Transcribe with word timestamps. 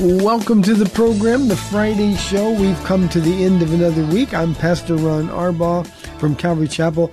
Welcome 0.00 0.62
to 0.62 0.72
the 0.72 0.88
program, 0.88 1.48
the 1.48 1.56
Friday 1.58 2.14
show. 2.14 2.52
We've 2.52 2.82
come 2.84 3.06
to 3.10 3.20
the 3.20 3.44
end 3.44 3.60
of 3.60 3.74
another 3.74 4.02
week. 4.06 4.32
I'm 4.32 4.54
Pastor 4.54 4.96
Ron 4.96 5.28
Arbaugh 5.28 5.86
from 6.18 6.34
Calvary 6.36 6.68
Chapel 6.68 7.12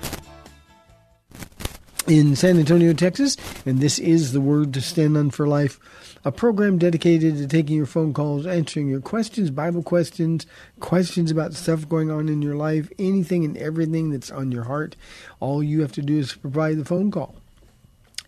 in 2.08 2.38
San 2.38 2.58
Antonio, 2.58 2.94
Texas, 2.94 3.36
and 3.66 3.82
this 3.82 4.00
is 4.00 4.32
the 4.32 4.40
Word 4.40 4.74
to 4.74 4.82
Stand 4.82 5.18
on 5.18 5.32
for 5.32 5.50
Life, 5.50 5.82
a 6.24 6.32
program 6.32 6.78
dedicated 6.78 7.36
to 7.36 7.46
taking 7.46 7.76
your 7.76 7.86
phone 7.86 8.14
calls, 8.14 8.48
answering 8.48 8.88
your 8.88 9.02
questions, 9.02 9.52
Bible 9.52 9.84
questions, 9.84 10.46
questions 10.80 11.30
about 11.30 11.56
stuff 11.56 11.90
going 11.90 12.10
on 12.10 12.30
in 12.30 12.42
your 12.42 12.56
life, 12.56 12.90
anything 12.98 13.44
and 13.44 13.58
everything 13.58 14.12
that's 14.12 14.32
on 14.32 14.50
your 14.50 14.64
heart. 14.64 14.96
All 15.42 15.62
you 15.62 15.82
have 15.82 15.92
to 15.92 16.02
do 16.02 16.20
is 16.20 16.36
provide 16.36 16.78
the 16.78 16.86
phone 16.86 17.12
call. 17.12 17.36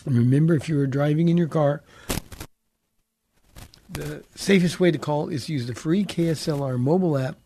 And 0.05 0.17
remember, 0.17 0.55
if 0.55 0.69
you 0.69 0.79
are 0.81 0.87
driving 0.87 1.29
in 1.29 1.37
your 1.37 1.49
car, 1.49 1.83
the 3.89 4.25
safest 4.35 4.79
way 4.81 4.91
to 4.91 4.99
call 4.99 5.29
is 5.29 5.47
to 5.47 5.53
use 5.53 5.67
the 5.67 5.75
free 5.75 6.05
KSLR 6.05 6.79
mobile 6.79 7.17
app. 7.17 7.37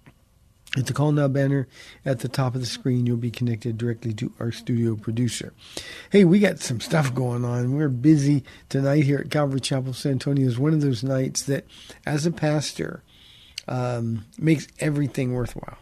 At 0.74 0.86
the 0.86 0.94
call 0.94 1.12
now 1.12 1.28
banner 1.28 1.68
at 2.02 2.20
the 2.20 2.28
top 2.28 2.54
of 2.54 2.62
the 2.62 2.66
screen, 2.66 3.04
you'll 3.04 3.18
be 3.18 3.30
connected 3.30 3.76
directly 3.76 4.14
to 4.14 4.32
our 4.40 4.50
studio 4.50 4.96
producer. 4.96 5.52
Hey, 6.08 6.24
we 6.24 6.38
got 6.38 6.60
some 6.60 6.80
stuff 6.80 7.14
going 7.14 7.44
on. 7.44 7.74
We're 7.74 7.90
busy 7.90 8.42
tonight 8.70 9.04
here 9.04 9.18
at 9.18 9.30
Calvary 9.30 9.60
Chapel, 9.60 9.92
San 9.92 10.12
Antonio. 10.12 10.46
Is 10.46 10.58
one 10.58 10.72
of 10.72 10.80
those 10.80 11.04
nights 11.04 11.42
that, 11.42 11.66
as 12.06 12.24
a 12.24 12.30
pastor, 12.30 13.02
um, 13.68 14.24
makes 14.38 14.66
everything 14.80 15.34
worthwhile. 15.34 15.76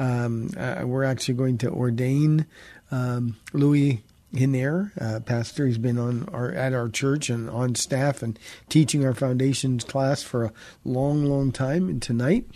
Um, 0.00 0.50
uh, 0.56 0.82
we're 0.86 1.04
actually 1.04 1.34
going 1.34 1.58
to 1.58 1.70
ordain 1.70 2.46
um, 2.90 3.36
Louis 3.52 4.02
Hiner, 4.34 4.92
uh, 5.00 5.20
pastor. 5.20 5.66
He's 5.66 5.78
been 5.78 5.98
on 5.98 6.28
our 6.32 6.52
at 6.52 6.72
our 6.72 6.88
church 6.88 7.30
and 7.30 7.50
on 7.50 7.74
staff 7.74 8.22
and 8.22 8.38
teaching 8.68 9.04
our 9.04 9.14
foundations 9.14 9.84
class 9.84 10.22
for 10.22 10.44
a 10.44 10.52
long, 10.84 11.24
long 11.24 11.52
time. 11.52 11.88
And 11.88 12.00
tonight, 12.00 12.46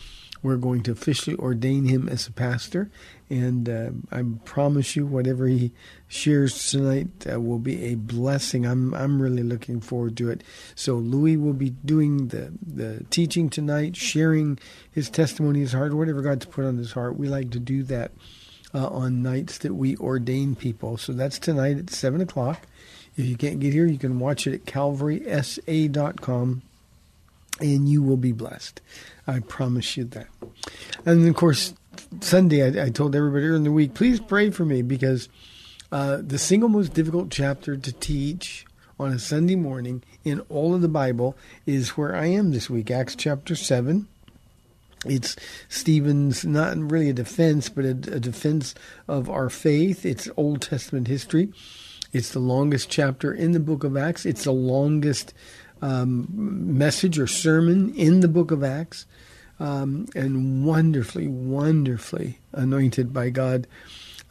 we're 0.44 0.56
going 0.56 0.82
to 0.82 0.92
officially 0.92 1.36
ordain 1.36 1.86
him 1.86 2.08
as 2.08 2.26
a 2.28 2.32
pastor. 2.32 2.90
And 3.30 3.68
uh, 3.68 3.90
I 4.12 4.22
promise 4.44 4.94
you, 4.94 5.06
whatever 5.06 5.46
he 5.46 5.72
shares 6.06 6.70
tonight 6.70 7.08
uh, 7.32 7.40
will 7.40 7.58
be 7.58 7.86
a 7.86 7.94
blessing. 7.94 8.66
I'm 8.66 8.94
I'm 8.94 9.20
really 9.20 9.42
looking 9.42 9.80
forward 9.80 10.16
to 10.18 10.30
it. 10.30 10.44
So 10.74 10.96
Louis 10.96 11.38
will 11.38 11.54
be 11.54 11.70
doing 11.70 12.28
the 12.28 12.52
the 12.64 13.04
teaching 13.10 13.48
tonight, 13.48 13.96
sharing 13.96 14.58
his 14.90 15.08
testimony, 15.08 15.60
his 15.60 15.72
heart, 15.72 15.94
whatever 15.94 16.22
God's 16.22 16.46
put 16.46 16.66
on 16.66 16.76
his 16.76 16.92
heart. 16.92 17.16
We 17.16 17.26
like 17.26 17.50
to 17.52 17.58
do 17.58 17.82
that 17.84 18.12
uh, 18.74 18.88
on 18.88 19.22
nights 19.22 19.58
that 19.58 19.74
we 19.74 19.96
ordain 19.96 20.54
people. 20.56 20.96
So 20.96 21.12
that's 21.12 21.38
tonight 21.38 21.78
at 21.78 21.90
7 21.90 22.20
o'clock. 22.20 22.66
If 23.16 23.26
you 23.26 23.36
can't 23.36 23.60
get 23.60 23.72
here, 23.72 23.86
you 23.86 23.98
can 23.98 24.18
watch 24.18 24.46
it 24.46 24.54
at 24.54 24.64
calvarysa.com 24.64 26.62
and 27.60 27.88
you 27.88 28.02
will 28.02 28.16
be 28.16 28.32
blessed. 28.32 28.80
I 29.26 29.38
promise 29.38 29.96
you 29.96 30.04
that. 30.04 30.26
And 31.06 31.26
of 31.28 31.34
course, 31.36 31.74
Sunday, 32.20 32.62
I, 32.62 32.86
I 32.86 32.90
told 32.90 33.14
everybody 33.14 33.44
earlier 33.44 33.56
in 33.56 33.62
the 33.62 33.70
week, 33.70 33.94
please 33.94 34.18
pray 34.18 34.50
for 34.50 34.64
me 34.64 34.82
because 34.82 35.28
uh, 35.92 36.18
the 36.20 36.38
single 36.38 36.68
most 36.68 36.92
difficult 36.92 37.30
chapter 37.30 37.76
to 37.76 37.92
teach 37.92 38.66
on 38.98 39.12
a 39.12 39.18
Sunday 39.18 39.54
morning 39.54 40.02
in 40.24 40.40
all 40.48 40.74
of 40.74 40.80
the 40.80 40.88
Bible 40.88 41.36
is 41.66 41.90
where 41.90 42.16
I 42.16 42.26
am 42.26 42.50
this 42.50 42.68
week, 42.68 42.90
Acts 42.90 43.14
chapter 43.14 43.54
7. 43.54 44.08
It's 45.06 45.36
Stephen's 45.68 46.44
not 46.44 46.76
really 46.78 47.10
a 47.10 47.14
defense, 47.14 47.68
but 47.68 47.84
a, 47.84 47.90
a, 47.90 48.20
defense 48.20 48.74
of 49.08 49.28
our 49.28 49.50
faith. 49.50 50.04
It's 50.04 50.28
Old 50.36 50.62
Testament 50.62 51.08
history. 51.08 51.52
It's 52.12 52.30
the 52.30 52.38
longest 52.38 52.90
chapter 52.90 53.32
in 53.32 53.52
the 53.52 53.60
book 53.60 53.84
of 53.84 53.96
Acts. 53.96 54.24
It's 54.24 54.44
the 54.44 54.52
longest 54.52 55.34
um, 55.82 56.28
message 56.30 57.18
or 57.18 57.26
sermon 57.26 57.94
in 57.94 58.20
the 58.20 58.28
book 58.28 58.50
of 58.50 58.64
Acts, 58.64 59.06
um, 59.60 60.06
and 60.14 60.64
wonderfully, 60.64 61.28
wonderfully 61.28 62.38
anointed 62.52 63.12
by 63.12 63.30
God. 63.30 63.66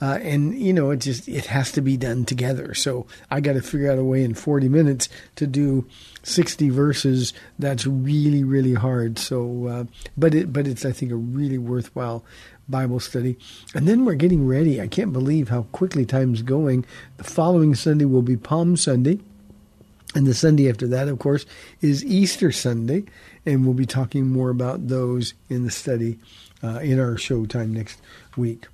Uh, 0.03 0.17
and 0.17 0.59
you 0.59 0.73
know, 0.73 0.91
it 0.91 0.97
just 0.97 1.29
it 1.29 1.45
has 1.45 1.71
to 1.71 1.79
be 1.79 1.95
done 1.95 2.25
together. 2.25 2.73
So 2.73 3.07
I 3.31 3.39
got 3.39 3.53
to 3.53 3.61
figure 3.61 3.89
out 3.89 3.97
a 3.97 4.03
way 4.03 4.21
in 4.21 4.33
40 4.33 4.67
minutes 4.67 5.07
to 5.37 5.47
do 5.47 5.87
60 6.23 6.69
verses. 6.71 7.31
That's 7.57 7.87
really, 7.87 8.43
really 8.43 8.73
hard. 8.73 9.17
So, 9.17 9.67
uh, 9.67 9.83
but 10.17 10.35
it, 10.35 10.51
but 10.51 10.67
it's 10.67 10.83
I 10.83 10.91
think 10.91 11.13
a 11.13 11.15
really 11.15 11.57
worthwhile 11.57 12.25
Bible 12.67 12.99
study. 12.99 13.37
And 13.73 13.87
then 13.87 14.03
we're 14.03 14.15
getting 14.15 14.45
ready. 14.45 14.81
I 14.81 14.87
can't 14.87 15.13
believe 15.13 15.47
how 15.47 15.67
quickly 15.71 16.05
time's 16.05 16.41
going. 16.41 16.83
The 17.15 17.23
following 17.23 17.73
Sunday 17.73 18.03
will 18.03 18.21
be 18.21 18.35
Palm 18.35 18.75
Sunday. 18.75 19.19
And 20.15 20.27
the 20.27 20.33
Sunday 20.33 20.69
after 20.69 20.85
that, 20.87 21.07
of 21.07 21.17
course, 21.17 21.45
is 21.79 22.03
Easter 22.03 22.51
Sunday. 22.51 23.05
And 23.45 23.63
we'll 23.63 23.73
be 23.73 23.85
talking 23.85 24.27
more 24.27 24.49
about 24.49 24.89
those 24.89 25.33
in 25.47 25.63
the 25.63 25.71
study 25.71 26.19
uh, 26.61 26.79
in 26.79 26.99
our 26.99 27.15
show 27.15 27.45
time 27.45 27.73
next 27.73 28.01
week. 28.35 28.67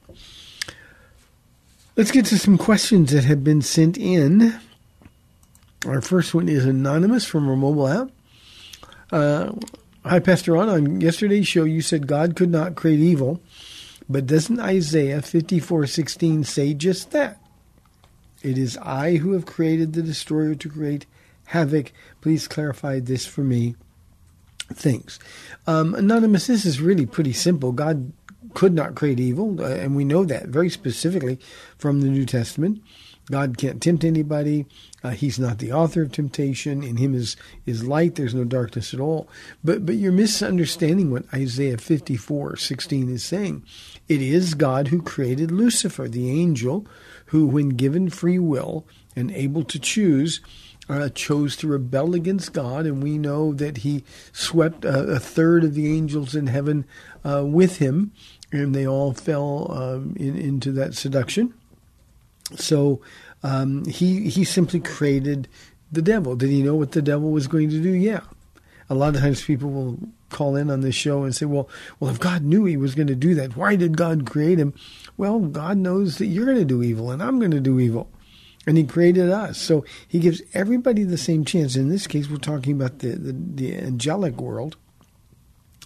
Let's 1.99 2.11
get 2.11 2.27
to 2.27 2.39
some 2.39 2.57
questions 2.57 3.11
that 3.11 3.25
have 3.25 3.43
been 3.43 3.61
sent 3.61 3.97
in. 3.97 4.57
Our 5.85 5.99
first 5.99 6.33
one 6.33 6.47
is 6.47 6.63
anonymous 6.63 7.25
from 7.25 7.49
our 7.49 7.57
mobile 7.57 7.89
app. 7.89 8.09
Uh, 9.11 9.51
Hi, 10.05 10.19
Pastor 10.19 10.53
Ron. 10.53 10.69
On 10.69 11.01
yesterday's 11.01 11.45
show, 11.45 11.65
you 11.65 11.81
said 11.81 12.07
God 12.07 12.37
could 12.37 12.51
not 12.51 12.75
create 12.75 13.01
evil, 13.01 13.41
but 14.07 14.27
doesn't 14.27 14.61
Isaiah 14.61 15.21
54:16 15.21 16.45
say 16.45 16.73
just 16.73 17.11
that? 17.11 17.37
It 18.41 18.57
is 18.57 18.77
I 18.77 19.17
who 19.17 19.33
have 19.33 19.45
created 19.45 19.91
the 19.91 20.01
destroyer 20.01 20.55
to 20.55 20.69
create 20.69 21.05
havoc. 21.47 21.91
Please 22.21 22.47
clarify 22.47 23.01
this 23.01 23.25
for 23.25 23.41
me. 23.41 23.75
Thanks. 24.73 25.19
Um, 25.67 25.93
Anonymous, 25.95 26.47
this 26.47 26.65
is 26.65 26.79
really 26.79 27.05
pretty 27.05 27.33
simple. 27.33 27.73
God 27.73 28.13
could 28.53 28.73
not 28.73 28.95
create 28.95 29.19
evil, 29.19 29.61
uh, 29.61 29.65
and 29.65 29.95
we 29.95 30.05
know 30.05 30.23
that 30.25 30.47
very 30.47 30.69
specifically 30.69 31.39
from 31.77 32.01
the 32.01 32.07
New 32.07 32.25
Testament. 32.25 32.81
God 33.29 33.57
can't 33.57 33.81
tempt 33.81 34.03
anybody. 34.03 34.65
Uh, 35.03 35.11
he's 35.11 35.37
not 35.37 35.59
the 35.59 35.71
author 35.71 36.01
of 36.01 36.11
temptation. 36.11 36.83
In 36.83 36.97
him 36.97 37.13
is, 37.13 37.35
is 37.65 37.85
light. 37.85 38.15
There's 38.15 38.33
no 38.33 38.43
darkness 38.43 38.93
at 38.93 38.99
all. 38.99 39.29
But, 39.63 39.85
but 39.85 39.95
you're 39.95 40.11
misunderstanding 40.11 41.11
what 41.11 41.31
Isaiah 41.33 41.77
54, 41.77 42.57
16 42.57 43.09
is 43.09 43.23
saying. 43.23 43.63
It 44.07 44.21
is 44.21 44.55
God 44.55 44.87
who 44.87 45.01
created 45.01 45.51
Lucifer, 45.51 46.07
the 46.07 46.29
angel, 46.31 46.87
who, 47.27 47.45
when 47.45 47.69
given 47.69 48.09
free 48.09 48.39
will 48.39 48.87
and 49.15 49.29
able 49.31 49.63
to 49.65 49.77
choose, 49.77 50.41
uh, 50.89 51.09
chose 51.09 51.55
to 51.57 51.67
rebel 51.67 52.15
against 52.15 52.51
God, 52.51 52.85
and 52.85 53.01
we 53.03 53.17
know 53.17 53.53
that 53.53 53.77
he 53.77 54.03
swept 54.33 54.83
a, 54.83 55.03
a 55.03 55.19
third 55.19 55.63
of 55.63 55.75
the 55.75 55.95
angels 55.95 56.35
in 56.35 56.47
heaven 56.47 56.85
uh, 57.23 57.45
with 57.45 57.77
him, 57.77 58.11
and 58.51 58.73
they 58.73 58.87
all 58.87 59.13
fell 59.13 59.71
um, 59.71 60.15
in, 60.17 60.35
into 60.35 60.71
that 60.71 60.95
seduction. 60.95 61.53
So 62.55 63.01
um, 63.43 63.85
he 63.85 64.29
he 64.29 64.43
simply 64.43 64.79
created 64.79 65.47
the 65.91 66.01
devil. 66.01 66.35
Did 66.35 66.49
he 66.49 66.63
know 66.63 66.75
what 66.75 66.93
the 66.93 67.01
devil 67.01 67.31
was 67.31 67.47
going 67.47 67.69
to 67.69 67.81
do? 67.81 67.91
Yeah. 67.91 68.21
A 68.91 68.95
lot 68.95 69.13
of 69.13 69.21
times 69.21 69.43
people 69.43 69.69
will 69.69 69.99
call 70.29 70.55
in 70.55 70.71
on 70.71 70.81
this 70.81 70.95
show 70.95 71.23
and 71.23 71.35
say, 71.35 71.45
"Well, 71.45 71.69
well, 71.99 72.09
if 72.09 72.19
God 72.19 72.41
knew 72.41 72.65
he 72.65 72.77
was 72.77 72.95
going 72.95 73.07
to 73.07 73.15
do 73.15 73.35
that, 73.35 73.55
why 73.55 73.75
did 73.75 73.95
God 73.95 74.25
create 74.25 74.57
him?" 74.57 74.73
Well, 75.15 75.39
God 75.39 75.77
knows 75.77 76.17
that 76.17 76.25
you're 76.25 76.45
going 76.45 76.57
to 76.57 76.65
do 76.65 76.81
evil 76.81 77.11
and 77.11 77.21
I'm 77.21 77.37
going 77.37 77.51
to 77.51 77.59
do 77.59 77.79
evil 77.79 78.09
and 78.69 78.77
he 78.77 78.83
created 78.83 79.31
us. 79.31 79.57
So 79.57 79.83
he 80.07 80.19
gives 80.19 80.43
everybody 80.53 81.03
the 81.03 81.17
same 81.17 81.43
chance. 81.43 81.75
In 81.75 81.89
this 81.89 82.05
case, 82.05 82.29
we're 82.29 82.37
talking 82.37 82.73
about 82.73 82.99
the 82.99 83.15
the, 83.15 83.33
the 83.33 83.75
angelic 83.75 84.39
world, 84.39 84.77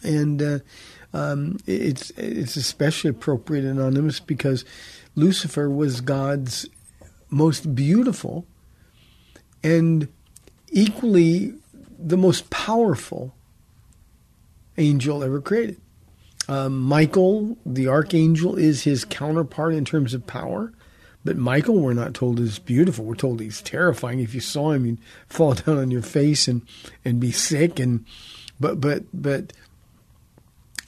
and 0.04 0.42
uh, 0.42 0.60
um, 1.14 1.60
it's 1.66 2.10
it's 2.18 2.58
especially 2.58 3.10
appropriate 3.10 3.64
and 3.64 3.80
anonymous 3.80 4.20
because 4.20 4.66
Lucifer 5.16 5.70
was 5.70 6.02
God's 6.02 6.68
most 7.30 7.74
beautiful 7.74 8.46
and 9.64 10.10
equally 10.70 11.54
the 11.98 12.18
most 12.18 12.50
powerful 12.50 13.34
angel 14.78 15.24
ever 15.24 15.40
created. 15.40 15.80
Um, 16.50 16.82
Michael, 16.82 17.58
the 17.66 17.88
archangel, 17.88 18.58
is 18.58 18.84
his 18.84 19.06
counterpart 19.06 19.74
in 19.74 19.86
terms 19.86 20.14
of 20.14 20.28
power. 20.28 20.74
But 21.26 21.38
Michael, 21.38 21.80
we're 21.80 21.94
not 21.94 22.14
told 22.14 22.40
is 22.40 22.60
beautiful. 22.60 23.06
We're 23.06 23.16
told 23.16 23.40
he's 23.40 23.62
terrifying. 23.62 24.20
If 24.20 24.34
you 24.34 24.42
saw 24.42 24.72
him, 24.72 24.86
you'd 24.86 25.00
fall 25.28 25.54
down 25.54 25.78
on 25.78 25.92
your 25.92 26.02
face 26.02 26.48
and, 26.48 26.62
and 27.06 27.20
be 27.20 27.32
sick. 27.32 27.80
And 27.80 28.06
but 28.60 28.82
but 28.82 29.04
but 29.14 29.54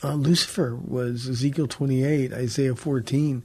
uh, 0.02 0.14
Lucifer 0.14 0.76
was 0.76 1.28
Ezekiel 1.28 1.66
28, 1.66 2.32
Isaiah 2.32 2.74
14, 2.74 3.42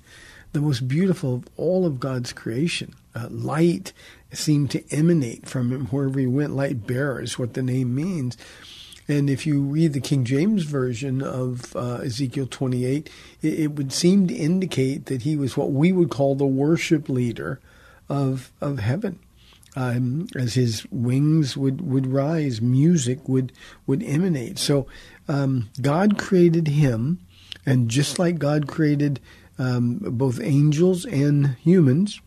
the 0.51 0.61
most 0.61 0.87
beautiful 0.87 1.35
of 1.35 1.45
all 1.55 1.85
of 1.85 1.99
God's 1.99 2.33
creation. 2.33 2.93
Uh, 3.15 3.27
light 3.29 3.93
seemed 4.33 4.71
to 4.71 4.83
emanate 4.91 5.47
from 5.47 5.71
him 5.71 5.87
wherever 5.87 6.19
he 6.19 6.27
went. 6.27 6.55
Light 6.55 6.85
bearer 6.85 7.21
is 7.21 7.39
what 7.39 7.53
the 7.53 7.61
name 7.61 7.95
means. 7.95 8.37
And 9.11 9.29
if 9.29 9.45
you 9.45 9.59
read 9.61 9.91
the 9.91 9.99
King 9.99 10.23
James 10.23 10.63
version 10.63 11.21
of 11.21 11.75
uh, 11.75 11.95
Ezekiel 11.95 12.47
28, 12.49 13.09
it, 13.41 13.59
it, 13.59 13.71
would 13.73 13.91
seem 13.91 14.25
to 14.27 14.33
indicate 14.33 15.07
that 15.07 15.23
he 15.23 15.35
was 15.35 15.57
what 15.57 15.73
we 15.73 15.91
would 15.91 16.09
call 16.09 16.33
the 16.33 16.45
worship 16.45 17.09
leader 17.09 17.59
of 18.07 18.53
of 18.61 18.79
heaven. 18.79 19.19
Um, 19.75 20.27
as 20.33 20.53
his 20.53 20.85
wings 20.91 21.57
would, 21.57 21.81
would 21.81 22.07
rise, 22.07 22.61
music 22.61 23.27
would 23.27 23.51
would 23.85 24.01
emanate. 24.01 24.57
So 24.57 24.87
um, 25.27 25.69
God 25.81 26.17
created 26.17 26.69
him, 26.69 27.19
and 27.65 27.89
just 27.89 28.17
like 28.17 28.39
God 28.39 28.65
created 28.65 29.19
um, 29.59 29.97
both 29.97 30.39
angels 30.39 31.05
and 31.05 31.57
humans, 31.63 32.21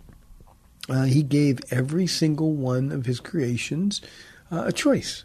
uh, 0.90 1.04
He 1.04 1.22
gave 1.22 1.60
every 1.70 2.06
single 2.06 2.52
one 2.52 2.92
of 2.92 3.06
His 3.06 3.20
creations 3.20 4.02
uh, 4.52 4.64
a 4.66 4.72
choice. 4.72 5.24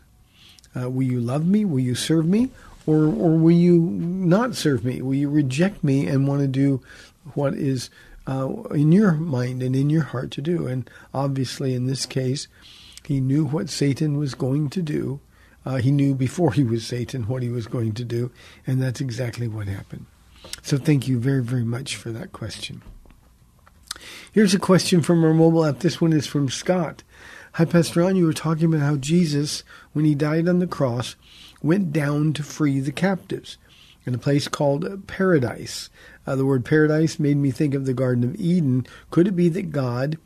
Uh, 0.75 0.89
will 0.89 1.04
you 1.04 1.19
love 1.19 1.45
me? 1.45 1.66
Will 1.66 1.80
you 1.80 1.95
serve 1.95 2.25
me? 2.25 2.50
Or, 2.86 3.06
or 3.06 3.38
will 3.38 3.51
you 3.51 3.80
not 3.80 4.56
serve 4.56 4.83
me? 4.83 5.01
Will 5.01 5.16
you 5.16 5.30
reject 5.30 5.83
me 5.83 6.07
and 6.07 6.27
want 6.27 6.42
to 6.42 6.48
do 6.48 6.81
what 7.33 7.54
is 7.54 7.89
uh, 8.27 8.50
in 8.71 8.92
your 8.92 9.13
mind 9.13 9.62
and 9.62 9.75
in 9.75 9.89
your 9.89 10.04
heart 10.04 10.31
to 10.31 10.42
do? 10.42 10.68
And 10.68 10.89
obviously, 11.13 11.74
in 11.74 11.86
this 11.86 12.06
case, 12.06 12.48
he 13.06 13.19
knew 13.19 13.45
what 13.45 13.69
Satan 13.69 14.18
was 14.18 14.33
going 14.33 14.69
to 14.71 14.81
do. 14.81 15.19
Uh, 15.66 15.75
he 15.75 15.92
knew 15.92 16.16
before 16.16 16.54
he 16.54 16.63
was 16.63 16.86
Satan 16.86 17.27
what 17.27 17.44
he 17.44 17.50
was 17.50 17.68
going 17.68 17.94
to 17.94 18.04
do, 18.04 18.31
and 18.66 18.81
that's 18.81 19.01
exactly 19.01 19.48
what 19.48 19.68
happened. 19.68 20.06
So, 20.62 20.77
thank 20.77 21.07
you 21.07 21.19
very, 21.19 21.44
very 21.44 21.66
much 21.66 21.95
for 21.95 22.12
that 22.12 22.31
question. 22.31 22.81
Here's 24.31 24.54
a 24.54 24.60
question 24.60 25.01
from 25.01 25.24
our 25.24 25.33
mobile 25.33 25.66
app. 25.66 25.80
This 25.80 26.00
one 26.00 26.13
is 26.13 26.27
from 26.27 26.50
Scott. 26.50 27.04
Hi, 27.59 27.65
Pastor 27.65 28.00
Ron. 28.00 28.15
You 28.15 28.25
were 28.25 28.31
talking 28.31 28.73
about 28.73 28.85
how 28.85 28.95
Jesus, 28.95 29.65
when 29.91 30.06
he 30.06 30.15
died 30.15 30.47
on 30.47 30.59
the 30.59 30.65
cross, 30.65 31.17
went 31.61 31.91
down 31.91 32.31
to 32.35 32.41
free 32.41 32.79
the 32.79 32.94
captives 32.94 33.57
in 34.06 34.15
a 34.15 34.17
place 34.17 34.47
called 34.47 35.06
paradise. 35.07 35.89
Uh, 36.25 36.38
the 36.38 36.45
word 36.45 36.63
paradise 36.63 37.19
made 37.19 37.35
me 37.35 37.51
think 37.51 37.73
of 37.73 37.85
the 37.85 37.94
Garden 37.94 38.23
of 38.23 38.39
Eden. 38.39 38.88
Could 39.11 39.27
it 39.27 39.35
be 39.35 39.50
that 39.50 39.73
God, 39.73 40.17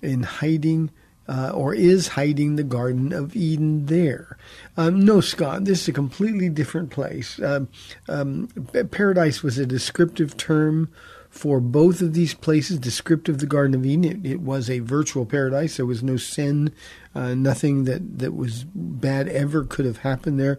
in 0.00 0.22
hiding 0.22 0.88
uh, 1.28 1.50
or 1.50 1.74
is 1.74 2.08
hiding 2.08 2.56
the 2.56 2.64
Garden 2.64 3.12
of 3.12 3.36
Eden 3.36 3.84
there? 3.84 4.38
Um, 4.78 5.04
no, 5.04 5.20
Scott, 5.20 5.66
this 5.66 5.82
is 5.82 5.88
a 5.88 5.92
completely 5.92 6.48
different 6.48 6.88
place. 6.88 7.38
Um, 7.42 7.68
um, 8.08 8.48
paradise 8.90 9.42
was 9.42 9.58
a 9.58 9.66
descriptive 9.66 10.34
term 10.38 10.90
for 11.30 11.60
both 11.60 12.00
of 12.02 12.12
these 12.12 12.34
places, 12.34 12.78
descriptive 12.78 13.36
of 13.36 13.40
the 13.40 13.46
Garden 13.46 13.74
of 13.74 13.86
Eden. 13.86 14.04
It, 14.04 14.32
it 14.32 14.40
was 14.40 14.68
a 14.68 14.80
virtual 14.80 15.24
paradise. 15.24 15.76
There 15.76 15.86
was 15.86 16.02
no 16.02 16.16
sin, 16.16 16.74
uh, 17.14 17.34
nothing 17.34 17.84
that, 17.84 18.18
that 18.18 18.34
was 18.34 18.64
bad 18.74 19.28
ever 19.28 19.64
could 19.64 19.86
have 19.86 19.98
happened 19.98 20.40
there 20.40 20.58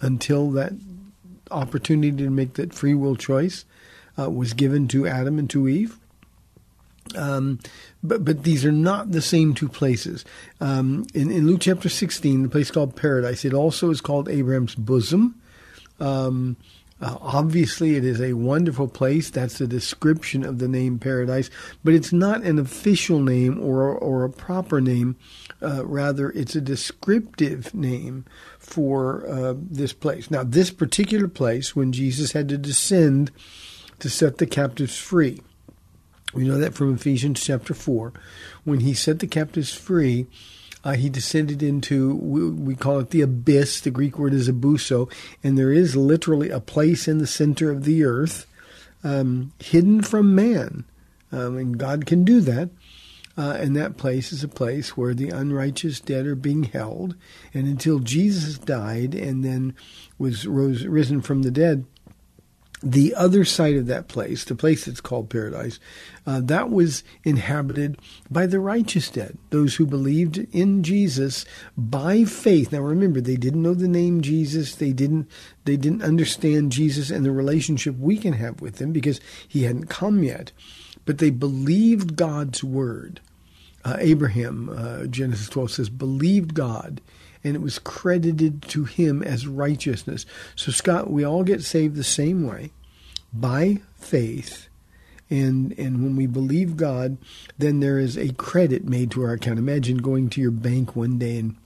until 0.00 0.50
that 0.52 0.72
opportunity 1.50 2.16
to 2.16 2.30
make 2.30 2.54
that 2.54 2.72
free 2.72 2.94
will 2.94 3.16
choice 3.16 3.64
uh, 4.18 4.30
was 4.30 4.54
given 4.54 4.88
to 4.88 5.06
Adam 5.06 5.38
and 5.38 5.50
to 5.50 5.68
Eve. 5.68 5.98
Um, 7.16 7.58
but 8.02 8.24
but 8.24 8.44
these 8.44 8.64
are 8.64 8.72
not 8.72 9.10
the 9.10 9.20
same 9.20 9.54
two 9.54 9.68
places. 9.68 10.24
Um, 10.60 11.06
in, 11.14 11.30
in 11.30 11.46
Luke 11.46 11.60
chapter 11.60 11.88
16, 11.88 12.44
the 12.44 12.48
place 12.48 12.70
called 12.70 12.96
Paradise, 12.96 13.44
it 13.44 13.52
also 13.52 13.90
is 13.90 14.00
called 14.00 14.28
Abraham's 14.28 14.76
bosom. 14.76 15.34
Um, 16.00 16.56
uh, 17.02 17.18
obviously, 17.20 17.96
it 17.96 18.04
is 18.04 18.20
a 18.20 18.34
wonderful 18.34 18.86
place. 18.86 19.28
That's 19.28 19.58
the 19.58 19.66
description 19.66 20.44
of 20.44 20.58
the 20.58 20.68
name 20.68 21.00
paradise, 21.00 21.50
but 21.82 21.94
it's 21.94 22.12
not 22.12 22.44
an 22.44 22.60
official 22.60 23.20
name 23.20 23.60
or, 23.60 23.88
or 23.90 24.22
a 24.22 24.30
proper 24.30 24.80
name. 24.80 25.16
Uh, 25.60 25.84
rather, 25.84 26.30
it's 26.30 26.54
a 26.54 26.60
descriptive 26.60 27.74
name 27.74 28.24
for 28.60 29.28
uh, 29.28 29.54
this 29.56 29.92
place. 29.92 30.30
Now, 30.30 30.44
this 30.44 30.70
particular 30.70 31.26
place, 31.26 31.74
when 31.74 31.90
Jesus 31.90 32.32
had 32.32 32.48
to 32.50 32.58
descend 32.58 33.32
to 33.98 34.08
set 34.08 34.38
the 34.38 34.46
captives 34.46 34.96
free, 34.96 35.42
we 36.32 36.46
know 36.46 36.58
that 36.58 36.74
from 36.74 36.94
Ephesians 36.94 37.44
chapter 37.44 37.74
4. 37.74 38.12
When 38.62 38.80
he 38.80 38.94
set 38.94 39.18
the 39.18 39.26
captives 39.26 39.74
free, 39.74 40.28
uh, 40.84 40.92
he 40.92 41.08
descended 41.08 41.62
into, 41.62 42.16
we, 42.16 42.50
we, 42.50 42.74
call 42.74 42.98
it 42.98 43.10
the 43.10 43.20
abyss. 43.20 43.80
The 43.80 43.90
Greek 43.90 44.18
word 44.18 44.34
is 44.34 44.48
abuso. 44.48 45.12
And 45.42 45.56
there 45.56 45.72
is 45.72 45.96
literally 45.96 46.50
a 46.50 46.60
place 46.60 47.06
in 47.06 47.18
the 47.18 47.26
center 47.26 47.70
of 47.70 47.84
the 47.84 48.04
earth 48.04 48.46
um, 49.04 49.52
hidden 49.58 50.02
from 50.02 50.34
man. 50.34 50.84
Um, 51.30 51.56
and 51.56 51.78
God 51.78 52.06
can 52.06 52.24
do 52.24 52.40
that. 52.40 52.70
Uh, 53.36 53.56
and 53.58 53.74
that 53.74 53.96
place 53.96 54.30
is 54.30 54.44
a 54.44 54.48
place 54.48 54.94
where 54.94 55.14
the 55.14 55.30
unrighteous 55.30 56.00
dead 56.00 56.26
are 56.26 56.34
being 56.34 56.64
held. 56.64 57.16
And 57.54 57.66
until 57.66 57.98
Jesus 57.98 58.58
died 58.58 59.14
and 59.14 59.44
then 59.44 59.74
was 60.18 60.46
rose, 60.46 60.84
risen 60.84 61.22
from 61.22 61.42
the 61.42 61.50
dead, 61.50 61.86
the 62.82 63.14
other 63.14 63.44
side 63.44 63.76
of 63.76 63.86
that 63.86 64.08
place, 64.08 64.44
the 64.44 64.54
place 64.54 64.84
that's 64.84 65.00
called 65.00 65.30
paradise, 65.30 65.78
uh, 66.26 66.40
that 66.40 66.70
was 66.70 67.04
inhabited 67.24 67.96
by 68.30 68.46
the 68.46 68.58
righteous 68.58 69.08
dead, 69.08 69.38
those 69.50 69.76
who 69.76 69.86
believed 69.86 70.38
in 70.52 70.82
Jesus 70.82 71.44
by 71.76 72.24
faith. 72.24 72.72
Now 72.72 72.80
remember, 72.80 73.20
they 73.20 73.36
didn't 73.36 73.62
know 73.62 73.74
the 73.74 73.88
name 73.88 74.20
Jesus. 74.20 74.74
They 74.74 74.92
didn't 74.92 75.30
they 75.64 75.76
didn't 75.76 76.02
understand 76.02 76.72
Jesus 76.72 77.10
and 77.10 77.24
the 77.24 77.30
relationship 77.30 77.96
we 77.98 78.16
can 78.16 78.32
have 78.34 78.60
with 78.60 78.80
him 78.80 78.92
because 78.92 79.20
he 79.46 79.62
hadn't 79.62 79.86
come 79.86 80.24
yet. 80.24 80.50
But 81.04 81.18
they 81.18 81.30
believed 81.30 82.16
God's 82.16 82.64
word. 82.64 83.20
Uh, 83.84 83.96
Abraham, 83.98 84.68
uh, 84.68 85.06
Genesis 85.06 85.48
12 85.48 85.70
says, 85.72 85.88
believed 85.88 86.54
God 86.54 87.00
and 87.44 87.56
it 87.56 87.62
was 87.62 87.78
credited 87.78 88.62
to 88.62 88.84
him 88.84 89.22
as 89.22 89.46
righteousness. 89.46 90.26
So, 90.54 90.72
Scott, 90.72 91.10
we 91.10 91.24
all 91.24 91.42
get 91.42 91.62
saved 91.62 91.96
the 91.96 92.04
same 92.04 92.46
way 92.46 92.70
by 93.32 93.80
faith. 93.96 94.68
And, 95.30 95.74
and 95.78 96.02
when 96.02 96.14
we 96.16 96.26
believe 96.26 96.76
God, 96.76 97.16
then 97.56 97.80
there 97.80 97.98
is 97.98 98.18
a 98.18 98.32
credit 98.34 98.84
made 98.84 99.10
to 99.12 99.22
our 99.22 99.32
account. 99.32 99.58
Imagine 99.58 99.98
going 99.98 100.28
to 100.30 100.40
your 100.40 100.50
bank 100.50 100.94
one 100.94 101.18
day 101.18 101.38
and 101.38 101.56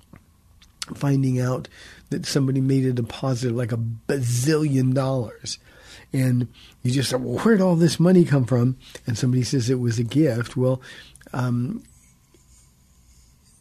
finding 0.95 1.41
out 1.41 1.69
that 2.11 2.27
somebody 2.27 2.61
made 2.61 2.85
a 2.85 2.93
deposit 2.93 3.53
like 3.53 3.73
a 3.73 3.77
bazillion 3.77 4.95
dollars. 4.95 5.59
and 6.13 6.47
you 6.85 6.93
just 6.93 7.11
say, 7.11 7.17
well, 7.17 7.39
where'd 7.41 7.61
all 7.61 7.75
this 7.75 7.99
money 7.99 8.25
come 8.25 8.45
from? 8.45 8.77
And 9.07 9.19
somebody 9.19 9.43
says 9.43 9.69
it 9.69 9.81
was 9.81 9.99
a 9.99 10.05
gift. 10.05 10.57
Well, 10.57 10.81
um, 11.33 11.83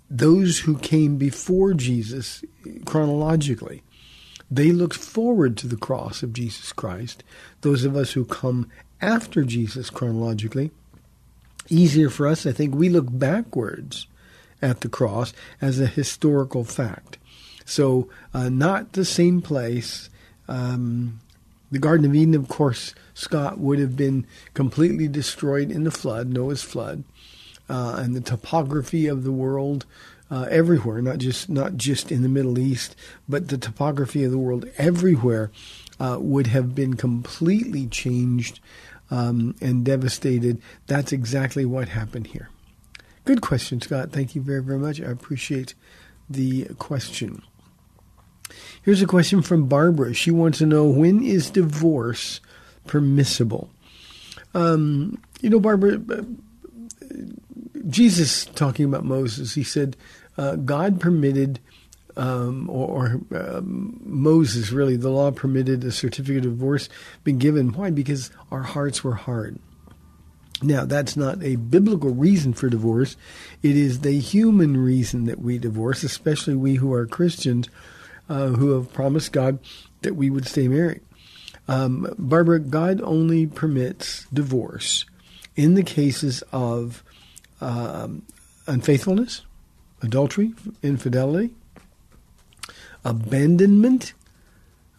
those 0.10 0.60
who 0.60 0.78
came 0.78 1.18
before 1.18 1.74
Jesus 1.74 2.44
chronologically, 2.86 3.84
they 4.50 4.72
looked 4.72 4.98
forward 4.98 5.58
to 5.58 5.68
the 5.68 5.78
cross 5.78 6.22
of 6.22 6.34
Jesus 6.34 6.72
Christ. 6.72 7.24
Those 7.62 7.84
of 7.84 7.96
us 7.96 8.12
who 8.12 8.26
come 8.26 8.70
after 9.02 9.44
Jesus 9.44 9.90
chronologically, 9.90 10.72
easier 11.70 12.10
for 12.10 12.28
us, 12.28 12.46
I 12.46 12.52
think, 12.52 12.76
we 12.76 12.90
look 12.90 13.08
backwards 13.10 14.08
at 14.62 14.82
the 14.82 14.90
cross 14.90 15.34
as 15.62 15.80
a 15.80 15.88
historical 15.88 16.64
fact. 16.64 17.18
So, 17.66 18.10
uh, 18.34 18.50
not 18.50 18.94
the 18.94 19.06
same 19.06 19.42
place. 19.42 20.10
Um, 20.48 21.20
the 21.72 21.80
Garden 21.80 22.06
of 22.06 22.16
Eden, 22.16 22.36
of 22.36 22.48
course, 22.48 22.94
Scott 23.16 23.58
would 23.58 23.80
have 23.80 23.98
been 23.98 24.28
completely 24.54 25.08
destroyed 25.08 25.72
in 25.72 25.84
the 25.84 25.92
flood, 25.92 26.30
Noah's 26.30 26.62
flood, 26.62 27.04
uh, 27.70 27.96
and 28.00 28.16
the 28.16 28.22
topography 28.22 29.08
of 29.08 29.24
the 29.24 29.32
world 29.32 29.86
uh, 30.32 30.48
everywhere, 30.50 31.02
not 31.02 31.18
just 31.18 31.50
not 31.50 31.78
just 31.78 32.12
in 32.12 32.22
the 32.22 32.30
Middle 32.30 32.58
East, 32.58 32.96
but 33.30 33.48
the 33.48 33.58
topography 33.58 34.24
of 34.24 34.32
the 34.32 34.38
world 34.38 34.66
everywhere 34.78 35.52
uh, 36.00 36.18
would 36.20 36.48
have 36.48 36.74
been 36.74 36.96
completely 36.96 37.88
changed 37.88 38.60
um, 39.12 39.56
and 39.62 39.86
devastated. 39.86 40.62
That's 40.88 41.12
exactly 41.12 41.66
what 41.66 41.90
happened 41.90 42.28
here. 42.28 42.50
Good 43.24 43.42
question, 43.42 43.82
Scott. 43.82 44.12
Thank 44.12 44.36
you 44.36 44.42
very, 44.42 44.62
very 44.62 44.80
much. 44.80 45.02
I 45.02 45.06
appreciate 45.06 45.74
the 46.30 46.66
question. 46.80 47.42
Here's 48.82 49.02
a 49.02 49.08
question 49.08 49.42
from 49.42 49.66
Barbara. 49.66 50.14
She 50.14 50.32
wants 50.32 50.60
to 50.60 50.66
know 50.66 50.86
when 50.86 51.24
is 51.24 51.50
divorce 51.50 52.40
permissible? 52.86 53.70
Um, 54.54 55.20
you 55.42 55.50
know, 55.50 55.60
Barbara, 55.60 56.00
uh, 56.10 56.22
Jesus 57.88 58.46
talking 58.46 58.86
about 58.86 59.06
Moses, 59.06 59.54
he 59.56 59.64
said, 59.64 59.98
uh, 60.38 60.56
God 60.56 61.00
permitted, 61.00 61.60
um, 62.18 62.70
or, 62.70 63.22
or 63.32 63.38
um, 63.38 64.00
Moses 64.04 64.72
really, 64.72 64.96
the 64.96 65.10
law 65.10 65.32
permitted 65.32 65.84
a 65.84 65.92
certificate 65.92 66.46
of 66.46 66.58
divorce 66.58 66.90
being 67.24 67.38
given. 67.38 67.74
Why? 67.74 67.90
Because 67.90 68.32
our 68.52 68.64
hearts 68.64 69.04
were 69.04 69.16
hard. 69.16 69.60
Now, 70.62 70.86
that's 70.86 71.18
not 71.18 71.44
a 71.44 71.58
biblical 71.58 72.12
reason 72.12 72.54
for 72.54 72.70
divorce. 72.70 73.18
It 73.62 73.76
is 73.76 74.00
the 74.00 74.18
human 74.18 74.78
reason 74.78 75.26
that 75.26 75.40
we 75.40 75.58
divorce, 75.58 76.04
especially 76.04 76.56
we 76.56 76.76
who 76.76 76.94
are 76.94 77.06
Christians 77.06 77.70
uh, 78.30 78.48
who 78.48 78.72
have 78.72 78.94
promised 78.94 79.32
God 79.34 79.60
that 80.02 80.16
we 80.16 80.30
would 80.30 80.48
stay 80.48 80.68
married. 80.68 81.02
Um, 81.68 82.14
Barbara, 82.18 82.60
God 82.60 83.02
only 83.02 83.48
permits 83.48 84.26
divorce 84.34 85.06
in 85.56 85.74
the 85.74 85.84
cases 85.84 86.44
of 86.52 87.04
um, 87.62 88.24
unfaithfulness, 88.68 89.42
adultery, 90.02 90.54
infidelity, 90.82 91.54
abandonment. 93.04 94.14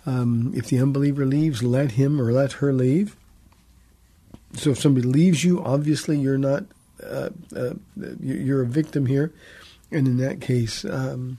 Um, 0.05 0.53
if 0.55 0.69
the 0.69 0.79
unbeliever 0.79 1.27
leaves, 1.27 1.63
let 1.63 1.93
him 1.93 2.21
or 2.21 2.33
let 2.33 2.53
her 2.53 2.73
leave. 2.73 3.17
So 4.55 4.71
if 4.71 4.81
somebody 4.81 5.07
leaves 5.07 5.45
you, 5.45 5.63
obviously 5.63 6.19
you're 6.19 6.39
not 6.39 6.65
uh, 7.03 7.31
uh, 7.55 7.75
you're 8.21 8.63
a 8.63 8.67
victim 8.67 9.07
here, 9.07 9.33
and 9.91 10.07
in 10.07 10.17
that 10.19 10.41
case, 10.41 10.85
um, 10.85 11.39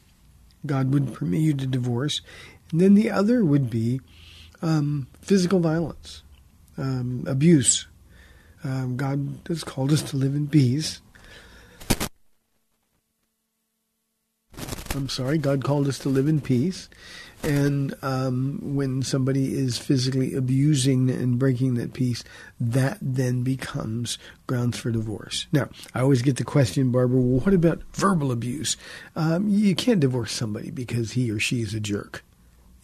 God 0.65 0.93
would 0.93 1.13
permit 1.13 1.41
you 1.41 1.53
to 1.53 1.65
divorce. 1.65 2.21
And 2.71 2.81
then 2.81 2.93
the 2.93 3.09
other 3.09 3.43
would 3.43 3.69
be 3.69 4.01
um, 4.62 5.07
physical 5.21 5.59
violence, 5.59 6.24
um, 6.77 7.24
abuse. 7.27 7.88
Um, 8.63 8.97
God 8.97 9.39
has 9.47 9.63
called 9.63 9.91
us 9.91 10.01
to 10.03 10.17
live 10.17 10.36
in 10.36 10.47
peace. 10.47 11.01
I'm 14.97 15.09
sorry, 15.09 15.37
God 15.37 15.63
called 15.63 15.87
us 15.87 15.99
to 15.99 16.09
live 16.09 16.27
in 16.27 16.41
peace. 16.41 16.89
And 17.43 17.93
um, 18.01 18.59
when 18.63 19.03
somebody 19.03 19.53
is 19.53 19.77
physically 19.77 20.33
abusing 20.33 21.11
and 21.11 21.37
breaking 21.37 21.75
that 21.75 21.93
peace, 21.93 22.23
that 22.59 22.97
then 22.99 23.43
becomes 23.43 24.17
grounds 24.47 24.79
for 24.79 24.89
divorce. 24.89 25.45
Now, 25.51 25.69
I 25.93 26.01
always 26.01 26.23
get 26.23 26.37
the 26.37 26.43
question, 26.43 26.91
Barbara, 26.91 27.19
well, 27.19 27.41
what 27.41 27.53
about 27.53 27.83
verbal 27.93 28.31
abuse? 28.31 28.75
Um, 29.15 29.47
you 29.47 29.75
can't 29.75 29.99
divorce 29.99 30.31
somebody 30.31 30.71
because 30.71 31.11
he 31.11 31.29
or 31.29 31.39
she 31.39 31.61
is 31.61 31.75
a 31.75 31.79
jerk. 31.79 32.23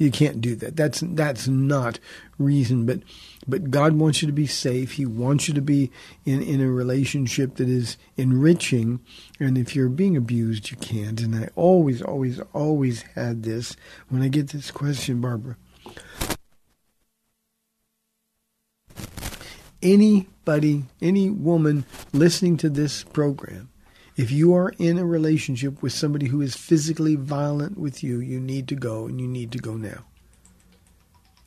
You 0.03 0.11
can't 0.11 0.41
do 0.41 0.55
that. 0.57 0.75
That's 0.75 1.01
that's 1.01 1.47
not 1.47 1.97
reason. 2.37 2.85
But 2.85 2.99
but 3.47 3.71
God 3.71 3.93
wants 3.93 4.21
you 4.21 4.27
to 4.27 4.33
be 4.33 4.47
safe. 4.47 4.93
He 4.93 5.05
wants 5.05 5.47
you 5.47 5.53
to 5.53 5.61
be 5.61 5.91
in, 6.25 6.41
in 6.41 6.61
a 6.61 6.69
relationship 6.69 7.55
that 7.55 7.69
is 7.69 7.97
enriching. 8.17 8.99
And 9.39 9.57
if 9.57 9.75
you're 9.75 9.89
being 9.89 10.17
abused, 10.17 10.71
you 10.71 10.77
can't. 10.77 11.21
And 11.21 11.35
I 11.35 11.49
always, 11.55 12.01
always, 12.01 12.39
always 12.53 13.03
had 13.15 13.43
this 13.43 13.75
when 14.09 14.21
I 14.21 14.27
get 14.27 14.49
this 14.49 14.71
question, 14.71 15.21
Barbara. 15.21 15.57
Anybody, 19.81 20.85
any 21.01 21.29
woman 21.29 21.85
listening 22.13 22.55
to 22.57 22.69
this 22.69 23.03
program, 23.03 23.69
if 24.15 24.31
you 24.31 24.53
are 24.53 24.73
in 24.77 24.97
a 24.99 25.05
relationship 25.05 25.81
with 25.81 25.93
somebody 25.93 26.27
who 26.27 26.41
is 26.41 26.55
physically 26.55 27.15
violent 27.15 27.77
with 27.77 28.03
you, 28.03 28.19
you 28.19 28.39
need 28.39 28.67
to 28.67 28.75
go 28.75 29.07
and 29.07 29.19
you 29.19 29.27
need 29.27 29.51
to 29.53 29.57
go 29.57 29.75
now. 29.75 30.05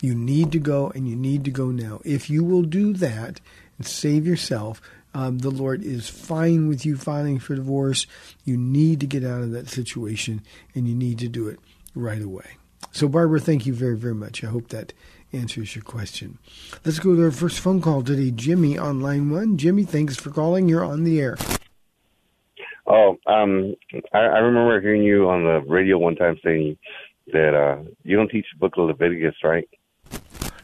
You 0.00 0.14
need 0.14 0.52
to 0.52 0.58
go 0.58 0.90
and 0.94 1.08
you 1.08 1.16
need 1.16 1.44
to 1.44 1.50
go 1.50 1.70
now. 1.70 2.00
If 2.04 2.28
you 2.28 2.44
will 2.44 2.62
do 2.62 2.92
that 2.94 3.40
and 3.78 3.86
save 3.86 4.26
yourself, 4.26 4.80
um, 5.14 5.38
the 5.38 5.50
Lord 5.50 5.82
is 5.82 6.10
fine 6.10 6.68
with 6.68 6.84
you 6.84 6.96
filing 6.96 7.38
for 7.38 7.54
divorce. 7.54 8.06
You 8.44 8.56
need 8.56 9.00
to 9.00 9.06
get 9.06 9.24
out 9.24 9.40
of 9.40 9.52
that 9.52 9.68
situation 9.68 10.42
and 10.74 10.86
you 10.86 10.94
need 10.94 11.18
to 11.20 11.28
do 11.28 11.48
it 11.48 11.58
right 11.94 12.20
away. 12.20 12.58
So, 12.92 13.08
Barbara, 13.08 13.40
thank 13.40 13.64
you 13.64 13.72
very, 13.72 13.96
very 13.96 14.14
much. 14.14 14.44
I 14.44 14.48
hope 14.48 14.68
that 14.68 14.92
answers 15.32 15.74
your 15.74 15.84
question. 15.84 16.38
Let's 16.84 16.98
go 16.98 17.14
to 17.14 17.24
our 17.24 17.30
first 17.30 17.60
phone 17.60 17.80
call 17.80 18.02
today. 18.02 18.30
Jimmy 18.30 18.76
on 18.76 19.00
line 19.00 19.30
one. 19.30 19.56
Jimmy, 19.56 19.84
thanks 19.84 20.16
for 20.16 20.30
calling. 20.30 20.68
You're 20.68 20.84
on 20.84 21.04
the 21.04 21.20
air. 21.20 21.36
Oh, 22.86 23.16
um, 23.26 23.74
I, 24.12 24.18
I 24.18 24.38
remember 24.38 24.80
hearing 24.80 25.02
you 25.02 25.28
on 25.28 25.44
the 25.44 25.60
radio 25.68 25.98
one 25.98 26.14
time 26.16 26.38
saying 26.44 26.78
that 27.32 27.54
uh, 27.54 27.82
you 28.04 28.16
don't 28.16 28.30
teach 28.30 28.46
the 28.52 28.58
book 28.58 28.74
of 28.76 28.86
Leviticus, 28.86 29.34
right? 29.42 29.68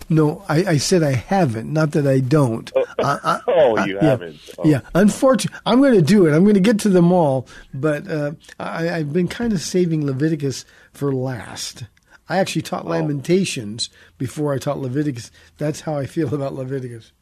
No, 0.08 0.44
I, 0.48 0.64
I 0.64 0.76
said 0.76 1.02
I 1.02 1.12
haven't, 1.12 1.72
not 1.72 1.92
that 1.92 2.06
I 2.06 2.20
don't. 2.20 2.70
Oh, 2.76 2.84
I, 2.98 3.40
oh 3.48 3.84
you 3.84 3.96
yeah, 3.96 4.04
haven't. 4.04 4.40
Oh. 4.58 4.68
Yeah, 4.68 4.80
unfortunately, 4.94 5.58
I'm 5.64 5.80
going 5.80 5.94
to 5.94 6.02
do 6.02 6.26
it. 6.26 6.34
I'm 6.34 6.42
going 6.44 6.54
to 6.54 6.60
get 6.60 6.78
to 6.80 6.90
them 6.90 7.12
all, 7.12 7.48
but 7.72 8.08
uh, 8.08 8.32
I, 8.60 8.90
I've 8.90 9.12
been 9.12 9.28
kind 9.28 9.52
of 9.52 9.60
saving 9.60 10.04
Leviticus 10.06 10.64
for 10.92 11.12
last. 11.12 11.84
I 12.28 12.38
actually 12.38 12.62
taught 12.62 12.84
Oh. 12.84 12.88
Lamentations 12.90 13.90
before 14.18 14.52
I 14.52 14.58
taught 14.58 14.78
Leviticus. 14.78 15.30
That's 15.58 15.80
how 15.80 15.96
I 15.96 16.06
feel 16.06 16.32
about 16.34 16.54
Leviticus. 16.54 17.12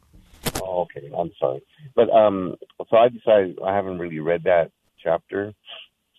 Oh, 0.61 0.81
okay. 0.81 1.09
I'm 1.17 1.31
sorry, 1.39 1.63
but 1.95 2.09
um, 2.09 2.55
so 2.89 2.97
I 2.97 3.09
decided 3.09 3.57
I 3.65 3.73
haven't 3.73 3.99
really 3.99 4.19
read 4.19 4.43
that 4.43 4.71
chapter, 5.01 5.53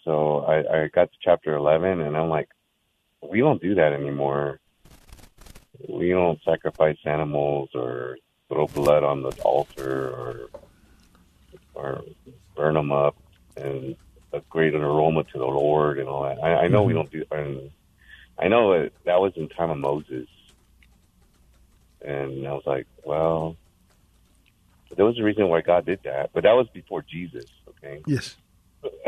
so 0.04 0.40
I, 0.40 0.82
I 0.82 0.88
got 0.88 1.12
to 1.12 1.18
chapter 1.20 1.54
eleven, 1.54 2.00
and 2.00 2.16
I'm 2.16 2.28
like, 2.28 2.48
we 3.22 3.40
don't 3.40 3.62
do 3.62 3.74
that 3.76 3.92
anymore. 3.92 4.60
We 5.88 6.10
don't 6.10 6.40
sacrifice 6.44 6.98
animals 7.04 7.70
or 7.74 8.18
throw 8.48 8.66
blood 8.66 9.04
on 9.04 9.22
the 9.22 9.30
altar 9.42 10.08
or 10.10 10.48
or 11.74 12.04
burn 12.54 12.74
them 12.74 12.92
up 12.92 13.16
and 13.56 13.96
a 14.32 14.40
great 14.48 14.74
aroma 14.74 15.24
to 15.24 15.38
the 15.38 15.44
Lord 15.46 15.98
and 15.98 16.08
all 16.08 16.22
that. 16.24 16.42
I, 16.42 16.64
I 16.64 16.68
know 16.68 16.82
we 16.82 16.94
mm-hmm. 16.94 17.02
don't 17.02 17.10
do, 17.10 17.24
and 17.30 17.70
I 18.38 18.48
know 18.48 18.72
that 18.72 18.92
that 19.04 19.20
was 19.20 19.32
in 19.36 19.48
time 19.48 19.70
of 19.70 19.78
Moses, 19.78 20.28
and 22.00 22.46
I 22.46 22.52
was 22.52 22.64
like, 22.66 22.86
well, 23.04 23.56
there 24.96 25.04
was 25.04 25.18
a 25.18 25.22
reason 25.22 25.48
why 25.48 25.60
God 25.60 25.86
did 25.86 26.00
that, 26.04 26.30
but 26.32 26.42
that 26.44 26.52
was 26.52 26.68
before 26.68 27.02
Jesus. 27.02 27.44
Okay, 27.68 28.02
Yes. 28.06 28.36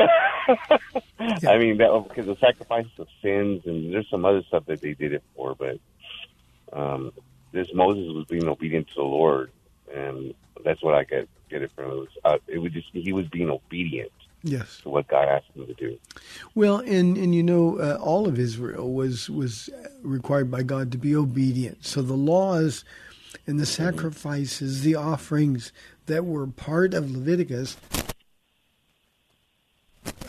I 1.19 1.57
mean 1.57 1.77
that 1.77 2.05
because 2.07 2.25
the 2.25 2.37
sacrifices 2.39 2.91
of 2.97 3.07
sins 3.21 3.63
and 3.65 3.93
there's 3.93 4.09
some 4.09 4.25
other 4.25 4.43
stuff 4.43 4.65
that 4.67 4.81
they 4.81 4.93
did 4.93 5.13
it 5.13 5.23
for, 5.35 5.55
but 5.55 5.79
um, 6.73 7.11
this 7.51 7.67
Moses 7.73 8.13
was 8.13 8.25
being 8.25 8.47
obedient 8.47 8.87
to 8.89 8.95
the 8.95 9.03
Lord, 9.03 9.51
and 9.93 10.33
that's 10.63 10.81
what 10.83 10.93
I 10.93 11.03
get 11.03 11.27
get 11.49 11.61
it 11.61 11.71
from. 11.75 11.91
It 11.91 11.95
was, 11.95 12.07
uh, 12.23 12.37
it 12.47 12.57
was 12.59 12.71
just 12.71 12.87
he 12.93 13.13
was 13.13 13.27
being 13.27 13.49
obedient 13.49 14.11
Yes. 14.43 14.79
to 14.83 14.89
what 14.89 15.07
God 15.07 15.27
asked 15.27 15.47
him 15.55 15.65
to 15.65 15.73
do. 15.73 15.97
Well, 16.53 16.77
and 16.77 17.17
and 17.17 17.33
you 17.33 17.43
know, 17.43 17.79
uh, 17.79 17.97
all 18.01 18.27
of 18.27 18.37
Israel 18.39 18.93
was 18.93 19.29
was 19.29 19.69
required 20.03 20.51
by 20.51 20.63
God 20.63 20.91
to 20.91 20.97
be 20.97 21.15
obedient. 21.15 21.85
So 21.85 22.01
the 22.01 22.13
laws 22.13 22.83
and 23.47 23.59
the 23.59 23.65
sacrifices, 23.65 24.81
the 24.81 24.95
offerings 24.95 25.71
that 26.05 26.25
were 26.25 26.47
part 26.47 26.93
of 26.93 27.11
Leviticus, 27.11 27.77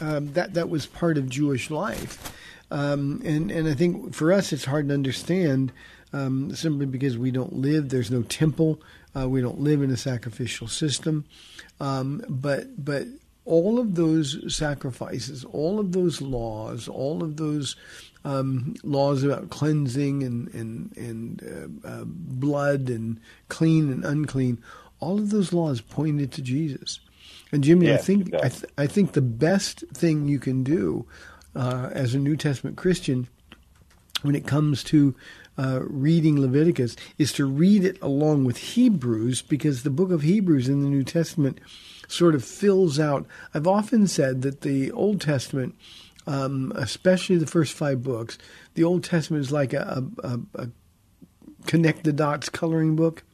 um, 0.01 0.33
that 0.33 0.55
that 0.55 0.69
was 0.69 0.87
part 0.87 1.19
of 1.19 1.29
Jewish 1.29 1.71
life. 1.71 2.33
Um, 2.71 3.23
and 3.25 3.51
and 3.51 3.69
I 3.69 3.75
think 3.75 4.15
for 4.15 4.33
us, 4.33 4.53
it's 4.53 4.65
hard 4.65 4.89
to 4.89 4.95
understand 4.95 5.73
um, 6.13 6.55
simply 6.55 6.87
because 6.87 7.19
we 7.19 7.31
don't 7.31 7.55
live. 7.55 7.89
There's 7.89 8.11
no 8.11 8.23
temple. 8.23 8.81
Uh, 9.17 9.29
we 9.29 9.41
don't 9.41 9.61
live 9.61 9.83
in 9.83 9.91
a 9.91 9.97
sacrificial 9.97 10.69
system. 10.69 11.25
Um, 11.81 12.25
but 12.29 12.85
but 12.85 13.07
all 13.45 13.79
of 13.79 13.95
those 13.95 14.55
sacrifices, 14.55 15.45
all 15.45 15.79
of 15.79 15.93
those 15.93 16.21
laws, 16.21 16.89
all 16.89 17.23
of 17.23 17.37
those 17.37 17.77
um, 18.25 18.75
laws 18.83 19.23
about 19.23 19.51
cleansing 19.51 20.23
and 20.23 20.53
and 20.53 20.97
and 20.97 21.81
uh, 21.85 21.89
uh, 21.89 22.05
blood 22.05 22.89
and 22.91 23.21
clean 23.49 23.91
and 23.91 24.05
unclean, 24.05 24.59
all 25.01 25.19
of 25.19 25.31
those 25.31 25.53
laws 25.53 25.81
pointed 25.81 26.33
to 26.33 26.43
Jesus. 26.43 27.01
And 27.53 27.63
Jimmy, 27.63 27.93
I 27.93 27.97
think. 27.97 28.35
I, 28.35 28.49
th- 28.49 28.73
I 28.77 28.87
think 28.87 29.13
the 29.13 29.23
best 29.23 29.85
thing 29.95 30.27
you 30.27 30.39
can 30.39 30.63
do 30.63 31.07
uh, 31.55 31.91
as 31.93 32.15
a 32.15 32.19
New 32.19 32.37
Testament 32.37 32.77
Christian 32.77 33.29
when 34.23 34.35
it 34.35 34.47
comes 34.47 34.83
to 34.85 35.15
uh, 35.59 35.81
reading 35.83 36.41
Leviticus 36.41 36.97
is 37.19 37.33
to 37.33 37.47
read 37.47 37.85
it 37.85 38.01
along 38.03 38.45
with 38.45 38.57
Hebrews 38.59 39.43
because 39.43 39.83
the 39.83 39.91
book 39.91 40.11
of 40.11 40.23
Hebrews 40.23 40.69
in 40.69 40.83
the 40.83 40.89
New 40.89 41.05
Testament 41.05 41.61
sort 42.09 42.35
of 42.35 42.45
fills 42.45 43.01
out. 43.01 43.27
I've 43.55 43.67
often 43.67 44.07
said 44.07 44.43
that 44.43 44.61
the 44.61 44.93
Old 44.93 45.21
Testament, 45.21 45.75
um, 46.27 46.73
especially 46.77 47.37
the 47.37 47.47
first 47.47 47.73
five 47.73 48.03
books, 48.03 48.39
the 48.75 48.85
Old 48.85 49.05
Testament 49.05 49.43
is 49.45 49.53
like 49.53 49.73
a, 49.73 50.05
a, 50.23 50.29
a, 50.29 50.41
a 50.65 50.69
connect 51.67 52.05
the 52.05 52.13
dots 52.13 52.49
coloring 52.49 52.97
book. 52.97 53.25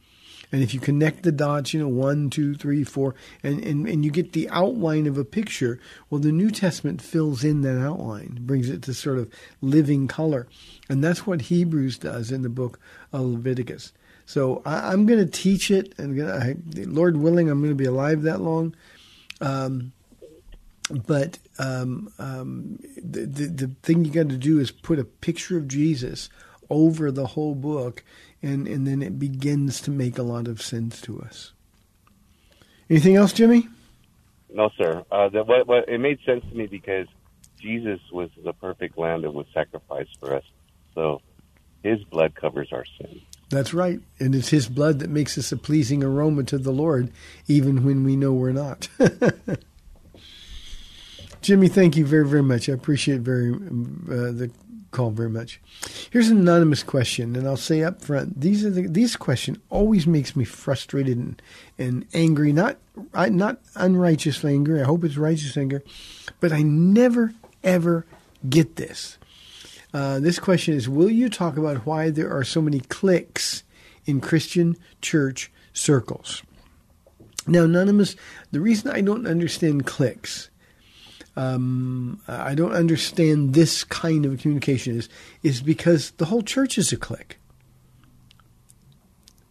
And 0.53 0.63
if 0.63 0.75
you 0.75 0.81
connect 0.81 1.23
the 1.23 1.33
dots, 1.33 1.73
you 1.73 1.81
know, 1.81 1.89
one, 1.89 2.29
two, 2.29 2.55
three, 2.55 2.85
four, 2.85 3.15
and, 3.43 3.65
and, 3.65 3.89
and 3.89 4.05
you 4.05 4.11
get 4.11 4.35
the 4.35 4.49
outline 4.51 5.07
of 5.07 5.17
a 5.17 5.25
picture, 5.25 5.81
well, 6.11 6.21
the 6.21 6.31
New 6.31 6.51
Testament 6.51 7.01
fills 7.01 7.43
in 7.43 7.63
that 7.63 7.81
outline, 7.81 8.39
brings 8.43 8.69
it 8.69 8.83
to 8.83 8.95
sort 8.95 9.19
of 9.19 9.33
living 9.63 10.07
color. 10.07 10.47
And 10.91 11.03
that's 11.03 11.27
what 11.27 11.43
Hebrews 11.43 11.97
does 11.99 12.31
in 12.31 12.43
the 12.43 12.51
book 12.51 12.79
of 13.13 13.23
Leviticus. 13.23 13.93
So 14.27 14.63
I, 14.67 14.93
I'm 14.93 15.07
going 15.07 15.19
to 15.19 15.31
teach 15.31 15.71
it, 15.71 15.95
and 15.99 16.17
gonna, 16.17 16.35
I, 16.35 16.57
Lord 16.85 17.17
willing, 17.17 17.49
I'm 17.49 17.61
going 17.61 17.73
to 17.73 17.75
be 17.75 17.87
alive 17.87 18.23
that 18.23 18.41
long. 18.41 18.77
Um, 19.41 19.93
but 20.91 21.39
um, 21.59 22.13
um, 22.19 22.79
the, 22.97 23.25
the 23.25 23.47
the 23.47 23.71
thing 23.83 24.05
you 24.05 24.11
got 24.11 24.29
to 24.29 24.37
do 24.37 24.59
is 24.59 24.71
put 24.71 24.99
a 24.99 25.05
picture 25.05 25.57
of 25.57 25.69
Jesus 25.69 26.29
over 26.69 27.11
the 27.11 27.29
whole 27.29 27.55
book, 27.55 28.05
and 28.43 28.67
and 28.67 28.87
then 28.87 29.03
it 29.03 29.19
begins 29.19 29.81
to 29.83 29.91
make 29.91 30.19
a 30.19 30.23
lot 30.23 30.49
of 30.49 30.61
sense 30.61 31.01
to 31.03 31.21
us. 31.21 31.53
Anything 32.91 33.17
else, 33.17 33.33
Jimmy? 33.33 33.69
No, 34.53 34.71
sir. 34.77 35.03
Uh, 35.11 35.29
the, 35.31 35.45
what, 35.45 35.67
what, 35.67 35.89
it 35.89 35.99
made 35.99 36.19
sense 36.27 36.45
to 36.51 36.55
me 36.55 36.67
because 36.67 37.07
Jesus 37.59 38.01
was 38.13 38.29
the 38.45 38.53
perfect 38.53 38.99
lamb 38.99 39.23
that 39.23 39.33
was 39.33 39.47
sacrificed 39.55 40.19
for 40.21 40.35
us. 40.35 40.45
So 40.95 41.23
his 41.83 42.03
blood 42.05 42.35
covers 42.35 42.69
our 42.73 42.85
sin. 42.99 43.23
That's 43.49 43.75
right, 43.75 44.01
and 44.19 44.35
it's 44.35 44.49
His 44.49 44.67
blood 44.67 45.01
that 45.01 45.11
makes 45.11 45.37
us 45.37 45.53
a 45.53 45.59
pleasing 45.59 46.03
aroma 46.03 46.45
to 46.45 46.57
the 46.57 46.71
Lord, 46.71 47.13
even 47.49 47.85
when 47.85 48.03
we 48.03 48.17
know 48.17 48.33
we're 48.33 48.51
not. 48.53 48.89
Jimmy, 51.43 51.69
thank 51.69 51.95
you 51.97 52.07
very, 52.07 52.27
very 52.27 52.43
much. 52.43 52.71
I 52.71 52.73
appreciate 52.73 53.21
very 53.21 53.53
uh, 53.53 54.33
the 54.33 54.51
call 54.93 55.11
very 55.11 55.31
much. 55.31 55.61
Here's 56.11 56.29
an 56.29 56.39
anonymous 56.39 56.83
question, 56.83 57.35
and 57.35 57.47
I'll 57.47 57.57
say 57.57 57.83
up 57.83 58.01
front: 58.01 58.41
these 58.41 58.65
are 58.65 58.71
the, 58.71 58.87
these 58.87 59.17
question 59.17 59.61
always 59.71 60.07
makes 60.07 60.37
me 60.37 60.45
frustrated 60.45 61.19
and, 61.19 61.43
and 61.79 62.07
angry. 62.15 62.53
Not 62.53 62.77
I, 63.13 63.29
not 63.29 63.61
unrighteous 63.75 64.45
anger. 64.45 64.81
I 64.81 64.85
hope 64.85 65.05
it's 65.05 65.17
righteous 65.17 65.57
anger, 65.57 65.83
but 66.39 66.53
I 66.53 66.63
never 66.63 67.35
ever 67.65 68.07
get 68.49 68.77
this. 68.77 69.19
Uh, 69.93 70.21
this 70.21 70.39
question 70.39 70.75
is: 70.75 70.89
Will 70.89 71.11
you 71.11 71.29
talk 71.29 71.57
about 71.57 71.87
why 71.87 72.11
there 72.11 72.33
are 72.33 72.45
so 72.45 72.63
many 72.63 72.81
cliques 72.81 73.65
in 74.05 74.21
Christian 74.21 74.77
church 75.01 75.51
circles? 75.73 76.43
Now, 77.47 77.65
anonymous. 77.65 78.15
The 78.53 78.61
reason 78.61 78.91
I 78.91 79.01
don't 79.01 79.27
understand 79.27 79.85
cliques 79.85 80.49
um, 81.37 82.21
I 82.29 82.55
don't 82.55 82.73
understand 82.73 83.55
this 83.55 83.85
kind 83.85 84.27
of 84.27 84.41
communication 84.41 84.97
is 84.97 85.09
is 85.43 85.63
because 85.63 86.11
the 86.13 86.27
whole 86.27 86.43
church 86.43 86.79
is 86.79 86.93
a 86.93 86.97
clique. 86.97 87.39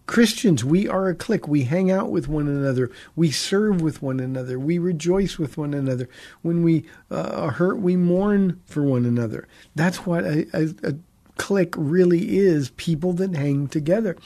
Christians, 0.05 0.65
we 0.65 0.89
are 0.89 1.07
a 1.07 1.15
clique. 1.15 1.47
We 1.47 1.63
hang 1.63 1.89
out 1.89 2.11
with 2.11 2.27
one 2.27 2.49
another. 2.49 2.91
We 3.15 3.31
serve 3.31 3.81
with 3.81 4.01
one 4.01 4.19
another. 4.19 4.59
We 4.59 4.77
rejoice 4.77 5.37
with 5.37 5.57
one 5.57 5.73
another. 5.73 6.09
When 6.41 6.63
we 6.63 6.85
uh, 7.09 7.31
are 7.33 7.51
hurt, 7.51 7.79
we 7.79 7.95
mourn 7.95 8.59
for 8.65 8.83
one 8.83 9.05
another. 9.05 9.47
That's 9.73 10.05
what 10.05 10.25
a, 10.25 10.45
a, 10.53 10.89
a 10.89 10.95
clique 11.37 11.73
really 11.77 12.37
is 12.37 12.71
people 12.71 13.13
that 13.13 13.35
hang 13.35 13.67
together. 13.67 14.17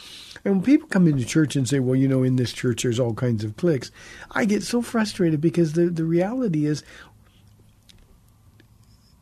And 0.43 0.55
when 0.55 0.63
people 0.63 0.87
come 0.87 1.07
into 1.07 1.23
church 1.23 1.55
and 1.55 1.69
say, 1.69 1.79
well, 1.79 1.95
you 1.95 2.07
know, 2.07 2.23
in 2.23 2.35
this 2.35 2.51
church 2.51 2.83
there's 2.83 2.99
all 2.99 3.13
kinds 3.13 3.43
of 3.43 3.55
cliques, 3.55 3.91
I 4.31 4.45
get 4.45 4.63
so 4.63 4.81
frustrated 4.81 5.39
because 5.39 5.73
the, 5.73 5.85
the 5.85 6.03
reality 6.03 6.65
is 6.65 6.83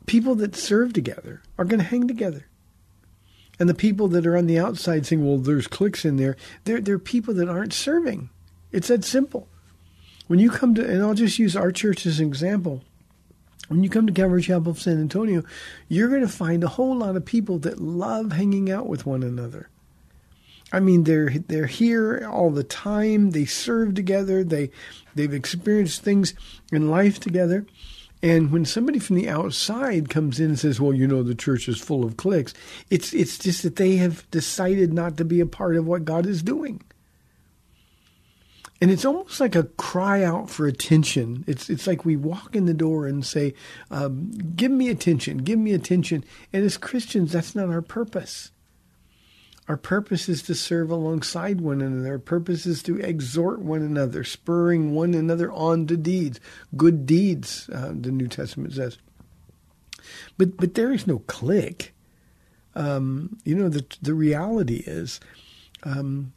people 0.06 0.34
that 0.36 0.56
serve 0.56 0.92
together 0.92 1.42
are 1.58 1.64
going 1.64 1.80
to 1.80 1.86
hang 1.86 2.08
together. 2.08 2.46
And 3.58 3.68
the 3.68 3.74
people 3.74 4.08
that 4.08 4.26
are 4.26 4.36
on 4.36 4.46
the 4.46 4.58
outside 4.58 5.06
saying, 5.06 5.24
well, 5.24 5.38
there's 5.38 5.66
cliques 5.66 6.04
in 6.04 6.16
there, 6.16 6.36
they're, 6.64 6.80
they're 6.80 6.98
people 6.98 7.34
that 7.34 7.48
aren't 7.48 7.72
serving. 7.72 8.30
It's 8.72 8.88
that 8.88 9.04
simple. 9.04 9.48
When 10.26 10.38
you 10.38 10.50
come 10.50 10.74
to, 10.74 10.84
and 10.84 11.02
I'll 11.02 11.14
just 11.14 11.38
use 11.38 11.54
our 11.54 11.70
church 11.70 12.06
as 12.06 12.18
an 12.18 12.26
example. 12.26 12.82
When 13.68 13.82
you 13.82 13.88
come 13.88 14.06
to 14.06 14.12
Calvary 14.12 14.42
Chapel 14.42 14.72
of 14.72 14.80
San 14.80 15.00
Antonio, 15.00 15.42
you're 15.88 16.08
going 16.08 16.20
to 16.22 16.28
find 16.28 16.64
a 16.64 16.68
whole 16.68 16.96
lot 16.96 17.16
of 17.16 17.24
people 17.24 17.58
that 17.60 17.80
love 17.80 18.32
hanging 18.32 18.70
out 18.70 18.86
with 18.86 19.06
one 19.06 19.22
another. 19.22 19.68
I 20.72 20.80
mean, 20.80 21.04
they're 21.04 21.30
they're 21.30 21.66
here 21.66 22.28
all 22.28 22.50
the 22.50 22.64
time. 22.64 23.30
They 23.30 23.44
serve 23.44 23.94
together. 23.94 24.42
They 24.42 24.70
they've 25.14 25.32
experienced 25.32 26.02
things 26.02 26.34
in 26.72 26.90
life 26.90 27.20
together. 27.20 27.64
And 28.24 28.50
when 28.50 28.64
somebody 28.64 28.98
from 28.98 29.16
the 29.16 29.28
outside 29.28 30.08
comes 30.08 30.40
in 30.40 30.46
and 30.46 30.58
says, 30.58 30.80
"Well, 30.80 30.94
you 30.94 31.06
know, 31.06 31.22
the 31.22 31.34
church 31.34 31.68
is 31.68 31.78
full 31.78 32.06
of 32.06 32.16
cliques," 32.16 32.54
it's 32.88 33.12
it's 33.12 33.36
just 33.36 33.62
that 33.64 33.76
they 33.76 33.96
have 33.96 34.28
decided 34.30 34.94
not 34.94 35.18
to 35.18 35.26
be 35.26 35.40
a 35.40 35.46
part 35.46 35.76
of 35.76 35.86
what 35.86 36.06
God 36.06 36.24
is 36.24 36.42
doing. 36.42 36.80
And 38.80 38.90
it's 38.90 39.04
almost 39.04 39.40
like 39.40 39.54
a 39.54 39.64
cry 39.64 40.24
out 40.24 40.48
for 40.48 40.66
attention. 40.66 41.44
It's 41.46 41.68
it's 41.68 41.86
like 41.86 42.06
we 42.06 42.16
walk 42.16 42.56
in 42.56 42.64
the 42.64 42.72
door 42.72 43.06
and 43.06 43.26
say, 43.26 43.52
um, 43.90 44.30
"Give 44.56 44.72
me 44.72 44.88
attention, 44.88 45.38
give 45.38 45.58
me 45.58 45.74
attention." 45.74 46.24
And 46.50 46.64
as 46.64 46.78
Christians, 46.78 47.32
that's 47.32 47.54
not 47.54 47.68
our 47.68 47.82
purpose. 47.82 48.52
Our 49.66 49.76
purpose 49.78 50.28
is 50.28 50.42
to 50.42 50.54
serve 50.54 50.90
alongside 50.90 51.60
one 51.60 51.80
another. 51.80 52.12
Our 52.12 52.18
purpose 52.18 52.66
is 52.66 52.82
to 52.82 52.98
exhort 52.98 53.60
one 53.60 53.80
another, 53.80 54.22
spurring 54.22 54.94
one 54.94 55.14
another 55.14 55.50
on 55.50 55.86
to 55.86 55.96
deeds, 55.96 56.38
good 56.76 57.06
deeds. 57.06 57.70
Uh, 57.70 57.92
the 57.98 58.10
New 58.10 58.28
Testament 58.28 58.74
says. 58.74 58.98
But 60.36 60.58
but 60.58 60.74
there 60.74 60.92
is 60.92 61.06
no 61.06 61.20
clique. 61.20 61.94
Um, 62.74 63.38
you 63.44 63.54
know 63.54 63.70
the 63.70 63.86
the 64.02 64.12
reality 64.12 64.82
is, 64.86 65.18
um, 65.82 66.34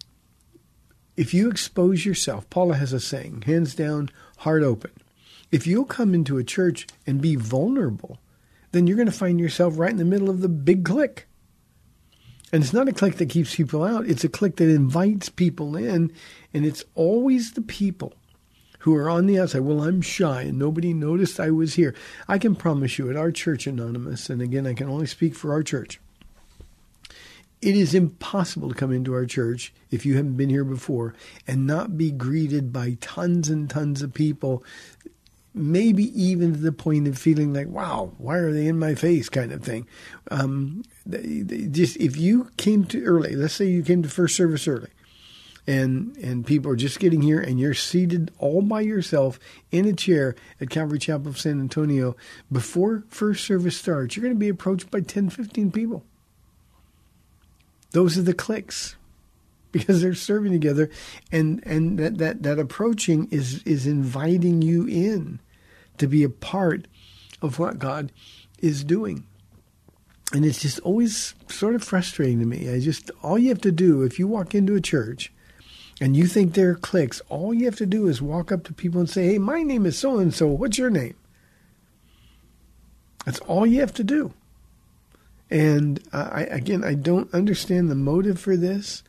if 1.18 1.34
you 1.34 1.50
expose 1.50 2.06
yourself, 2.06 2.50
Paula 2.50 2.76
has 2.76 2.94
a 2.94 3.00
saying: 3.00 3.42
hands 3.42 3.76
down, 3.76 4.10
heart 4.38 4.63
open. 4.63 4.92
If 5.52 5.68
you'll 5.68 5.86
come 5.86 6.13
into 6.13 6.38
a 6.38 6.44
church 6.44 6.88
and 7.06 7.22
be 7.22 7.36
vulnerable, 7.36 8.20
then 8.72 8.88
you're 8.88 8.98
going 8.98 9.08
to 9.08 9.12
find 9.12 9.40
yourself 9.40 9.78
right 9.78 9.92
in 9.92 9.98
the 9.98 10.06
middle 10.06 10.30
of 10.30 10.42
the 10.42 10.50
big 10.50 10.86
clique. 10.86 11.27
And 12.52 12.64
it's 12.64 12.74
not 12.74 12.88
a 12.88 12.94
clique 12.94 13.18
that 13.18 13.30
keeps 13.30 13.56
people 13.56 13.84
out. 13.84 14.08
It's 14.08 14.24
a 14.24 14.30
clique 14.30 14.56
that 14.58 14.70
invites 14.70 15.30
people 15.30 15.76
in. 15.76 16.12
And 16.54 16.66
it's 16.66 16.86
always 16.96 17.54
the 17.54 17.62
people 17.62 18.14
who 18.80 18.96
are 18.96 19.10
on 19.10 19.26
the 19.26 19.40
outside. 19.40 19.62
Well, 19.62 19.84
I'm 19.84 20.02
shy 20.02 20.44
and 20.44 20.58
nobody 20.58 20.94
noticed 20.94 21.40
I 21.40 21.52
was 21.52 21.74
here. 21.74 21.94
I 22.28 22.38
can 22.38 22.56
promise 22.56 22.98
you 22.98 23.10
at 23.10 23.18
our 23.18 23.32
church, 23.32 23.68
Anonymous, 23.68 24.30
and 24.30 24.42
again, 24.42 24.66
I 24.66 24.74
can 24.74 24.88
only 24.88 25.08
speak 25.08 25.36
for 25.36 25.52
our 25.52 25.62
church. 25.62 26.00
It 27.62 27.76
is 27.76 27.96
impossible 27.96 28.70
to 28.70 28.76
come 28.76 28.94
into 28.94 29.14
our 29.14 29.26
church 29.26 29.74
if 29.90 30.06
you 30.06 30.16
haven't 30.16 30.38
been 30.38 30.50
here 30.50 30.64
before 30.64 31.16
and 31.48 31.66
not 31.66 31.98
be 31.98 32.12
greeted 32.12 32.72
by 32.72 32.98
tons 33.02 33.50
and 33.50 33.70
tons 33.70 34.02
of 34.02 34.14
people 34.14 34.64
maybe 35.58 36.04
even 36.22 36.54
to 36.54 36.60
the 36.60 36.72
point 36.72 37.08
of 37.08 37.18
feeling 37.18 37.54
like, 37.54 37.68
wow, 37.68 38.12
why 38.18 38.38
are 38.38 38.54
they 38.54 38.68
in 38.68 38.80
my 38.80 38.96
face 38.96 39.28
kind 39.28 39.52
of 39.52 39.64
thing. 39.64 39.88
Um, 40.30 40.84
just 41.72 41.98
if 41.98 42.17
you 42.17 42.52
came 42.58 42.86
to 42.86 43.04
early, 43.04 43.36
let's 43.36 43.54
say 43.54 43.65
you 43.65 43.84
came 43.84 44.04
to 44.04 44.10
first 44.10 44.36
service 44.36 44.67
early, 44.67 44.89
and 45.65 46.15
and 46.17 46.46
people 46.46 46.72
are 46.72 46.76
just 46.76 47.00
getting 47.00 47.22
here, 47.22 47.39
and 47.39 47.60
you're 47.60 47.74
seated 47.74 48.32
all 48.38 48.62
by 48.62 48.82
yourself 48.82 49.39
in 49.72 49.86
a 49.86 49.93
chair 49.93 50.36
at 50.60 50.70
Calvary 50.70 51.00
Chapel 51.00 51.28
of 51.28 51.39
San 51.39 51.60
Antonio 51.60 52.15
before 52.52 53.04
first 53.10 53.46
service 53.46 53.78
starts, 53.78 54.15
you're 54.15 54.24
going 54.24 54.36
to 54.36 54.39
be 54.39 54.50
approached 54.50 54.91
by 54.91 55.02
10, 55.02 55.30
15 55.30 55.72
people. 55.72 56.04
Those 57.91 58.17
are 58.17 58.24
the 58.24 58.34
cliques 58.34 58.96
because 59.72 60.02
they're 60.02 60.15
serving 60.15 60.52
together 60.52 60.89
and 61.32 61.62
and 61.65 62.00
that, 62.00 62.17
that 62.17 62.43
that 62.43 62.60
approaching 62.60 63.28
is 63.32 63.62
is 63.63 63.86
inviting 63.86 64.62
you 64.62 64.88
in 64.88 65.39
to 65.98 66.08
be 66.08 66.24
a 66.24 66.30
part 66.30 66.88
of 67.41 67.60
what 67.60 67.80
God 67.80 68.12
is 68.60 68.84
doing. 68.84 69.26
And 70.34 70.46
it's 70.46 70.62
just 70.62 70.80
always 70.80 71.34
sort 71.48 71.76
of 71.76 71.84
frustrating 71.84 72.40
to 72.40 72.46
me. 72.46 72.70
I 72.70 72.80
just 72.80 73.12
all 73.24 73.38
you 73.38 73.50
have 73.50 73.62
to 73.62 73.72
do 73.72 74.04
if 74.04 74.20
you 74.20 74.28
walk 74.28 74.54
into 74.54 74.76
a 74.76 74.82
church 74.82 75.32
and 76.00 76.16
you 76.16 76.28
think 76.28 76.54
they're 76.54 76.76
cliques, 76.76 77.22
all 77.30 77.54
you 77.54 77.66
have 77.66 77.78
to 77.78 77.86
do 77.86 78.08
is 78.08 78.22
walk 78.22 78.52
up 78.52 78.63
to 78.66 78.74
people 78.74 79.00
and 79.00 79.10
say, 79.10 79.28
"Hey, 79.28 79.38
my 79.38 79.63
name 79.63 79.86
is 79.86 79.98
so 79.98 80.20
and 80.20 80.34
so. 80.34 80.48
What's 80.48 80.78
your 80.78 80.90
name?" 80.90 81.16
That's 83.26 83.40
all 83.42 83.66
you 83.66 83.80
have 83.82 83.94
to 83.96 84.04
do. 84.04 84.34
And 85.50 86.02
I, 86.12 86.44
again, 86.44 86.84
I 86.84 86.94
don't 86.94 87.34
understand 87.34 87.90
the 87.90 87.96
motive 87.96 88.40
for 88.40 88.58
this, 88.58 89.04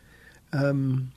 um, 0.52 1.12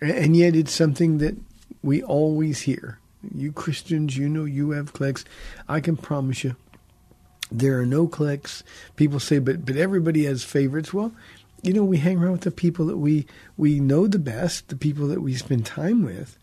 and 0.00 0.36
yet 0.36 0.56
it's 0.56 0.72
something 0.72 1.18
that 1.18 1.36
we 1.82 2.02
always 2.02 2.62
hear. 2.62 2.98
You 3.34 3.52
Christians, 3.52 4.16
you 4.16 4.28
know 4.28 4.44
you 4.44 4.70
have 4.70 4.92
cliques. 4.92 5.24
I 5.68 5.80
can 5.80 5.96
promise 5.96 6.42
you, 6.42 6.56
there 7.58 7.80
are 7.80 7.86
no 7.86 8.06
cliques. 8.06 8.62
People 8.96 9.20
say, 9.20 9.38
but 9.38 9.64
but 9.64 9.76
everybody 9.76 10.24
has 10.24 10.44
favorites. 10.44 10.92
Well, 10.92 11.12
you 11.62 11.72
know, 11.72 11.84
we 11.84 11.98
hang 11.98 12.18
around 12.18 12.32
with 12.32 12.40
the 12.42 12.50
people 12.50 12.86
that 12.86 12.98
we 12.98 13.26
we 13.56 13.80
know 13.80 14.06
the 14.06 14.18
best, 14.18 14.68
the 14.68 14.76
people 14.76 15.06
that 15.08 15.22
we 15.22 15.34
spend 15.34 15.66
time 15.66 16.02
with. 16.02 16.38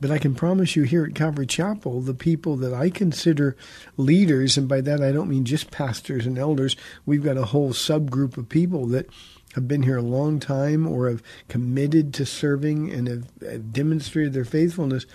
But 0.00 0.10
I 0.10 0.18
can 0.18 0.34
promise 0.34 0.76
you 0.76 0.82
here 0.82 1.04
at 1.04 1.14
Calvary 1.14 1.46
Chapel, 1.46 2.00
the 2.00 2.14
people 2.14 2.56
that 2.56 2.74
I 2.74 2.90
consider 2.90 3.56
leaders, 3.96 4.58
and 4.58 4.68
by 4.68 4.80
that 4.82 5.00
I 5.00 5.12
don't 5.12 5.30
mean 5.30 5.44
just 5.44 5.70
pastors 5.70 6.26
and 6.26 6.36
elders, 6.36 6.76
we've 7.06 7.22
got 7.22 7.36
a 7.36 7.46
whole 7.46 7.70
subgroup 7.70 8.36
of 8.36 8.48
people 8.48 8.86
that 8.88 9.08
have 9.54 9.68
been 9.68 9.84
here 9.84 9.96
a 9.96 10.02
long 10.02 10.40
time 10.40 10.86
or 10.86 11.08
have 11.08 11.22
committed 11.48 12.12
to 12.14 12.26
serving 12.26 12.92
and 12.92 13.06
have, 13.06 13.30
have 13.40 13.72
demonstrated 13.72 14.32
their 14.32 14.44
faithfulness. 14.44 15.06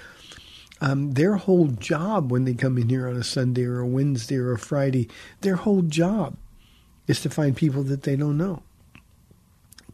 Um, 0.81 1.11
their 1.11 1.35
whole 1.35 1.67
job 1.67 2.31
when 2.31 2.45
they 2.45 2.53
come 2.53 2.77
in 2.77 2.89
here 2.89 3.07
on 3.07 3.17
a 3.17 3.23
Sunday 3.23 3.65
or 3.65 3.79
a 3.79 3.87
Wednesday 3.87 4.37
or 4.37 4.53
a 4.53 4.59
Friday, 4.59 5.09
their 5.41 5.57
whole 5.57 5.81
job 5.81 6.37
is 7.07 7.19
to 7.21 7.29
find 7.29 7.55
people 7.57 7.83
that 7.83 8.03
they 8.03 8.15
don't 8.15 8.37
know. 8.37 8.63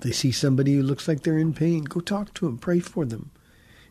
they 0.01 0.11
see 0.11 0.31
somebody 0.31 0.75
who 0.75 0.83
looks 0.83 1.07
like 1.07 1.23
they're 1.23 1.37
in 1.37 1.53
pain, 1.53 1.83
go 1.85 1.99
talk 2.01 2.33
to 2.35 2.45
them, 2.45 2.57
pray 2.57 2.79
for 2.79 3.05
them. 3.05 3.31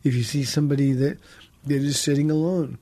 If 0.03 0.13
you 0.13 0.23
see 0.23 0.43
somebody 0.43 0.93
that 0.93 1.17
that 1.65 1.81
is 1.81 1.99
sitting 1.99 2.29
alone, 2.29 2.77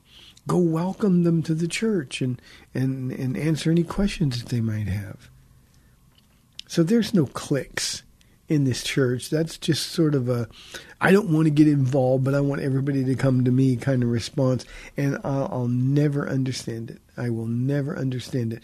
go 0.46 0.58
welcome 0.58 1.24
them 1.24 1.42
to 1.42 1.54
the 1.54 1.66
church 1.66 2.20
and 2.20 2.40
and 2.74 3.10
and 3.10 3.36
answer 3.36 3.70
any 3.70 3.82
questions 3.82 4.42
that 4.42 4.50
they 4.50 4.60
might 4.60 4.86
have. 4.86 5.30
So 6.68 6.82
there's 6.82 7.14
no 7.14 7.26
cliques 7.26 8.03
in 8.48 8.64
this 8.64 8.82
church. 8.82 9.30
That's 9.30 9.58
just 9.58 9.90
sort 9.90 10.14
of 10.14 10.28
a 10.28 10.48
I 11.00 11.12
don't 11.12 11.30
want 11.30 11.46
to 11.46 11.50
get 11.50 11.68
involved, 11.68 12.24
but 12.24 12.34
I 12.34 12.40
want 12.40 12.62
everybody 12.62 13.04
to 13.04 13.14
come 13.14 13.44
to 13.44 13.50
me 13.50 13.76
kind 13.76 14.02
of 14.02 14.08
response, 14.08 14.64
and 14.96 15.18
I'll, 15.24 15.48
I'll 15.52 15.68
never 15.68 16.28
understand 16.28 16.90
it. 16.90 17.00
I 17.16 17.30
will 17.30 17.46
never 17.46 17.96
understand 17.96 18.52
it. 18.52 18.62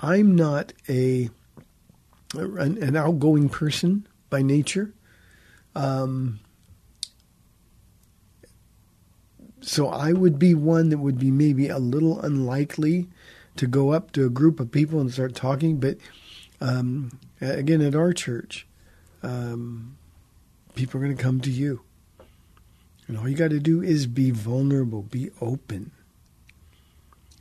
I'm 0.00 0.34
not 0.34 0.72
a 0.88 1.30
an, 2.34 2.82
an 2.82 2.96
outgoing 2.96 3.48
person 3.48 4.06
by 4.28 4.42
nature. 4.42 4.94
Um, 5.74 6.40
so 9.60 9.88
I 9.88 10.12
would 10.12 10.38
be 10.38 10.54
one 10.54 10.88
that 10.88 10.98
would 10.98 11.18
be 11.18 11.30
maybe 11.30 11.68
a 11.68 11.78
little 11.78 12.20
unlikely 12.20 13.08
to 13.56 13.66
go 13.66 13.90
up 13.92 14.12
to 14.12 14.24
a 14.24 14.30
group 14.30 14.58
of 14.58 14.70
people 14.70 15.00
and 15.00 15.12
start 15.12 15.34
talking. 15.34 15.78
But 15.78 15.98
um, 16.60 17.18
again, 17.40 17.82
at 17.82 17.94
our 17.94 18.12
church, 18.12 18.66
um, 19.22 19.96
people 20.74 21.00
are 21.00 21.04
going 21.04 21.16
to 21.16 21.22
come 21.22 21.40
to 21.40 21.50
you. 21.50 21.82
And 23.06 23.18
all 23.18 23.28
you 23.28 23.36
got 23.36 23.50
to 23.50 23.60
do 23.60 23.82
is 23.82 24.06
be 24.06 24.30
vulnerable, 24.30 25.02
be 25.02 25.30
open. 25.40 25.90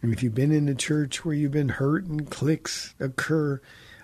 And 0.02 0.14
if 0.14 0.24
you've 0.24 0.36
been 0.36 0.52
in 0.52 0.68
a 0.68 0.76
church 0.76 1.24
where 1.24 1.36
you've 1.36 1.52
been 1.52 1.70
hurt 1.70 2.06
and 2.06 2.30
cliques 2.30 2.94
occur, 3.00 3.62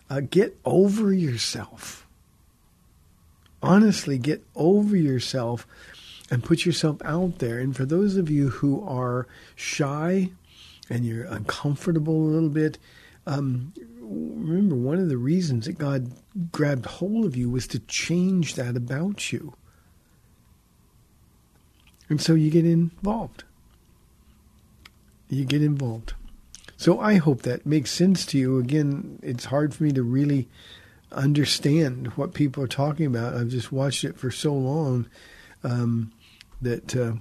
uh, 0.09 0.21
get 0.29 0.57
over 0.65 1.13
yourself. 1.13 2.05
Honestly, 3.63 4.17
get 4.17 4.43
over 4.55 4.95
yourself 4.95 5.65
and 6.29 6.43
put 6.43 6.65
yourself 6.65 7.01
out 7.03 7.39
there. 7.39 7.59
And 7.59 7.75
for 7.75 7.85
those 7.85 8.15
of 8.17 8.29
you 8.29 8.49
who 8.49 8.85
are 8.87 9.27
shy 9.55 10.31
and 10.89 11.05
you're 11.05 11.25
uncomfortable 11.25 12.13
a 12.13 12.29
little 12.29 12.49
bit, 12.49 12.77
um, 13.25 13.73
remember 14.07 14.75
one 14.75 14.99
of 14.99 15.09
the 15.09 15.17
reasons 15.17 15.65
that 15.65 15.77
God 15.77 16.11
grabbed 16.51 16.85
hold 16.85 17.25
of 17.25 17.35
you 17.35 17.49
was 17.49 17.67
to 17.67 17.79
change 17.79 18.55
that 18.55 18.75
about 18.75 19.31
you. 19.31 19.55
And 22.09 22.21
so 22.21 22.33
you 22.33 22.51
get 22.51 22.65
involved. 22.65 23.43
You 25.29 25.45
get 25.45 25.63
involved. 25.63 26.13
So 26.77 26.99
I 26.99 27.15
hope 27.15 27.41
that 27.43 27.65
makes 27.65 27.91
sense 27.91 28.25
to 28.27 28.37
you. 28.37 28.59
Again, 28.59 29.19
it's 29.23 29.45
hard 29.45 29.73
for 29.73 29.83
me 29.83 29.91
to 29.93 30.03
really 30.03 30.47
understand 31.11 32.07
what 32.09 32.33
people 32.33 32.63
are 32.63 32.67
talking 32.67 33.05
about. 33.05 33.33
I've 33.33 33.47
just 33.47 33.71
watched 33.71 34.03
it 34.03 34.17
for 34.17 34.29
so 34.29 34.53
long 34.53 35.07
um, 35.63 36.11
that 36.61 36.95
uh, 36.95 37.13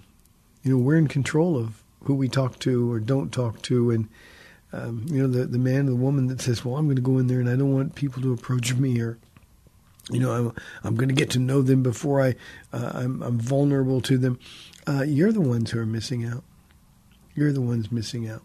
you 0.62 0.72
know 0.72 0.78
we're 0.78 0.96
in 0.96 1.08
control 1.08 1.56
of 1.56 1.82
who 2.02 2.14
we 2.14 2.28
talk 2.28 2.58
to 2.60 2.92
or 2.92 3.00
don't 3.00 3.32
talk 3.32 3.62
to, 3.62 3.90
and 3.90 4.08
um, 4.74 5.06
you 5.08 5.22
know 5.22 5.28
the 5.28 5.46
the 5.46 5.58
man 5.58 5.86
or 5.86 5.90
the 5.90 5.96
woman 5.96 6.26
that 6.28 6.40
says, 6.40 6.64
"Well, 6.64 6.76
I'm 6.76 6.86
going 6.86 6.96
to 6.96 7.02
go 7.02 7.18
in 7.18 7.28
there 7.28 7.40
and 7.40 7.48
I 7.48 7.56
don't 7.56 7.72
want 7.72 7.94
people 7.94 8.20
to 8.22 8.32
approach 8.32 8.74
me," 8.74 9.00
or 9.00 9.18
you 10.10 10.20
know, 10.20 10.32
I'm 10.32 10.52
I'm 10.82 10.96
going 10.96 11.08
to 11.08 11.14
get 11.14 11.30
to 11.30 11.38
know 11.38 11.62
them 11.62 11.82
before 11.82 12.20
I 12.20 12.34
uh, 12.72 12.90
I'm 12.94 13.22
I'm 13.22 13.38
vulnerable 13.38 14.00
to 14.02 14.18
them. 14.18 14.38
Uh, 14.86 15.02
you're 15.02 15.32
the 15.32 15.40
ones 15.40 15.70
who 15.70 15.78
are 15.78 15.86
missing 15.86 16.24
out. 16.24 16.44
You're 17.34 17.52
the 17.52 17.60
ones 17.60 17.90
missing 17.90 18.28
out. 18.28 18.42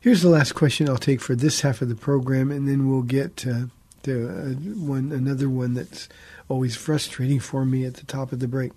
Here's 0.00 0.22
the 0.22 0.28
last 0.28 0.52
question 0.52 0.88
I'll 0.88 0.96
take 0.96 1.20
for 1.20 1.34
this 1.34 1.62
half 1.62 1.82
of 1.82 1.88
the 1.88 1.94
program, 1.94 2.50
and 2.50 2.68
then 2.68 2.88
we'll 2.88 3.02
get 3.02 3.46
uh, 3.46 3.66
to 4.04 4.28
uh, 4.28 4.54
one 4.78 5.12
another 5.12 5.48
one 5.48 5.74
that's 5.74 6.08
always 6.48 6.76
frustrating 6.76 7.40
for 7.40 7.64
me 7.64 7.84
at 7.84 7.94
the 7.94 8.04
top 8.04 8.32
of 8.32 8.38
the 8.38 8.48
break. 8.48 8.72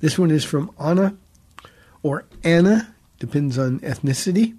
This 0.00 0.18
one 0.18 0.30
is 0.30 0.44
from 0.44 0.70
Anna 0.78 1.16
or 2.02 2.26
Anna, 2.44 2.94
depends 3.18 3.58
on 3.58 3.80
ethnicity. 3.80 4.56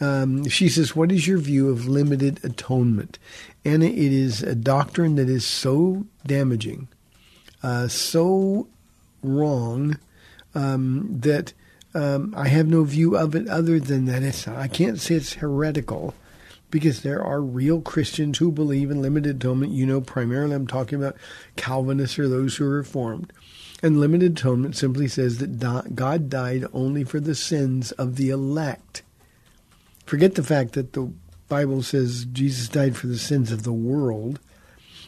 Um, 0.00 0.48
she 0.48 0.68
says, 0.68 0.94
What 0.94 1.10
is 1.10 1.26
your 1.26 1.38
view 1.38 1.70
of 1.70 1.88
limited 1.88 2.44
atonement? 2.44 3.18
Anna, 3.64 3.86
it 3.86 4.12
is 4.12 4.42
a 4.42 4.54
doctrine 4.54 5.16
that 5.16 5.28
is 5.28 5.44
so 5.44 6.06
damaging, 6.26 6.88
uh, 7.62 7.88
so 7.88 8.68
wrong, 9.22 9.98
um, 10.54 11.06
that 11.20 11.52
um, 11.94 12.34
I 12.36 12.48
have 12.48 12.66
no 12.66 12.84
view 12.84 13.16
of 13.16 13.34
it 13.34 13.48
other 13.48 13.80
than 13.80 14.04
that 14.04 14.22
it's, 14.22 14.46
I 14.46 14.68
can't 14.68 15.00
say 15.00 15.14
it's 15.14 15.34
heretical 15.34 16.14
because 16.70 17.02
there 17.02 17.22
are 17.22 17.40
real 17.40 17.80
Christians 17.80 18.38
who 18.38 18.52
believe 18.52 18.90
in 18.90 19.00
limited 19.00 19.36
atonement. 19.36 19.72
You 19.72 19.86
know, 19.86 20.00
primarily 20.00 20.54
I'm 20.54 20.66
talking 20.66 20.98
about 20.98 21.16
Calvinists 21.56 22.18
or 22.18 22.28
those 22.28 22.56
who 22.56 22.66
are 22.66 22.70
Reformed. 22.70 23.32
And 23.82 24.00
limited 24.00 24.32
atonement 24.32 24.76
simply 24.76 25.08
says 25.08 25.38
that 25.38 25.94
God 25.94 26.30
died 26.30 26.66
only 26.72 27.04
for 27.04 27.20
the 27.20 27.34
sins 27.34 27.92
of 27.92 28.16
the 28.16 28.30
elect. 28.30 29.02
Forget 30.06 30.36
the 30.36 30.42
fact 30.42 30.72
that 30.72 30.92
the 30.92 31.12
Bible 31.48 31.82
says 31.82 32.26
Jesus 32.26 32.68
died 32.68 32.96
for 32.96 33.08
the 33.08 33.18
sins 33.18 33.52
of 33.52 33.64
the 33.64 33.72
world, 33.72 34.38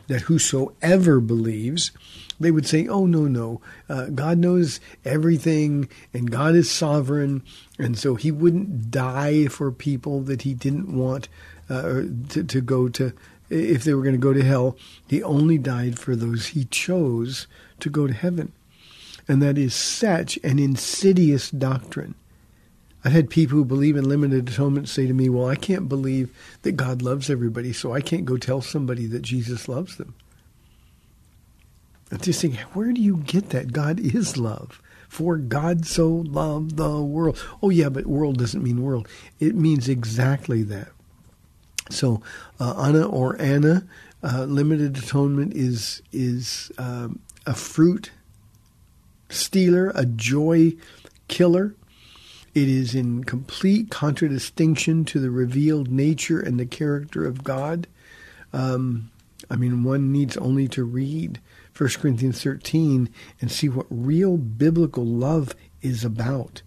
that 0.09 0.23
whosoever 0.23 1.21
believes, 1.21 1.93
they 2.41 2.51
would 2.51 2.67
say, 2.67 2.87
oh, 2.89 3.07
no, 3.07 3.27
no, 3.27 3.61
uh, 3.89 4.07
God 4.07 4.39
knows 4.39 4.81
everything 5.05 5.89
and 6.13 6.31
God 6.31 6.55
is 6.55 6.71
sovereign, 6.71 7.43
and 7.79 7.97
so 7.97 8.17
he 8.17 8.31
wouldn't 8.31 8.91
die 8.91 9.47
for 9.47 9.71
people 9.71 10.21
that 10.23 10.43
he 10.43 10.55
didn't 10.55 10.93
want 10.93 11.29
uh, 11.71 12.03
to, 12.31 12.45
to 12.45 12.61
go 12.61 12.89
to, 12.89 13.13
if 13.51 13.85
they 13.85 13.95
were 13.95 14.03
going 14.03 14.15
to 14.15 14.19
go 14.19 14.33
to 14.33 14.43
hell. 14.43 14.77
He 15.07 15.23
only 15.23 15.59
died 15.59 15.99
for 15.99 16.17
those 16.17 16.49
he 16.49 16.65
chose 16.65 17.47
to 17.81 17.91
go 17.91 18.07
to 18.07 18.13
heaven. 18.15 18.53
And 19.29 19.43
that 19.43 19.59
is 19.59 19.75
such 19.75 20.39
an 20.43 20.59
insidious 20.59 21.51
doctrine. 21.51 22.15
I've 23.05 23.13
had 23.13 23.31
people 23.31 23.59
who 23.59 23.65
believe 23.65 23.97
in 23.97 24.09
limited 24.09 24.49
atonement 24.49 24.89
say 24.89 25.07
to 25.07 25.15
me, 25.15 25.29
Well, 25.29 25.47
I 25.47 25.55
can't 25.55 25.89
believe 25.89 26.35
that 26.63 26.73
God 26.73 27.03
loves 27.03 27.31
everybody, 27.31 27.73
so 27.73 27.93
I 27.93 28.01
can't 28.01 28.25
go 28.25 28.37
tell 28.37 28.61
somebody 28.61 29.07
that 29.07 29.23
Jesus 29.23 29.69
loves 29.69 29.97
them. 29.97 30.15
I'm 32.11 32.19
just 32.19 32.41
thinking, 32.41 32.61
where 32.73 32.93
do 32.93 33.01
you 33.01 33.19
get 33.19 33.51
that? 33.51 33.73
God 33.73 34.01
is 34.01 34.37
love. 34.37 34.81
For 35.09 35.37
God 35.37 35.87
so 35.87 36.09
loved 36.09 36.77
the 36.77 37.01
world. 37.03 37.43
Oh, 37.63 37.71
yeah, 37.71 37.89
but 37.89 38.07
world 38.07 38.39
doesn't 38.39 38.63
mean 38.63 38.83
world. 38.83 39.09
It 39.41 39.55
means 39.55 39.89
exactly 39.89 40.63
that. 40.65 40.89
So, 41.91 42.23
uh, 42.61 42.75
Anna 42.79 43.07
or 43.07 43.41
Anna, 43.41 43.87
uh, 44.23 44.45
limited 44.45 44.99
atonement 44.99 45.55
is 45.55 46.03
is 46.13 46.71
um, 46.77 47.21
a 47.47 47.55
fruit 47.55 48.11
stealer, 49.31 49.91
a 49.95 50.05
joy 50.05 50.75
killer. 51.29 51.75
It 52.55 52.69
is 52.69 52.95
in 52.95 53.25
complete 53.25 53.91
contradistinction 53.91 55.05
to 55.07 55.21
the 55.21 55.31
revealed 55.31 55.91
nature 55.91 56.41
and 56.41 56.59
the 56.59 56.67
character 56.67 57.25
of 57.27 57.45
God. 57.45 57.87
Um, 58.53 59.11
I 59.51 59.57
mean, 59.57 59.85
one 59.85 60.13
needs 60.13 60.37
only 60.37 60.67
to 60.69 60.85
read 60.85 61.41
1 61.77 61.91
Corinthians 62.01 62.43
13 62.43 63.09
and 63.41 63.53
see 63.53 63.69
what 63.69 63.87
real 63.91 64.37
biblical 64.37 65.05
love 65.07 65.55
is 65.83 66.05
about. 66.05 66.63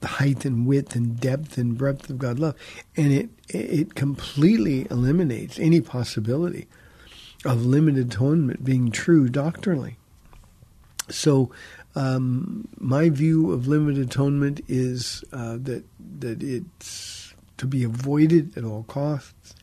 the 0.00 0.06
height 0.06 0.44
and 0.44 0.66
width 0.66 0.94
and 0.94 1.18
depth 1.18 1.58
and 1.58 1.76
breadth 1.76 2.08
of 2.08 2.18
God's 2.18 2.38
love, 2.40 2.54
and 2.96 3.12
it 3.12 3.30
it 3.48 3.94
completely 3.94 4.86
eliminates 4.90 5.58
any 5.58 5.80
possibility 5.80 6.68
of 7.44 7.64
limited 7.66 8.12
atonement 8.12 8.64
being 8.64 8.90
true 8.90 9.28
doctrinally. 9.28 9.96
So, 11.10 11.50
um, 11.98 12.68
my 12.78 13.10
view 13.10 13.50
of 13.50 13.66
limited 13.66 14.06
atonement 14.06 14.60
is 14.68 15.24
uh, 15.32 15.56
that 15.62 15.84
that 16.20 16.42
it's 16.42 17.34
to 17.56 17.66
be 17.66 17.82
avoided 17.82 18.56
at 18.56 18.62
all 18.62 18.84
costs. 18.84 19.56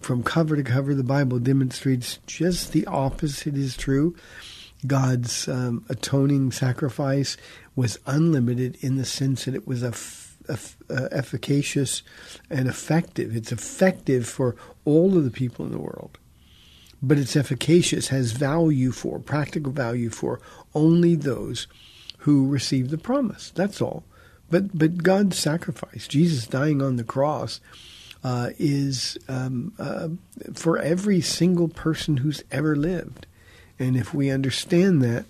From 0.00 0.22
cover 0.22 0.56
to 0.56 0.62
cover, 0.62 0.94
the 0.94 1.02
Bible 1.02 1.38
demonstrates 1.38 2.18
just 2.26 2.72
the 2.72 2.86
opposite 2.86 3.56
is 3.56 3.78
true. 3.78 4.14
God's 4.86 5.48
um, 5.48 5.86
atoning 5.88 6.52
sacrifice 6.52 7.38
was 7.74 7.98
unlimited 8.06 8.76
in 8.80 8.96
the 8.96 9.06
sense 9.06 9.46
that 9.46 9.54
it 9.54 9.66
was 9.66 9.82
uh, 9.82 9.88
efficacious 10.90 12.02
and 12.50 12.68
effective. 12.68 13.34
It's 13.34 13.52
effective 13.52 14.28
for 14.28 14.56
all 14.84 15.16
of 15.16 15.24
the 15.24 15.30
people 15.30 15.64
in 15.64 15.72
the 15.72 15.78
world, 15.78 16.18
but 17.02 17.16
it's 17.16 17.36
efficacious, 17.36 18.08
has 18.08 18.32
value 18.32 18.92
for, 18.92 19.18
practical 19.18 19.72
value 19.72 20.10
for 20.10 20.42
only 20.74 21.14
those 21.14 21.66
who 22.18 22.48
receive 22.48 22.90
the 22.90 22.98
promise. 22.98 23.50
That's 23.50 23.80
all. 23.80 24.04
But 24.50 24.76
but 24.76 25.02
God's 25.02 25.38
sacrifice, 25.38 26.06
Jesus 26.06 26.46
dying 26.46 26.82
on 26.82 26.96
the 26.96 27.04
cross, 27.04 27.60
uh, 28.22 28.50
is 28.58 29.18
um, 29.28 29.72
uh, 29.78 30.08
for 30.54 30.78
every 30.78 31.20
single 31.20 31.68
person 31.68 32.18
who's 32.18 32.42
ever 32.50 32.74
lived. 32.74 33.26
And 33.78 33.96
if 33.96 34.14
we 34.14 34.30
understand 34.30 35.02
that, 35.02 35.24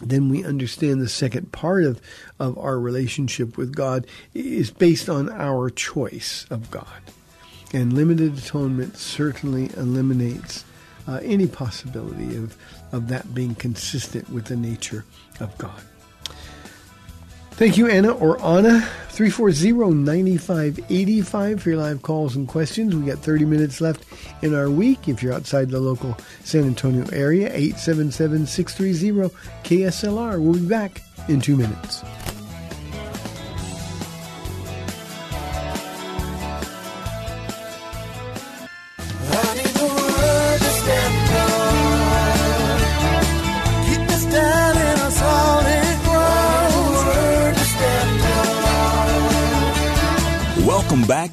then 0.00 0.28
we 0.28 0.44
understand 0.44 1.00
the 1.00 1.08
second 1.08 1.52
part 1.52 1.84
of, 1.84 2.00
of 2.38 2.58
our 2.58 2.78
relationship 2.78 3.56
with 3.56 3.74
God 3.74 4.06
is 4.34 4.70
based 4.70 5.08
on 5.08 5.30
our 5.30 5.70
choice 5.70 6.46
of 6.50 6.70
God. 6.70 7.02
And 7.72 7.92
limited 7.92 8.36
atonement 8.36 8.96
certainly 8.96 9.70
eliminates 9.76 10.64
uh, 11.06 11.20
any 11.22 11.46
possibility 11.46 12.36
of, 12.36 12.56
of 12.92 13.08
that 13.08 13.34
being 13.34 13.54
consistent 13.54 14.30
with 14.30 14.46
the 14.46 14.56
nature 14.56 15.04
of 15.40 15.56
God. 15.58 15.78
Thank 17.52 17.76
you, 17.78 17.88
Anna 17.88 18.12
or 18.12 18.42
Anna. 18.42 18.86
340-9585 19.12 21.60
for 21.60 21.70
your 21.70 21.78
live 21.78 22.02
calls 22.02 22.36
and 22.36 22.46
questions. 22.46 22.94
We 22.94 23.06
got 23.06 23.20
30 23.20 23.46
minutes 23.46 23.80
left 23.80 24.04
in 24.42 24.54
our 24.54 24.68
week. 24.68 25.08
If 25.08 25.22
you're 25.22 25.32
outside 25.32 25.70
the 25.70 25.80
local 25.80 26.18
San 26.44 26.64
Antonio 26.64 27.06
area, 27.14 27.48
877-630-KSLR. 27.50 30.38
We'll 30.38 30.52
be 30.52 30.68
back 30.68 31.00
in 31.28 31.40
two 31.40 31.56
minutes. 31.56 32.04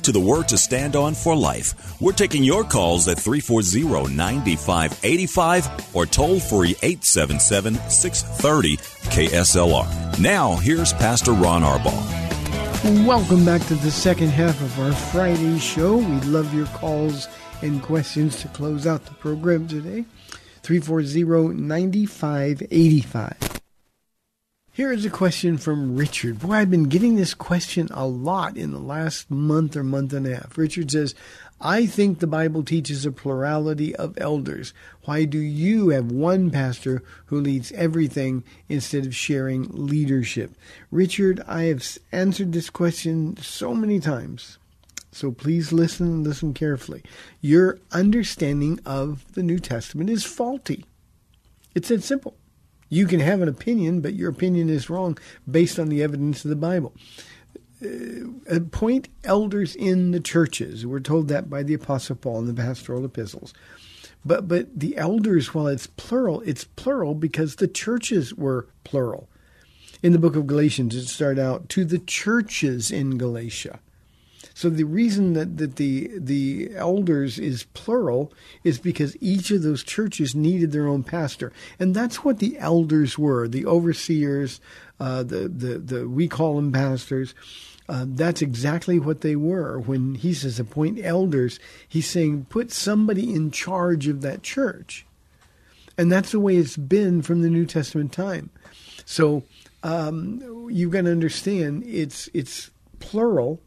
To 0.03 0.11
the 0.11 0.19
Word 0.19 0.47
to 0.49 0.57
Stand 0.57 0.95
On 0.95 1.13
for 1.13 1.35
Life. 1.35 1.99
We're 2.01 2.11
taking 2.11 2.43
your 2.43 2.63
calls 2.63 3.07
at 3.07 3.17
340 3.17 4.13
9585 4.13 5.95
or 5.95 6.05
toll 6.05 6.39
free 6.39 6.75
877 6.81 7.75
630 7.89 8.77
KSLR. 8.77 10.19
Now, 10.19 10.55
here's 10.57 10.93
Pastor 10.93 11.31
Ron 11.31 11.61
Arbaugh. 11.61 13.05
Welcome 13.05 13.45
back 13.45 13.65
to 13.67 13.75
the 13.75 13.91
second 13.91 14.29
half 14.29 14.59
of 14.61 14.79
our 14.79 14.91
Friday 14.91 15.57
show. 15.57 15.97
We 15.97 16.19
love 16.21 16.53
your 16.53 16.67
calls 16.67 17.29
and 17.61 17.81
questions 17.81 18.41
to 18.41 18.49
close 18.49 18.85
out 18.85 19.05
the 19.05 19.13
program 19.13 19.67
today. 19.67 20.05
340 20.63 21.53
9585. 21.55 23.52
Here 24.75 24.91
is 24.91 25.05
a 25.05 25.11
question 25.11 25.59
from 25.59 25.97
Richard. 25.97 26.39
Boy, 26.39 26.53
I've 26.53 26.71
been 26.71 26.89
getting 26.89 27.15
this 27.15 27.35
question 27.35 27.89
a 27.91 28.07
lot 28.07 28.57
in 28.57 28.71
the 28.71 28.79
last 28.79 29.29
month 29.29 29.75
or 29.75 29.83
month 29.83 30.13
and 30.13 30.25
a 30.25 30.37
half. 30.37 30.57
Richard 30.57 30.89
says, 30.89 31.13
I 31.61 31.85
think 31.85 32.17
the 32.17 32.25
Bible 32.25 32.63
teaches 32.63 33.05
a 33.05 33.11
plurality 33.11 33.95
of 33.95 34.17
elders. 34.17 34.73
Why 35.03 35.25
do 35.25 35.37
you 35.37 35.89
have 35.89 36.11
one 36.11 36.49
pastor 36.49 37.03
who 37.27 37.39
leads 37.39 37.71
everything 37.73 38.43
instead 38.67 39.05
of 39.05 39.15
sharing 39.15 39.67
leadership? 39.69 40.55
Richard, 40.89 41.43
I 41.47 41.65
have 41.65 41.99
answered 42.11 42.51
this 42.51 42.71
question 42.71 43.37
so 43.37 43.75
many 43.75 43.99
times. 43.99 44.57
So 45.11 45.31
please 45.31 45.71
listen 45.71 46.07
and 46.07 46.23
listen 46.23 46.55
carefully. 46.55 47.03
Your 47.41 47.77
understanding 47.91 48.79
of 48.87 49.33
the 49.35 49.43
New 49.43 49.59
Testament 49.59 50.09
is 50.09 50.23
faulty. 50.23 50.83
It's 51.75 51.89
that 51.89 52.01
simple. 52.01 52.33
You 52.93 53.07
can 53.07 53.21
have 53.21 53.41
an 53.41 53.49
opinion, 53.49 54.01
but 54.01 54.13
your 54.13 54.29
opinion 54.29 54.69
is 54.69 54.87
wrong 54.87 55.17
based 55.49 55.79
on 55.79 55.89
the 55.89 56.03
evidence 56.03 56.45
of 56.45 56.49
the 56.49 56.55
Bible. 56.55 56.93
Uh, 57.83 58.27
appoint 58.47 59.09
elders 59.23 59.75
in 59.75 60.11
the 60.11 60.19
churches. 60.19 60.85
We're 60.85 60.99
told 60.99 61.27
that 61.27 61.49
by 61.49 61.63
the 61.63 61.73
Apostle 61.73 62.17
Paul 62.17 62.41
in 62.41 62.45
the 62.45 62.53
pastoral 62.53 63.03
epistles. 63.03 63.51
But 64.23 64.47
but 64.47 64.79
the 64.79 64.95
elders, 64.95 65.55
while 65.55 65.65
it's 65.65 65.87
plural, 65.87 66.41
it's 66.41 66.65
plural 66.65 67.15
because 67.15 67.55
the 67.55 67.67
churches 67.67 68.35
were 68.35 68.67
plural. 68.83 69.27
In 70.03 70.11
the 70.11 70.19
book 70.19 70.35
of 70.35 70.45
Galatians, 70.45 70.95
it 70.95 71.07
started 71.07 71.41
out 71.41 71.69
to 71.69 71.85
the 71.85 71.99
churches 71.99 72.91
in 72.91 73.17
Galatia. 73.17 73.79
So 74.53 74.69
the 74.69 74.83
reason 74.83 75.33
that, 75.33 75.57
that 75.57 75.77
the 75.77 76.11
the 76.15 76.69
elders 76.75 77.39
is 77.39 77.63
plural 77.73 78.31
is 78.63 78.77
because 78.77 79.17
each 79.19 79.49
of 79.51 79.63
those 79.63 79.83
churches 79.83 80.35
needed 80.35 80.71
their 80.71 80.87
own 80.87 81.03
pastor, 81.03 81.51
and 81.79 81.95
that's 81.95 82.23
what 82.23 82.39
the 82.39 82.57
elders 82.59 83.17
were, 83.17 83.47
the 83.47 83.65
overseers, 83.65 84.61
uh, 84.99 85.23
the, 85.23 85.47
the 85.47 85.77
the 85.79 86.07
we 86.07 86.27
call 86.27 86.55
them 86.55 86.71
pastors. 86.71 87.33
Uh, 87.89 88.05
that's 88.07 88.41
exactly 88.41 88.97
what 88.97 89.21
they 89.21 89.35
were. 89.35 89.77
When 89.77 90.15
he 90.15 90.33
says 90.33 90.59
appoint 90.59 91.03
elders, 91.03 91.59
he's 91.87 92.09
saying 92.09 92.45
put 92.49 92.71
somebody 92.71 93.33
in 93.33 93.51
charge 93.51 94.07
of 94.07 94.21
that 94.21 94.43
church, 94.43 95.05
and 95.97 96.11
that's 96.11 96.31
the 96.31 96.39
way 96.39 96.57
it's 96.57 96.77
been 96.77 97.21
from 97.21 97.41
the 97.41 97.49
New 97.49 97.65
Testament 97.65 98.13
time. 98.13 98.51
So 99.03 99.43
um, 99.81 100.69
you've 100.71 100.91
got 100.91 101.01
to 101.01 101.11
understand 101.11 101.83
it's 101.85 102.29
it's 102.33 102.69
plural 102.99 103.59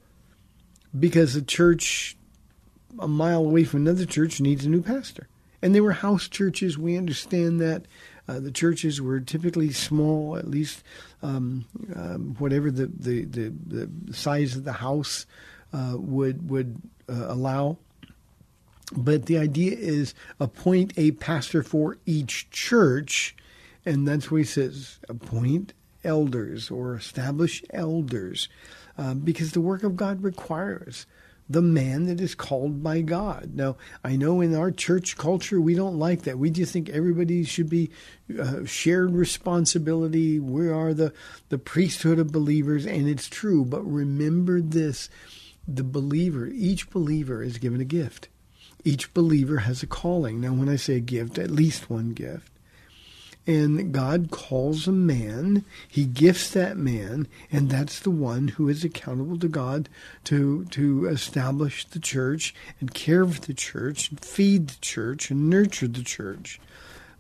because 0.99 1.37
a 1.37 1.43
church 1.43 2.17
a 2.99 3.09
mile 3.09 3.45
away 3.45 3.65
from 3.65 3.83
another 3.83 4.07
church 4.07 4.41
needs 4.41 4.65
a 4.65 4.69
new 4.69 4.83
pastor. 4.83 5.29
And 5.63 5.75
they 5.75 5.81
were 5.81 5.93
house 5.93 6.29
churches. 6.29 6.79
We 6.79 6.97
understand 6.97 7.61
that. 7.61 7.87
Uh, 8.29 8.41
the 8.41 8.51
churches 8.51 9.01
were 9.01 9.21
typically 9.21 9.71
small, 9.71 10.37
at 10.37 10.49
least 10.49 10.83
um, 11.23 11.65
um, 11.95 12.35
whatever 12.39 12.73
the, 12.73 12.87
the, 12.87 13.25
the, 13.25 13.53
the, 13.67 14.13
size 14.13 14.57
of 14.57 14.65
the 14.65 14.73
house 14.73 15.27
uh, 15.73 15.95
would, 15.97 16.51
would 16.51 16.83
uh, 17.09 17.27
allow. 17.29 17.79
But 18.97 19.27
the 19.27 19.39
idea 19.39 19.77
is 19.77 20.13
appoint 20.41 20.93
a 20.97 21.13
pastor 21.13 21.63
for 21.63 21.99
each 22.05 22.51
church. 22.51 23.37
And 23.85 24.09
that's 24.09 24.29
what 24.29 24.39
he 24.39 24.45
says 24.45 24.99
appoint 25.09 25.73
elders 26.03 26.69
or 26.69 26.97
establish 26.97 27.63
elders 27.71 28.49
um, 28.99 29.21
because 29.21 29.53
the 29.53 29.61
work 29.61 29.83
of 29.83 29.97
God 29.97 30.23
requires 30.23 31.07
the 31.49 31.63
man 31.63 32.07
that 32.07 32.21
is 32.21 32.35
called 32.35 32.83
by 32.83 33.01
God. 33.01 33.53
Now, 33.55 33.77
I 34.03 34.17
know 34.17 34.41
in 34.41 34.55
our 34.55 34.71
church 34.71 35.17
culture 35.17 35.61
we 35.61 35.75
don't 35.75 35.99
like 35.99 36.23
that. 36.23 36.39
We 36.39 36.51
just 36.51 36.73
think 36.73 36.89
everybody 36.89 37.45
should 37.45 37.71
be 37.71 37.91
uh, 38.39 38.65
shared 38.65 39.13
responsibility. 39.13 40.41
We 40.41 40.69
are 40.69 40.93
the 40.93 41.13
the 41.49 41.59
priesthood 41.59 42.19
of 42.19 42.33
believers, 42.33 42.85
and 42.85 43.09
it's 43.09 43.29
true. 43.29 43.65
But 43.65 43.83
remember 43.83 44.61
this: 44.61 45.09
the 45.69 45.85
believer, 45.85 46.49
each 46.49 46.91
believer, 46.91 47.43
is 47.43 47.59
given 47.59 47.81
a 47.81 47.85
gift. 47.85 48.29
Each 48.85 49.13
believer 49.15 49.59
has 49.59 49.83
a 49.83 49.87
calling. 49.87 50.41
Now, 50.41 50.53
when 50.53 50.69
I 50.69 50.77
say 50.77 50.97
a 50.97 51.01
gift, 51.01 51.39
at 51.39 51.51
least 51.51 51.91
one 51.91 52.11
gift 52.11 52.56
and 53.47 53.93
God 53.93 54.31
calls 54.31 54.89
a 54.89 54.93
man, 54.93 55.65
he 55.87 56.05
gifts 56.05 56.51
that 56.51 56.77
man, 56.77 57.29
and 57.53 57.71
that's 57.71 58.01
the 58.01 58.11
one 58.11 58.49
who 58.49 58.69
is 58.69 58.85
accountable 58.85 59.39
to 59.39 59.49
God 59.49 59.89
to 60.25 60.65
to 60.67 61.07
establish 61.07 61.85
the 61.85 62.01
church 62.01 62.55
and 62.81 62.93
care 62.93 63.25
for 63.27 63.41
the 63.41 63.55
church 63.55 64.11
and 64.11 64.21
feed 64.21 64.69
the 64.69 64.81
church 64.81 65.31
and 65.31 65.49
nurture 65.49 65.89
the 65.89 66.03
church. 66.03 66.61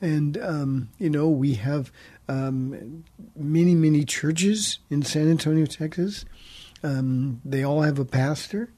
And 0.01 0.37
um, 0.39 0.89
you 0.99 1.11
know, 1.11 1.29
we 1.29 1.55
have 1.55 1.93
um, 2.29 3.05
many, 3.37 3.75
many 3.75 4.05
churches 4.05 4.81
in 4.91 5.03
San 5.03 5.31
Antonio, 5.31 5.67
Texas. 5.67 6.25
Um, 6.83 7.41
they 7.45 7.62
all 7.62 7.83
have 7.83 7.99
a 7.99 8.05
pastor. 8.05 8.71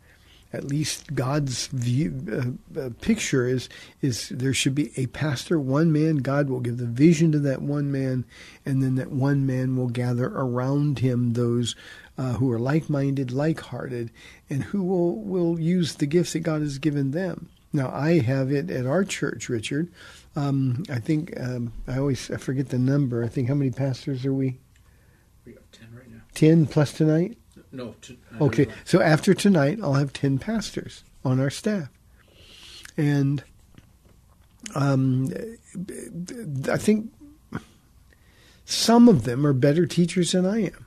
At 0.52 0.64
least 0.64 1.14
God's 1.14 1.66
view 1.68 2.58
uh, 2.76 2.80
uh, 2.80 2.90
picture 3.00 3.46
is 3.46 3.68
is 4.00 4.30
there 4.30 4.54
should 4.54 4.74
be 4.74 4.92
a 4.96 5.06
pastor, 5.06 5.60
one 5.60 5.92
man. 5.92 6.16
God 6.16 6.48
will 6.48 6.60
give 6.60 6.78
the 6.78 6.86
vision 6.86 7.32
to 7.32 7.38
that 7.40 7.60
one 7.62 7.92
man, 7.92 8.24
and 8.64 8.82
then 8.82 8.94
that 8.94 9.10
one 9.10 9.46
man 9.46 9.76
will 9.76 9.88
gather 9.88 10.26
around 10.26 11.00
him 11.00 11.34
those 11.34 11.76
uh, 12.16 12.32
who 12.34 12.50
are 12.50 12.58
like-minded, 12.58 13.30
like-hearted, 13.30 14.10
and 14.48 14.64
who 14.64 14.82
will 14.82 15.16
will 15.16 15.60
use 15.60 15.94
the 15.94 16.06
gifts 16.06 16.32
that 16.32 16.40
God 16.40 16.62
has 16.62 16.78
given 16.78 17.10
them. 17.10 17.48
Now, 17.72 17.90
I 17.90 18.20
have 18.20 18.50
it 18.50 18.70
at 18.70 18.86
our 18.86 19.04
church, 19.04 19.48
Richard. 19.48 19.92
Um, 20.34 20.84
I 20.90 20.98
think 20.98 21.38
um, 21.38 21.72
I 21.86 21.98
always 21.98 22.30
I 22.30 22.38
forget 22.38 22.70
the 22.70 22.78
number. 22.78 23.22
I 23.22 23.28
think 23.28 23.48
how 23.48 23.54
many 23.54 23.70
pastors 23.70 24.24
are 24.24 24.32
we? 24.32 24.58
We 25.44 25.52
got 25.52 25.70
10 25.72 25.88
right 25.94 26.10
now. 26.10 26.20
Ten 26.34 26.66
plus 26.66 26.92
tonight. 26.92 27.36
No. 27.70 27.94
Okay, 28.40 28.66
so 28.84 29.00
after 29.00 29.34
tonight, 29.34 29.78
I'll 29.82 29.94
have 29.94 30.12
10 30.12 30.38
pastors 30.38 31.04
on 31.24 31.40
our 31.40 31.50
staff. 31.50 31.88
And 32.96 33.44
um, 34.74 35.32
I 36.70 36.76
think 36.76 37.12
some 38.64 39.08
of 39.08 39.24
them 39.24 39.46
are 39.46 39.52
better 39.52 39.86
teachers 39.86 40.32
than 40.32 40.46
I 40.46 40.64
am. 40.64 40.86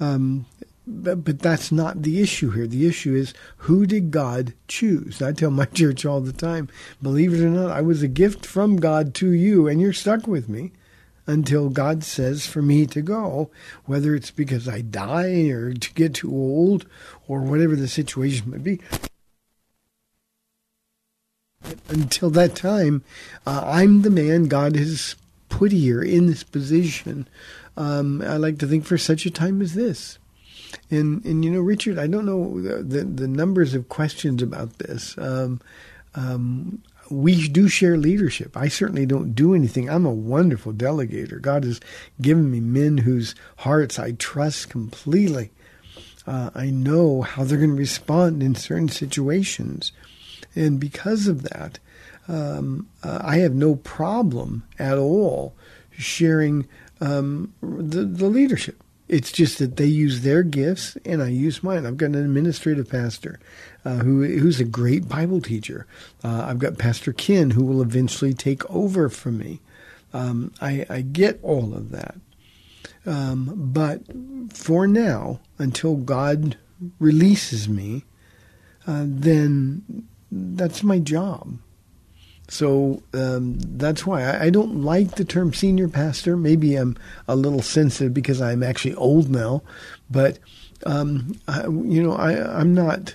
Um, 0.00 0.46
but, 0.86 1.24
but 1.24 1.38
that's 1.38 1.70
not 1.70 2.02
the 2.02 2.20
issue 2.20 2.50
here. 2.50 2.66
The 2.66 2.86
issue 2.86 3.14
is 3.14 3.34
who 3.58 3.86
did 3.86 4.10
God 4.10 4.54
choose? 4.66 5.22
I 5.22 5.32
tell 5.32 5.50
my 5.50 5.64
church 5.74 6.04
all 6.04 6.20
the 6.20 6.32
time, 6.32 6.68
believe 7.02 7.34
it 7.34 7.44
or 7.44 7.50
not, 7.50 7.70
I 7.70 7.82
was 7.82 8.02
a 8.02 8.08
gift 8.08 8.44
from 8.44 8.76
God 8.76 9.14
to 9.16 9.30
you, 9.30 9.68
and 9.68 9.80
you're 9.80 9.92
stuck 9.92 10.26
with 10.26 10.48
me 10.48 10.72
until 11.30 11.68
God 11.68 12.02
says 12.02 12.46
for 12.46 12.60
me 12.60 12.86
to 12.86 13.00
go, 13.00 13.50
whether 13.84 14.14
it's 14.14 14.30
because 14.30 14.68
I 14.68 14.80
die 14.80 15.48
or 15.48 15.72
to 15.72 15.94
get 15.94 16.14
too 16.14 16.30
old 16.30 16.86
or 17.28 17.40
whatever 17.40 17.76
the 17.76 17.88
situation 17.88 18.50
might 18.50 18.64
be. 18.64 18.80
Until 21.88 22.30
that 22.30 22.56
time, 22.56 23.04
uh, 23.46 23.62
I'm 23.64 24.02
the 24.02 24.10
man 24.10 24.44
God 24.44 24.74
has 24.76 25.14
put 25.48 25.72
here 25.72 26.02
in 26.02 26.26
this 26.26 26.42
position. 26.42 27.28
Um, 27.76 28.22
I 28.22 28.36
like 28.36 28.58
to 28.58 28.66
think 28.66 28.84
for 28.84 28.98
such 28.98 29.24
a 29.24 29.30
time 29.30 29.62
as 29.62 29.74
this. 29.74 30.18
And 30.90 31.24
and 31.24 31.44
you 31.44 31.50
know, 31.50 31.60
Richard, 31.60 31.98
I 31.98 32.06
don't 32.06 32.26
know 32.26 32.60
the 32.60 32.82
the, 32.82 33.04
the 33.04 33.28
numbers 33.28 33.74
of 33.74 33.88
questions 33.88 34.42
about 34.42 34.78
this. 34.78 35.16
Um, 35.18 35.60
um, 36.14 36.82
we 37.10 37.48
do 37.48 37.68
share 37.68 37.96
leadership. 37.96 38.56
I 38.56 38.68
certainly 38.68 39.04
don't 39.04 39.34
do 39.34 39.54
anything. 39.54 39.90
I'm 39.90 40.06
a 40.06 40.12
wonderful 40.12 40.72
delegator. 40.72 41.40
God 41.40 41.64
has 41.64 41.80
given 42.20 42.50
me 42.50 42.60
men 42.60 42.98
whose 42.98 43.34
hearts 43.58 43.98
I 43.98 44.12
trust 44.12 44.70
completely. 44.70 45.50
Uh, 46.26 46.50
I 46.54 46.70
know 46.70 47.22
how 47.22 47.44
they're 47.44 47.58
going 47.58 47.70
to 47.70 47.76
respond 47.76 48.42
in 48.42 48.54
certain 48.54 48.88
situations. 48.88 49.90
And 50.54 50.78
because 50.78 51.26
of 51.26 51.42
that, 51.42 51.80
um, 52.28 52.88
uh, 53.02 53.20
I 53.22 53.38
have 53.38 53.54
no 53.54 53.74
problem 53.74 54.62
at 54.78 54.96
all 54.96 55.54
sharing 55.90 56.68
um, 57.00 57.52
the, 57.60 58.04
the 58.04 58.28
leadership. 58.28 58.82
It's 59.08 59.32
just 59.32 59.58
that 59.58 59.76
they 59.76 59.86
use 59.86 60.20
their 60.20 60.44
gifts 60.44 60.96
and 61.04 61.20
I 61.20 61.28
use 61.28 61.64
mine. 61.64 61.84
I've 61.84 61.96
got 61.96 62.06
an 62.06 62.14
administrative 62.14 62.88
pastor 62.88 63.40
uh, 63.84 63.96
who 63.96 64.24
who's 64.24 64.60
a 64.60 64.64
great 64.64 65.08
Bible 65.08 65.40
teacher. 65.40 65.86
Uh, 66.22 66.44
I've 66.48 66.58
got 66.58 66.78
Pastor 66.78 67.12
Ken 67.12 67.50
who 67.50 67.64
will 67.64 67.82
eventually 67.82 68.34
take 68.34 68.68
over 68.70 69.08
from 69.08 69.38
me. 69.38 69.60
Um, 70.12 70.52
I, 70.60 70.84
I, 70.90 71.02
get 71.02 71.38
all 71.40 71.72
of 71.72 71.90
that, 71.90 72.16
um, 73.06 73.52
but 73.56 74.02
for 74.52 74.88
now, 74.88 75.38
until 75.56 75.94
God 75.94 76.56
releases 76.98 77.68
me, 77.68 78.04
uh, 78.88 79.04
then 79.06 80.08
that's 80.32 80.82
my 80.82 80.98
job. 80.98 81.58
So 82.48 83.00
um, 83.14 83.58
that's 83.60 84.04
why 84.04 84.24
I, 84.24 84.46
I, 84.46 84.50
don't 84.50 84.82
like 84.82 85.14
the 85.14 85.24
term 85.24 85.54
senior 85.54 85.86
pastor. 85.86 86.36
Maybe 86.36 86.74
I'm 86.74 86.96
a 87.28 87.36
little 87.36 87.62
sensitive 87.62 88.12
because 88.12 88.40
I'm 88.40 88.64
actually 88.64 88.96
old 88.96 89.30
now, 89.30 89.62
but 90.10 90.40
um, 90.84 91.38
I, 91.46 91.62
you 91.62 92.02
know 92.02 92.12
I, 92.12 92.60
am 92.60 92.74
not. 92.74 93.14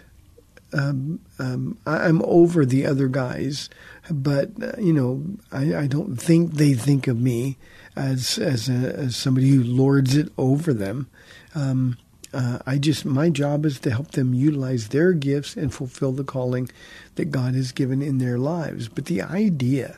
Um, 0.75 1.19
um 1.39 1.77
I'm 1.85 2.21
over 2.23 2.65
the 2.65 2.85
other 2.85 3.07
guys, 3.07 3.69
but 4.11 4.51
uh, 4.61 4.73
you 4.79 4.93
know 4.93 5.23
I, 5.51 5.83
I, 5.83 5.87
don't 5.87 6.17
think 6.17 6.53
they 6.53 6.73
think 6.73 7.07
of 7.07 7.19
me 7.19 7.57
as 7.95 8.37
as, 8.37 8.67
a, 8.67 8.73
as 8.73 9.15
somebody 9.15 9.49
who 9.49 9.63
lords 9.63 10.15
it 10.15 10.31
over 10.37 10.73
them. 10.73 11.07
Um, 11.53 11.97
uh, 12.33 12.59
I 12.65 12.77
just 12.77 13.05
my 13.05 13.29
job 13.29 13.65
is 13.65 13.79
to 13.79 13.91
help 13.91 14.11
them 14.11 14.33
utilize 14.33 14.89
their 14.89 15.13
gifts 15.13 15.55
and 15.55 15.73
fulfill 15.73 16.11
the 16.11 16.25
calling 16.25 16.69
that 17.15 17.31
God 17.31 17.55
has 17.55 17.71
given 17.71 18.01
in 18.01 18.17
their 18.17 18.37
lives. 18.37 18.89
But 18.89 19.05
the 19.05 19.21
idea 19.21 19.97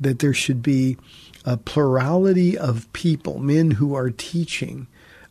that 0.00 0.20
there 0.20 0.34
should 0.34 0.62
be 0.62 0.96
a 1.44 1.56
plurality 1.56 2.56
of 2.56 2.92
people, 2.92 3.40
men 3.40 3.72
who 3.72 3.94
are 3.94 4.10
teaching, 4.10 4.86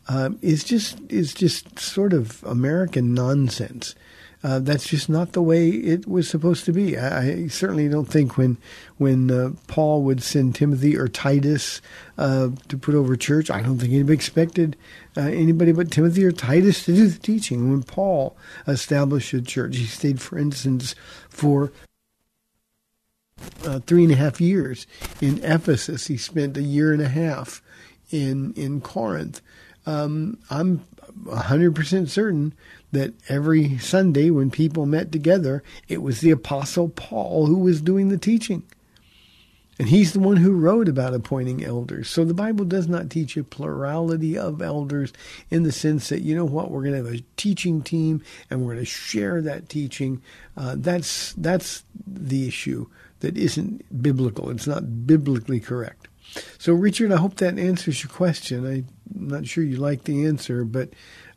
um, 0.09 0.37
is 0.41 0.63
just 0.63 0.99
is 1.09 1.33
just 1.33 1.79
sort 1.79 2.11
of 2.11 2.43
American 2.43 3.13
nonsense. 3.13 3.95
Uh, 4.43 4.57
that's 4.59 4.87
just 4.87 5.07
not 5.07 5.33
the 5.33 5.41
way 5.41 5.69
it 5.69 6.07
was 6.07 6.27
supposed 6.27 6.65
to 6.65 6.73
be. 6.73 6.97
I, 6.97 7.31
I 7.31 7.47
certainly 7.47 7.87
don't 7.87 8.07
think 8.07 8.37
when 8.37 8.57
when 8.97 9.29
uh, 9.29 9.51
Paul 9.67 10.01
would 10.03 10.23
send 10.23 10.55
Timothy 10.55 10.97
or 10.97 11.07
Titus 11.07 11.79
uh, 12.17 12.49
to 12.67 12.77
put 12.77 12.95
over 12.95 13.15
church, 13.15 13.51
I 13.51 13.61
don't 13.61 13.77
think 13.77 13.93
anybody 13.93 14.15
expected 14.15 14.75
uh, 15.15 15.21
anybody 15.21 15.73
but 15.73 15.91
Timothy 15.91 16.25
or 16.25 16.31
Titus 16.31 16.85
to 16.85 16.95
do 16.95 17.07
the 17.07 17.19
teaching. 17.19 17.69
When 17.69 17.83
Paul 17.83 18.35
established 18.67 19.33
a 19.33 19.41
church, 19.41 19.77
he 19.77 19.85
stayed, 19.85 20.19
for 20.19 20.39
instance, 20.39 20.95
for 21.29 21.71
uh, 23.65 23.79
three 23.79 24.03
and 24.03 24.13
a 24.13 24.17
half 24.17 24.41
years 24.41 24.87
in 25.19 25.43
Ephesus. 25.43 26.07
He 26.07 26.17
spent 26.17 26.57
a 26.57 26.63
year 26.63 26.93
and 26.93 27.01
a 27.01 27.09
half 27.09 27.61
in 28.09 28.53
in 28.53 28.81
Corinth. 28.81 29.41
Um, 29.85 30.39
I'm 30.49 30.85
100% 31.23 32.09
certain 32.09 32.53
that 32.91 33.13
every 33.29 33.77
Sunday 33.77 34.29
when 34.29 34.51
people 34.51 34.85
met 34.85 35.11
together, 35.11 35.63
it 35.87 36.01
was 36.01 36.21
the 36.21 36.31
Apostle 36.31 36.89
Paul 36.89 37.45
who 37.45 37.57
was 37.57 37.81
doing 37.81 38.09
the 38.09 38.17
teaching. 38.17 38.63
And 39.79 39.89
he's 39.89 40.13
the 40.13 40.19
one 40.19 40.37
who 40.37 40.51
wrote 40.51 40.87
about 40.87 41.15
appointing 41.15 41.63
elders. 41.63 42.07
So 42.07 42.23
the 42.23 42.35
Bible 42.35 42.65
does 42.65 42.87
not 42.87 43.09
teach 43.09 43.35
a 43.35 43.43
plurality 43.43 44.37
of 44.37 44.61
elders 44.61 45.11
in 45.49 45.63
the 45.63 45.71
sense 45.71 46.09
that, 46.09 46.21
you 46.21 46.35
know 46.35 46.45
what, 46.45 46.69
we're 46.69 46.83
going 46.83 46.91
to 46.91 47.03
have 47.03 47.19
a 47.19 47.23
teaching 47.35 47.81
team 47.81 48.21
and 48.49 48.61
we're 48.61 48.73
going 48.73 48.85
to 48.85 48.91
share 48.91 49.41
that 49.41 49.69
teaching. 49.69 50.21
Uh, 50.55 50.75
that's, 50.77 51.33
that's 51.33 51.83
the 52.05 52.47
issue 52.47 52.85
that 53.21 53.37
isn't 53.37 54.03
biblical. 54.03 54.51
It's 54.51 54.67
not 54.67 55.07
biblically 55.07 55.59
correct. 55.59 56.07
So, 56.59 56.73
Richard, 56.73 57.11
I 57.11 57.17
hope 57.17 57.35
that 57.37 57.57
answers 57.57 58.03
your 58.03 58.11
question. 58.11 58.85
I'm 59.15 59.27
not 59.27 59.47
sure 59.47 59.63
you 59.63 59.77
like 59.77 60.03
the 60.03 60.25
answer, 60.25 60.63
but 60.63 60.89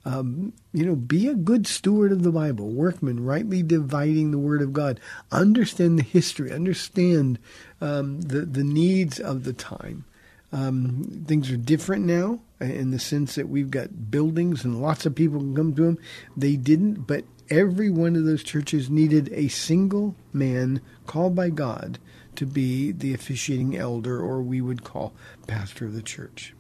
um, 0.05 0.53
you 0.73 0.85
know, 0.85 0.97
be 0.97 1.29
a 1.29 1.35
good 1.35 1.67
steward 1.67 2.13
of 2.13 2.23
the 2.23 2.33
Bible, 2.33 2.69
workman, 2.69 3.25
rightly 3.25 3.63
dividing 3.63 4.31
the 4.31 4.39
Word 4.39 4.61
of 4.61 4.73
God. 4.73 5.01
Understand 5.33 5.99
the 5.99 6.03
history, 6.03 6.53
understand 6.53 7.39
um, 7.81 8.21
the 8.21 8.41
the 8.41 8.65
needs 8.65 9.19
of 9.19 9.45
the 9.45 9.53
time. 9.53 10.05
Um, 10.53 11.25
things 11.27 11.51
are 11.51 11.57
different 11.57 12.05
now 12.05 12.41
in 12.61 12.93
the 12.93 12.99
sense 13.01 13.35
that 13.35 13.49
we've 13.49 13.73
got 13.73 14.11
buildings 14.11 14.65
and 14.65 14.81
lots 14.81 15.05
of 15.05 15.15
people 15.15 15.41
can 15.41 15.57
come 15.57 15.75
to 15.75 15.83
them. 15.83 15.99
They 16.37 16.55
didn't, 16.55 17.07
but 17.07 17.25
every 17.51 17.91
one 17.91 18.15
of 18.15 18.25
those 18.25 18.45
churches 18.45 18.89
needed 18.89 19.31
a 19.33 19.49
single 19.49 20.15
man 20.33 20.81
called 21.07 21.35
by 21.35 21.51
God 21.51 21.99
to 22.37 22.47
be 22.47 22.93
the 22.93 23.15
officiating 23.15 23.77
elder, 23.77 24.21
or 24.21 24.43
we 24.43 24.61
would 24.61 24.85
call 24.85 25.13
pastor 25.47 25.87
of 25.87 25.95
the 25.95 26.03
church. 26.03 26.55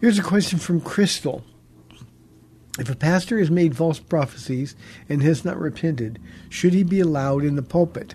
Here's 0.00 0.18
a 0.18 0.22
question 0.22 0.58
from 0.58 0.80
Crystal. 0.80 1.44
If 2.78 2.88
a 2.88 2.96
pastor 2.96 3.38
has 3.38 3.50
made 3.50 3.76
false 3.76 3.98
prophecies 3.98 4.74
and 5.10 5.22
has 5.22 5.44
not 5.44 5.60
repented, 5.60 6.18
should 6.48 6.72
he 6.72 6.84
be 6.84 7.00
allowed 7.00 7.44
in 7.44 7.56
the 7.56 7.62
pulpit? 7.62 8.14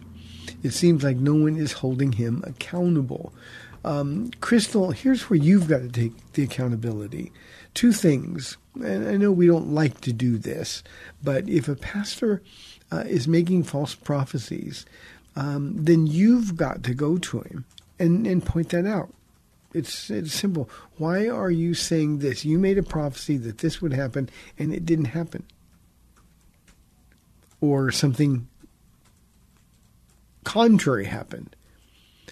It 0.63 0.71
seems 0.71 1.03
like 1.03 1.17
no 1.17 1.35
one 1.35 1.57
is 1.57 1.73
holding 1.73 2.13
him 2.13 2.43
accountable. 2.47 3.35
Um, 3.83 4.31
Crystal, 4.41 4.89
here's 4.89 5.29
where 5.29 5.37
you've 5.37 5.67
got 5.67 5.81
to 5.81 5.89
take 5.89 6.33
the 6.33 6.41
accountability. 6.41 7.31
Two 7.75 7.91
things, 7.91 8.57
and 8.73 9.07
I 9.07 9.15
know 9.17 9.31
we 9.31 9.45
don't 9.45 9.75
like 9.75 10.01
to 10.01 10.11
do 10.11 10.39
this, 10.39 10.81
but 11.23 11.47
if 11.47 11.67
a 11.67 11.75
pastor 11.75 12.41
uh, 12.91 13.03
is 13.05 13.27
making 13.27 13.61
false 13.61 13.93
prophecies, 13.93 14.87
um, 15.35 15.75
then 15.77 16.07
you've 16.07 16.55
got 16.55 16.81
to 16.81 16.95
go 16.95 17.19
to 17.19 17.41
him 17.41 17.65
and, 17.99 18.25
and 18.25 18.43
point 18.43 18.69
that 18.69 18.87
out. 18.87 19.13
It's 19.75 20.09
it's 20.09 20.33
simple. 20.33 20.69
Why 20.97 21.27
are 21.27 21.51
you 21.51 21.73
saying 21.73 22.19
this? 22.19 22.45
You 22.45 22.57
made 22.57 22.77
a 22.77 22.83
prophecy 22.83 23.37
that 23.37 23.57
this 23.57 23.81
would 23.81 23.93
happen 23.93 24.29
and 24.57 24.73
it 24.73 24.85
didn't 24.85 25.05
happen. 25.05 25.43
Or 27.59 27.91
something 27.91 28.47
contrary 30.43 31.05
happened. 31.05 31.55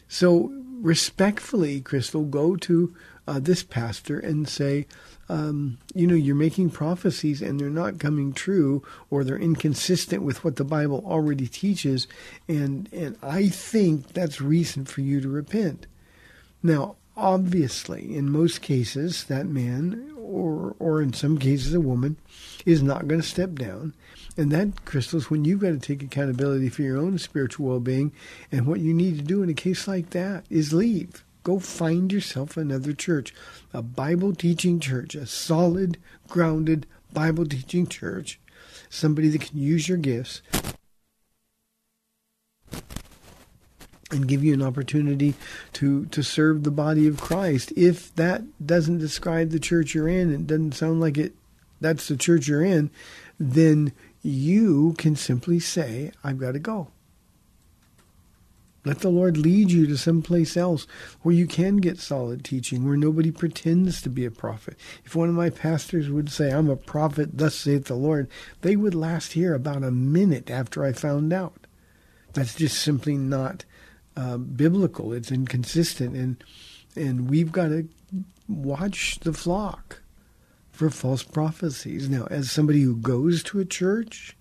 So 0.07 0.51
respectfully, 0.79 1.81
Crystal, 1.81 2.23
go 2.23 2.55
to 2.57 2.95
uh, 3.27 3.39
this 3.39 3.63
pastor 3.63 4.19
and 4.19 4.47
say, 4.47 4.85
um, 5.29 5.77
you 5.93 6.05
know, 6.07 6.15
you're 6.15 6.35
making 6.35 6.69
prophecies 6.69 7.41
and 7.41 7.59
they're 7.59 7.69
not 7.69 7.99
coming 7.99 8.33
true, 8.33 8.83
or 9.09 9.23
they're 9.23 9.37
inconsistent 9.37 10.21
with 10.21 10.43
what 10.43 10.57
the 10.57 10.65
Bible 10.65 11.03
already 11.05 11.47
teaches, 11.47 12.07
and 12.47 12.89
and 12.91 13.17
I 13.23 13.47
think 13.47 14.13
that's 14.13 14.41
reason 14.41 14.85
for 14.85 15.01
you 15.01 15.21
to 15.21 15.29
repent. 15.29 15.87
Now, 16.61 16.97
obviously, 17.15 18.15
in 18.15 18.31
most 18.31 18.61
cases, 18.61 19.25
that 19.25 19.47
man, 19.47 20.13
or 20.17 20.75
or 20.79 21.01
in 21.01 21.13
some 21.13 21.37
cases, 21.37 21.73
a 21.73 21.79
woman, 21.79 22.17
is 22.65 22.81
not 22.81 23.07
going 23.07 23.21
to 23.21 23.27
step 23.27 23.53
down. 23.55 23.93
And 24.35 24.51
that, 24.51 24.85
Crystal, 24.85 25.19
is 25.19 25.29
when 25.29 25.45
you've 25.45 25.59
got 25.59 25.69
to 25.69 25.79
take 25.79 26.01
accountability 26.01 26.69
for 26.69 26.81
your 26.81 26.97
own 26.97 27.17
spiritual 27.19 27.67
well 27.67 27.79
being. 27.79 28.11
And 28.51 28.65
what 28.65 28.79
you 28.79 28.93
need 28.93 29.17
to 29.17 29.23
do 29.23 29.43
in 29.43 29.49
a 29.49 29.53
case 29.53 29.87
like 29.87 30.11
that 30.11 30.45
is 30.49 30.73
leave. 30.73 31.23
Go 31.43 31.59
find 31.59 32.11
yourself 32.11 32.55
another 32.55 32.93
church, 32.93 33.33
a 33.73 33.81
Bible 33.81 34.33
teaching 34.33 34.79
church, 34.79 35.13
a 35.13 35.25
solid, 35.25 35.97
grounded 36.29 36.87
Bible 37.11 37.45
teaching 37.45 37.85
church, 37.85 38.39
somebody 38.89 39.27
that 39.27 39.41
can 39.41 39.57
use 39.57 39.89
your 39.89 39.97
gifts 39.97 40.41
and 44.13 44.27
give 44.27 44.43
you 44.43 44.53
an 44.53 44.61
opportunity 44.61 45.33
to 45.73 46.05
to 46.07 46.23
serve 46.23 46.63
the 46.63 46.71
body 46.71 47.07
of 47.07 47.19
Christ. 47.19 47.73
If 47.75 48.13
that 48.15 48.43
doesn't 48.65 48.99
describe 48.99 49.49
the 49.49 49.59
church 49.59 49.93
you're 49.93 50.07
in, 50.07 50.33
it 50.33 50.47
doesn't 50.47 50.73
sound 50.73 51.01
like 51.01 51.17
it 51.17 51.33
that's 51.81 52.07
the 52.07 52.17
church 52.17 52.47
you're 52.47 52.63
in, 52.63 52.89
then 53.39 53.91
you 54.21 54.95
can 54.97 55.15
simply 55.15 55.59
say, 55.59 56.11
I've 56.23 56.39
got 56.39 56.53
to 56.53 56.59
go. 56.59 56.87
Let 58.85 58.99
the 58.99 59.09
Lord 59.09 59.37
lead 59.37 59.71
you 59.71 59.87
to 59.87 59.97
some 59.97 60.21
place 60.21 60.57
else 60.57 60.87
where 61.21 61.35
you 61.35 61.47
can 61.47 61.77
get 61.77 61.99
solid 61.99 62.43
teaching, 62.43 62.85
where 62.85 62.97
nobody 62.97 63.31
pretends 63.31 64.01
to 64.01 64.09
be 64.09 64.25
a 64.25 64.31
prophet. 64.31 64.77
If 65.05 65.15
one 65.15 65.29
of 65.29 65.35
my 65.35 65.49
pastors 65.49 66.09
would 66.09 66.29
say, 66.29 66.51
I'm 66.51 66.69
a 66.69 66.75
prophet, 66.75 67.37
thus 67.37 67.55
saith 67.55 67.85
the 67.85 67.95
Lord, 67.95 68.29
they 68.61 68.75
would 68.75 68.95
last 68.95 69.33
here 69.33 69.53
about 69.53 69.83
a 69.83 69.91
minute 69.91 70.49
after 70.49 70.83
I 70.83 70.91
found 70.91 71.31
out. 71.31 71.67
That's 72.33 72.55
just 72.55 72.79
simply 72.79 73.17
not 73.17 73.63
uh, 74.15 74.37
biblical. 74.37 75.13
It's 75.13 75.31
inconsistent, 75.31 76.15
and 76.15 76.43
and 76.95 77.29
we've 77.29 77.51
got 77.51 77.69
to 77.69 77.87
watch 78.47 79.19
the 79.21 79.33
flock 79.33 80.01
for 80.71 80.89
false 80.89 81.23
prophecies. 81.23 82.09
Now, 82.09 82.27
as 82.29 82.51
somebody 82.51 82.81
who 82.81 82.95
goes 82.95 83.43
to 83.43 83.59
a 83.59 83.65
church, 83.65 84.35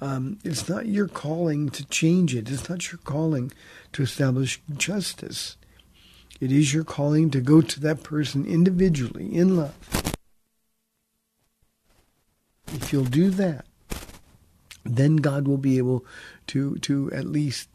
um, 0.00 0.38
it's 0.44 0.68
not 0.68 0.86
your 0.86 1.08
calling 1.08 1.70
to 1.70 1.84
change 1.86 2.34
it. 2.34 2.50
It's 2.50 2.68
not 2.68 2.90
your 2.92 2.98
calling 2.98 3.52
to 3.92 4.02
establish 4.02 4.60
justice. 4.76 5.56
It 6.40 6.52
is 6.52 6.74
your 6.74 6.84
calling 6.84 7.30
to 7.30 7.40
go 7.40 7.62
to 7.62 7.80
that 7.80 8.02
person 8.02 8.44
individually 8.44 9.34
in 9.34 9.56
love. 9.56 9.74
If 12.74 12.92
you'll 12.92 13.04
do 13.04 13.30
that, 13.30 13.64
then 14.84 15.16
God 15.16 15.48
will 15.48 15.56
be 15.56 15.78
able 15.78 16.04
to 16.48 16.76
to 16.76 17.10
at 17.12 17.26
least 17.26 17.68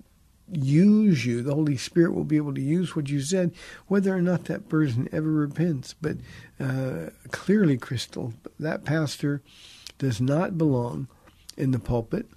use 0.51 1.25
you. 1.25 1.41
The 1.41 1.55
Holy 1.55 1.77
Spirit 1.77 2.13
will 2.13 2.23
be 2.23 2.37
able 2.37 2.53
to 2.53 2.61
use 2.61 2.95
what 2.95 3.09
you 3.09 3.21
said, 3.21 3.53
whether 3.87 4.15
or 4.15 4.21
not 4.21 4.45
that 4.45 4.69
person 4.69 5.09
ever 5.11 5.31
repents. 5.31 5.95
But 6.01 6.17
uh, 6.59 7.11
clearly, 7.31 7.77
Crystal, 7.77 8.33
that 8.59 8.83
pastor 8.83 9.41
does 9.97 10.19
not 10.19 10.57
belong 10.57 11.07
in 11.57 11.71
the 11.71 11.79
pulpit. 11.79 12.27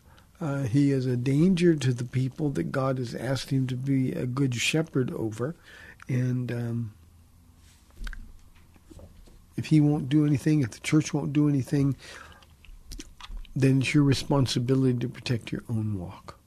Uh, 0.41 0.63
he 0.65 0.91
is 0.91 1.07
a 1.07 1.17
danger 1.17 1.75
to 1.75 1.93
the 1.93 2.05
people 2.05 2.51
that 2.51 2.73
God 2.73 2.99
has 2.99 3.15
asked 3.15 3.51
him 3.51 3.67
to 3.69 3.77
be 3.77 4.13
a 4.13 4.27
good 4.27 4.55
shepherd 4.55 5.13
over. 5.13 5.55
And 6.09 6.53
um, 6.53 6.95
if 9.57 9.67
he 9.67 9.81
won't 9.81 10.09
do 10.09 10.27
anything, 10.27 10.61
if 10.63 10.73
the 10.73 10.81
church 10.81 11.15
won't 11.15 11.33
do 11.33 11.49
anything, 11.49 11.97
then 13.57 13.81
it's 13.81 13.95
your 13.95 14.03
responsibility 14.03 14.99
to 14.99 15.09
protect 15.09 15.53
your 15.53 15.63
own 15.69 15.99
walk. 15.99 16.39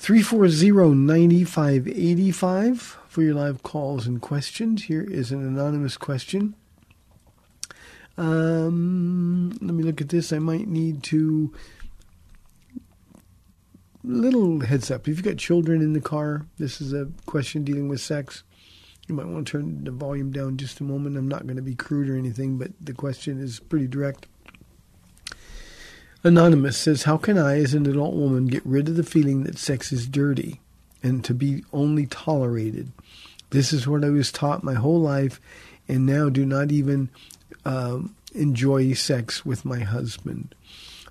340-9585 0.00 2.76
for 3.08 3.22
your 3.22 3.34
live 3.34 3.64
calls 3.64 4.06
and 4.06 4.22
questions. 4.22 4.84
Here 4.84 5.02
is 5.02 5.32
an 5.32 5.44
anonymous 5.44 5.96
question. 5.96 6.54
Um, 8.16 9.50
let 9.60 9.74
me 9.74 9.82
look 9.82 10.00
at 10.00 10.08
this. 10.08 10.32
I 10.32 10.38
might 10.38 10.68
need 10.68 11.02
to. 11.04 11.52
Little 14.04 14.60
heads 14.60 14.88
up. 14.90 15.02
If 15.02 15.08
you've 15.08 15.24
got 15.24 15.36
children 15.36 15.82
in 15.82 15.92
the 15.92 16.00
car, 16.00 16.46
this 16.58 16.80
is 16.80 16.92
a 16.92 17.08
question 17.26 17.64
dealing 17.64 17.88
with 17.88 18.00
sex. 18.00 18.44
You 19.08 19.16
might 19.16 19.26
want 19.26 19.48
to 19.48 19.52
turn 19.52 19.84
the 19.84 19.90
volume 19.90 20.30
down 20.30 20.56
just 20.56 20.80
a 20.80 20.84
moment. 20.84 21.16
I'm 21.16 21.28
not 21.28 21.44
going 21.44 21.56
to 21.56 21.62
be 21.62 21.74
crude 21.74 22.08
or 22.08 22.16
anything, 22.16 22.56
but 22.56 22.70
the 22.80 22.92
question 22.92 23.40
is 23.40 23.58
pretty 23.58 23.88
direct. 23.88 24.28
Anonymous 26.24 26.76
says, 26.76 27.04
How 27.04 27.16
can 27.16 27.38
I, 27.38 27.58
as 27.58 27.74
an 27.74 27.86
adult 27.86 28.14
woman, 28.14 28.46
get 28.46 28.64
rid 28.66 28.88
of 28.88 28.96
the 28.96 29.04
feeling 29.04 29.44
that 29.44 29.58
sex 29.58 29.92
is 29.92 30.06
dirty 30.06 30.60
and 31.02 31.24
to 31.24 31.34
be 31.34 31.64
only 31.72 32.06
tolerated? 32.06 32.90
This 33.50 33.72
is 33.72 33.86
what 33.86 34.04
I 34.04 34.10
was 34.10 34.32
taught 34.32 34.64
my 34.64 34.74
whole 34.74 35.00
life 35.00 35.40
and 35.88 36.04
now 36.04 36.28
do 36.28 36.44
not 36.44 36.70
even 36.70 37.08
um, 37.64 38.14
enjoy 38.34 38.92
sex 38.92 39.44
with 39.44 39.64
my 39.64 39.80
husband. 39.80 40.54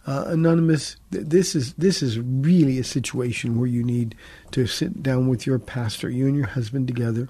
Uh, 0.05 0.25
anonymous, 0.27 0.95
this 1.09 1.53
is 1.53 1.73
this 1.73 2.01
is 2.01 2.17
really 2.19 2.79
a 2.79 2.83
situation 2.83 3.59
where 3.59 3.67
you 3.67 3.83
need 3.83 4.15
to 4.51 4.65
sit 4.65 5.03
down 5.03 5.27
with 5.27 5.45
your 5.45 5.59
pastor. 5.59 6.09
You 6.09 6.27
and 6.27 6.35
your 6.35 6.47
husband 6.47 6.87
together 6.87 7.27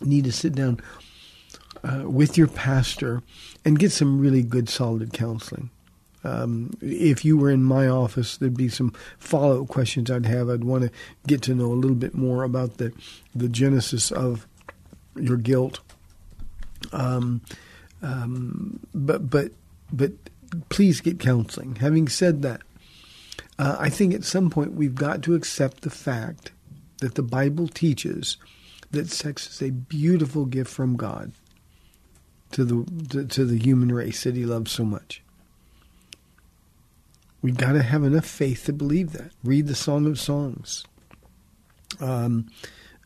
need 0.00 0.24
to 0.24 0.32
sit 0.32 0.54
down 0.54 0.80
uh, 1.82 2.08
with 2.08 2.38
your 2.38 2.46
pastor 2.46 3.22
and 3.66 3.78
get 3.78 3.92
some 3.92 4.18
really 4.18 4.42
good, 4.42 4.70
solid 4.70 5.12
counseling. 5.12 5.68
Um, 6.24 6.70
if 6.80 7.24
you 7.24 7.36
were 7.36 7.50
in 7.50 7.62
my 7.62 7.86
office, 7.86 8.38
there'd 8.38 8.56
be 8.56 8.70
some 8.70 8.94
follow 9.18 9.62
up 9.62 9.68
questions 9.68 10.10
I'd 10.10 10.26
have. 10.26 10.48
I'd 10.48 10.64
want 10.64 10.84
to 10.84 10.90
get 11.26 11.42
to 11.42 11.54
know 11.54 11.66
a 11.66 11.74
little 11.74 11.96
bit 11.96 12.14
more 12.14 12.42
about 12.42 12.78
the 12.78 12.92
the 13.34 13.48
genesis 13.48 14.10
of 14.10 14.46
your 15.16 15.36
guilt. 15.36 15.80
Um, 16.92 17.42
um, 18.02 18.80
but 18.94 19.28
but 19.28 19.52
but 19.92 20.12
please 20.68 21.00
get 21.00 21.18
counseling. 21.18 21.76
Having 21.76 22.08
said 22.08 22.42
that, 22.42 22.62
uh, 23.58 23.76
I 23.78 23.90
think 23.90 24.14
at 24.14 24.24
some 24.24 24.50
point 24.50 24.72
we've 24.72 24.94
got 24.94 25.22
to 25.22 25.34
accept 25.34 25.82
the 25.82 25.90
fact 25.90 26.52
that 26.98 27.16
the 27.16 27.22
Bible 27.22 27.68
teaches 27.68 28.36
that 28.92 29.10
sex 29.10 29.48
is 29.48 29.62
a 29.62 29.72
beautiful 29.72 30.46
gift 30.46 30.70
from 30.70 30.96
God 30.96 31.32
to 32.52 32.64
the 32.64 33.08
to, 33.10 33.26
to 33.26 33.44
the 33.44 33.58
human 33.58 33.92
race 33.92 34.24
that 34.24 34.36
He 34.36 34.46
loves 34.46 34.70
so 34.70 34.84
much. 34.84 35.23
We 37.44 37.52
got 37.52 37.72
to 37.72 37.82
have 37.82 38.04
enough 38.04 38.24
faith 38.24 38.64
to 38.64 38.72
believe 38.72 39.12
that. 39.12 39.32
Read 39.42 39.66
the 39.66 39.74
Song 39.74 40.06
of 40.06 40.18
Songs. 40.18 40.82
Um, 42.00 42.48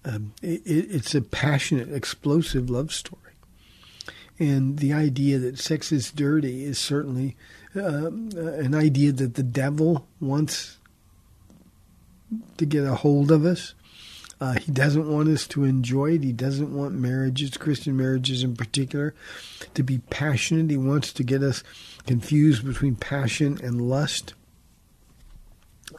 um, 0.05 0.33
it, 0.41 0.63
it's 0.65 1.13
a 1.17 1.23
passionate, 1.23 1.93
explosive 1.93 2.71
love 2.71 2.93
story. 2.93 3.33
And 4.39 4.79
the 4.79 4.93
idea 4.93 5.41
that 5.41 5.59
sex 5.59 5.91
is 5.91 6.13
dirty 6.13 6.63
is 6.63 6.79
certainly 6.79 7.35
um, 7.75 8.29
uh, 8.37 8.53
an 8.53 8.77
idea 8.77 9.11
that 9.11 9.35
the 9.35 9.43
devil 9.43 10.07
wants 10.21 10.79
to 12.59 12.65
get 12.65 12.85
a 12.85 12.95
hold 12.95 13.33
of 13.33 13.45
us. 13.45 13.75
Uh, 14.41 14.55
he 14.55 14.71
doesn't 14.71 15.11
want 15.11 15.29
us 15.29 15.47
to 15.49 15.65
enjoy 15.65 16.13
it. 16.13 16.23
He 16.23 16.33
doesn't 16.33 16.73
want 16.73 16.95
marriages, 16.95 17.57
Christian 17.57 17.97
marriages 17.97 18.45
in 18.45 18.55
particular, 18.55 19.15
to 19.75 19.83
be 19.83 19.99
passionate. 20.11 20.71
He 20.71 20.77
wants 20.77 21.13
to 21.15 21.25
get 21.25 21.43
us 21.43 21.65
confused 22.07 22.65
between 22.65 22.95
passion 22.95 23.59
and 23.63 23.81
lust. 23.81 24.35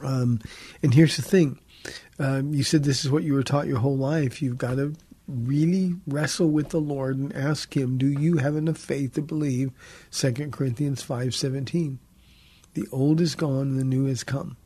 Um, 0.02 0.40
and 0.82 0.94
here's 0.94 1.16
the 1.16 1.22
thing 1.22 1.58
um, 2.18 2.54
you 2.54 2.62
said 2.62 2.84
this 2.84 3.04
is 3.04 3.10
what 3.10 3.24
you 3.24 3.34
were 3.34 3.42
taught 3.42 3.66
your 3.66 3.78
whole 3.78 3.96
life. 3.96 4.40
You've 4.40 4.58
got 4.58 4.76
to 4.76 4.94
really 5.26 5.94
wrestle 6.06 6.50
with 6.50 6.70
the 6.70 6.80
Lord 6.80 7.18
and 7.18 7.34
ask 7.34 7.76
Him, 7.76 7.98
do 7.98 8.06
you 8.06 8.38
have 8.38 8.56
enough 8.56 8.78
faith 8.78 9.14
to 9.14 9.22
believe 9.22 9.70
2 10.12 10.32
Corinthians 10.50 11.02
5.17? 11.02 11.98
The 12.74 12.86
old 12.92 13.20
is 13.20 13.34
gone 13.34 13.68
and 13.68 13.78
the 13.78 13.84
new 13.84 14.06
has 14.06 14.24
come. 14.24 14.56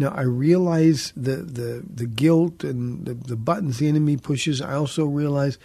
Now, 0.00 0.14
I 0.16 0.22
realize 0.22 1.12
the, 1.14 1.36
the, 1.36 1.84
the 1.86 2.06
guilt 2.06 2.64
and 2.64 3.04
the, 3.04 3.12
the 3.12 3.36
buttons 3.36 3.80
the 3.80 3.86
enemy 3.86 4.16
pushes. 4.16 4.62
I 4.62 4.72
also 4.72 5.04
realize 5.04 5.58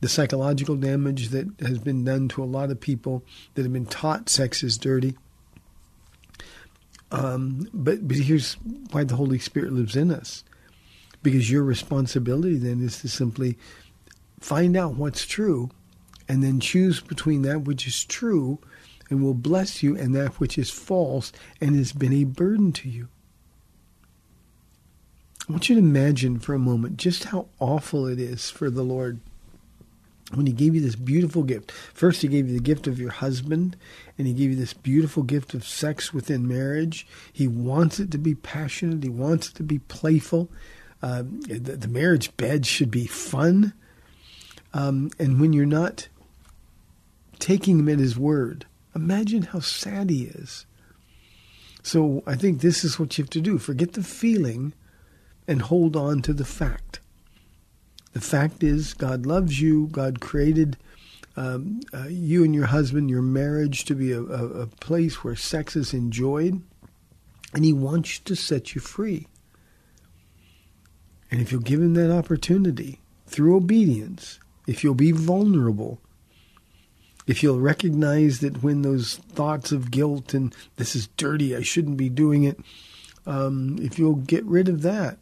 the 0.00 0.08
psychological 0.08 0.76
damage 0.76 1.30
that 1.30 1.48
has 1.58 1.80
been 1.80 2.04
done 2.04 2.28
to 2.28 2.44
a 2.44 2.46
lot 2.46 2.70
of 2.70 2.78
people 2.78 3.24
that 3.54 3.64
have 3.64 3.72
been 3.72 3.86
taught 3.86 4.28
sex 4.28 4.62
is 4.62 4.78
dirty. 4.78 5.16
Um, 7.10 7.68
but 7.74 8.06
but 8.06 8.18
here's 8.18 8.54
why 8.92 9.02
the 9.02 9.16
Holy 9.16 9.40
Spirit 9.40 9.72
lives 9.72 9.96
in 9.96 10.12
us, 10.12 10.44
because 11.24 11.50
your 11.50 11.64
responsibility 11.64 12.58
then 12.58 12.80
is 12.82 13.00
to 13.00 13.08
simply 13.08 13.58
find 14.38 14.76
out 14.76 14.94
what's 14.94 15.26
true, 15.26 15.70
and 16.28 16.40
then 16.40 16.60
choose 16.60 17.00
between 17.00 17.42
that 17.42 17.62
which 17.62 17.88
is 17.88 18.04
true, 18.04 18.60
and 19.10 19.24
will 19.24 19.34
bless 19.34 19.82
you, 19.82 19.96
and 19.96 20.14
that 20.14 20.38
which 20.38 20.56
is 20.56 20.70
false 20.70 21.32
and 21.60 21.74
has 21.74 21.92
been 21.92 22.12
a 22.12 22.22
burden 22.22 22.70
to 22.74 22.88
you. 22.88 23.08
I 25.48 25.52
want 25.52 25.68
you 25.68 25.74
to 25.74 25.80
imagine 25.80 26.38
for 26.38 26.54
a 26.54 26.58
moment 26.58 26.98
just 26.98 27.24
how 27.24 27.48
awful 27.58 28.06
it 28.06 28.20
is 28.20 28.48
for 28.48 28.70
the 28.70 28.84
Lord 28.84 29.18
when 30.32 30.46
He 30.46 30.52
gave 30.52 30.74
you 30.74 30.80
this 30.80 30.94
beautiful 30.94 31.42
gift. 31.42 31.72
First, 31.72 32.22
He 32.22 32.28
gave 32.28 32.48
you 32.48 32.54
the 32.54 32.62
gift 32.62 32.86
of 32.86 33.00
your 33.00 33.10
husband, 33.10 33.76
and 34.16 34.26
He 34.26 34.34
gave 34.34 34.50
you 34.50 34.56
this 34.56 34.72
beautiful 34.72 35.24
gift 35.24 35.52
of 35.52 35.66
sex 35.66 36.14
within 36.14 36.46
marriage. 36.46 37.06
He 37.32 37.48
wants 37.48 37.98
it 37.98 38.10
to 38.12 38.18
be 38.18 38.36
passionate, 38.36 39.02
He 39.02 39.10
wants 39.10 39.48
it 39.48 39.54
to 39.56 39.64
be 39.64 39.80
playful. 39.80 40.48
Um, 41.02 41.40
the, 41.42 41.58
the, 41.58 41.88
marriage 41.88 42.36
bed 42.36 42.64
should 42.64 42.92
be 42.92 43.06
fun. 43.06 43.72
Um, 44.72 45.10
and 45.18 45.40
when 45.40 45.52
you're 45.52 45.66
not 45.66 46.06
taking 47.40 47.80
Him 47.80 47.88
at 47.88 47.98
His 47.98 48.16
word, 48.16 48.66
imagine 48.94 49.42
how 49.42 49.58
sad 49.58 50.08
He 50.08 50.26
is. 50.26 50.66
So 51.82 52.22
I 52.28 52.36
think 52.36 52.60
this 52.60 52.84
is 52.84 53.00
what 53.00 53.18
you 53.18 53.24
have 53.24 53.30
to 53.30 53.40
do 53.40 53.58
forget 53.58 53.94
the 53.94 54.04
feeling 54.04 54.72
and 55.46 55.62
hold 55.62 55.96
on 55.96 56.22
to 56.22 56.32
the 56.32 56.44
fact. 56.44 57.00
The 58.12 58.20
fact 58.20 58.62
is, 58.62 58.94
God 58.94 59.26
loves 59.26 59.60
you. 59.60 59.88
God 59.88 60.20
created 60.20 60.76
um, 61.36 61.80
uh, 61.94 62.08
you 62.08 62.44
and 62.44 62.54
your 62.54 62.66
husband, 62.66 63.08
your 63.08 63.22
marriage, 63.22 63.84
to 63.86 63.94
be 63.94 64.12
a, 64.12 64.20
a, 64.20 64.46
a 64.62 64.66
place 64.66 65.24
where 65.24 65.36
sex 65.36 65.76
is 65.76 65.94
enjoyed, 65.94 66.62
and 67.54 67.64
He 67.64 67.72
wants 67.72 68.18
to 68.18 68.34
set 68.34 68.74
you 68.74 68.80
free. 68.80 69.26
And 71.30 71.40
if 71.40 71.50
you'll 71.50 71.62
give 71.62 71.80
Him 71.80 71.94
that 71.94 72.14
opportunity 72.14 73.00
through 73.26 73.56
obedience, 73.56 74.38
if 74.66 74.84
you'll 74.84 74.94
be 74.94 75.12
vulnerable, 75.12 76.00
if 77.26 77.42
you'll 77.42 77.60
recognize 77.60 78.40
that 78.40 78.62
when 78.62 78.82
those 78.82 79.16
thoughts 79.16 79.72
of 79.72 79.90
guilt 79.90 80.34
and 80.34 80.54
this 80.76 80.94
is 80.94 81.06
dirty, 81.16 81.56
I 81.56 81.62
shouldn't 81.62 81.96
be 81.96 82.10
doing 82.10 82.44
it, 82.44 82.60
um, 83.26 83.78
if 83.80 83.98
you'll 83.98 84.16
get 84.16 84.44
rid 84.44 84.68
of 84.68 84.82
that, 84.82 85.18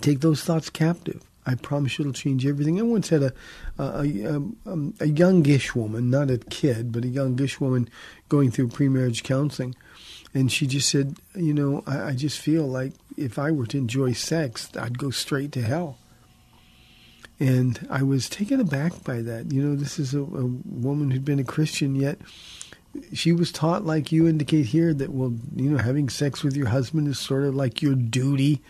take 0.00 0.20
those 0.20 0.42
thoughts 0.42 0.70
captive 0.70 1.22
I 1.44 1.56
promise 1.56 1.98
you 1.98 2.04
it'll 2.04 2.12
change 2.12 2.46
everything. 2.46 2.78
I 2.78 2.82
once 2.82 3.08
had 3.08 3.22
a 3.22 3.32
a, 3.78 3.82
a, 3.82 4.36
um, 4.36 4.94
a 5.00 5.06
youngish 5.06 5.74
woman, 5.74 6.10
not 6.10 6.30
a 6.30 6.38
kid, 6.38 6.92
but 6.92 7.04
a 7.04 7.08
youngish 7.08 7.60
woman 7.60 7.88
going 8.28 8.50
through 8.50 8.68
premarriage 8.68 9.22
counseling, 9.22 9.74
and 10.34 10.52
she 10.52 10.66
just 10.66 10.88
said, 10.88 11.16
you 11.34 11.52
know, 11.52 11.82
I, 11.86 12.10
I 12.10 12.12
just 12.14 12.38
feel 12.38 12.66
like 12.66 12.92
if 13.16 13.38
I 13.38 13.50
were 13.50 13.66
to 13.66 13.78
enjoy 13.78 14.12
sex, 14.12 14.70
I'd 14.78 14.98
go 14.98 15.10
straight 15.10 15.52
to 15.52 15.62
hell. 15.62 15.98
And 17.40 17.86
I 17.90 18.04
was 18.04 18.28
taken 18.28 18.60
aback 18.60 19.02
by 19.02 19.20
that. 19.22 19.50
You 19.50 19.64
know, 19.64 19.74
this 19.74 19.98
is 19.98 20.14
a, 20.14 20.20
a 20.20 20.46
woman 20.46 21.10
who'd 21.10 21.24
been 21.24 21.40
a 21.40 21.44
Christian, 21.44 21.96
yet 21.96 22.18
she 23.12 23.32
was 23.32 23.50
taught, 23.50 23.84
like 23.84 24.12
you 24.12 24.28
indicate 24.28 24.66
here, 24.66 24.94
that 24.94 25.10
well, 25.10 25.34
you 25.56 25.70
know, 25.70 25.78
having 25.78 26.08
sex 26.08 26.44
with 26.44 26.56
your 26.56 26.68
husband 26.68 27.08
is 27.08 27.18
sort 27.18 27.42
of 27.42 27.56
like 27.56 27.82
your 27.82 27.96
duty. 27.96 28.62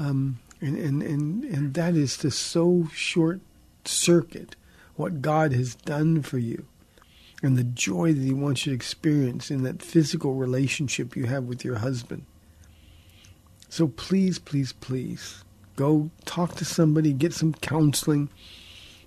Um, 0.00 0.38
and, 0.60 0.76
and, 0.76 1.02
and, 1.02 1.44
and 1.44 1.74
that 1.74 1.94
is 1.94 2.16
to 2.18 2.30
so 2.30 2.88
short 2.92 3.40
circuit 3.84 4.56
what 4.96 5.22
God 5.22 5.52
has 5.52 5.74
done 5.74 6.22
for 6.22 6.38
you 6.38 6.66
and 7.42 7.56
the 7.56 7.64
joy 7.64 8.12
that 8.12 8.22
He 8.22 8.32
wants 8.32 8.66
you 8.66 8.72
to 8.72 8.76
experience 8.76 9.50
in 9.50 9.62
that 9.62 9.82
physical 9.82 10.34
relationship 10.34 11.16
you 11.16 11.24
have 11.26 11.44
with 11.44 11.64
your 11.64 11.78
husband. 11.78 12.24
So 13.68 13.86
please, 13.86 14.38
please, 14.38 14.72
please 14.72 15.44
go 15.76 16.10
talk 16.24 16.56
to 16.56 16.64
somebody, 16.64 17.12
get 17.12 17.32
some 17.32 17.54
counseling, 17.54 18.28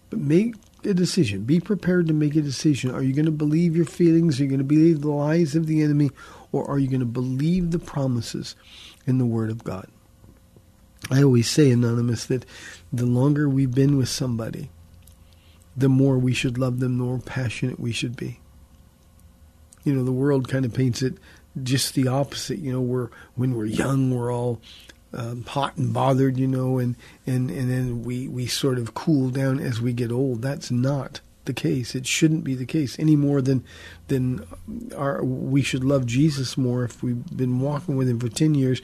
but 0.10 0.20
make 0.20 0.56
a 0.86 0.93
decision. 0.93 1.43
Be 1.43 1.60
prepared 1.60 2.08
to 2.08 2.14
make 2.14 2.36
a 2.36 2.41
decision. 2.41 2.91
Are 2.91 3.04
you 3.04 3.14
going 3.14 3.26
to 3.26 3.32
believe 3.32 3.76
your 3.76 3.86
feelings? 3.86 4.39
Are 4.39 4.43
you 4.43 4.49
going 4.49 4.60
to 4.60 4.64
believe 4.64 5.02
the 5.02 5.12
lies 5.12 5.56
of 5.56 5.68
the 5.68 5.82
enemy? 5.82 6.12
Or 6.52 6.70
are 6.70 6.80
you 6.80 6.88
going 6.88 7.02
to 7.02 7.06
believe 7.06 7.72
the 7.72 7.80
promises 7.80 8.56
in 9.06 9.18
the 9.18 9.26
Word 9.26 9.49
of 9.49 9.64
God? 9.64 9.88
I 11.10 11.24
always 11.24 11.49
say, 11.49 11.72
Anonymous, 11.72 12.26
that 12.26 12.45
the 12.93 13.06
longer 13.06 13.49
we've 13.49 13.74
been 13.74 13.97
with 13.97 14.10
somebody, 14.10 14.70
the 15.76 15.89
more 15.89 16.18
we 16.18 16.34
should 16.34 16.58
love 16.58 16.80
them, 16.80 16.97
the 16.97 17.04
more 17.04 17.20
passionate 17.20 17.80
we 17.80 17.91
should 17.91 18.16
be. 18.16 18.39
You 19.84 19.93
know, 19.93 20.04
the 20.04 20.12
world 20.12 20.47
kind 20.47 20.66
of 20.66 20.74
paints 20.74 21.02
it 21.02 21.16
just 21.64 21.95
the 21.95 22.08
opposite. 22.08 22.60
You 22.60 22.72
know, 22.72 22.82
we're 22.82 23.10
when 23.36 23.56
we're 23.56 23.66
young, 23.66 24.16
we're 24.16 24.32
all 24.32 24.62
um, 25.14 25.43
hot 25.43 25.78
and 25.78 25.93
bothered, 25.93 26.38
you 26.38 26.47
know, 26.47 26.78
and, 26.78 26.95
and, 27.26 27.49
and 27.49 27.70
then 27.70 28.04
we, 28.04 28.28
we 28.28 28.47
sort 28.47 28.78
of 28.78 28.93
cool 28.93 29.30
down 29.30 29.60
as 29.60 29.82
we 29.82 29.93
get 29.93 30.12
old. 30.12 30.41
That's 30.41 30.72
not 30.72 31.22
the 31.45 31.54
case. 31.54 31.95
It 31.95 32.08
shouldn't 32.08 32.43
be 32.43 32.56
the 32.56 32.66
case 32.66 32.97
any 32.99 33.16
more 33.16 33.41
than 33.41 33.64
than 34.08 34.45
our, 34.95 35.24
we 35.24 35.62
should 35.62 35.84
love 35.84 36.06
Jesus 36.06 36.58
more 36.58 36.84
if 36.84 37.02
we've 37.02 37.26
been 37.36 37.60
walking 37.60 37.95
with 37.95 38.08
him 38.08 38.20
for 38.20 38.30
10 38.30 38.56
years 38.56 38.82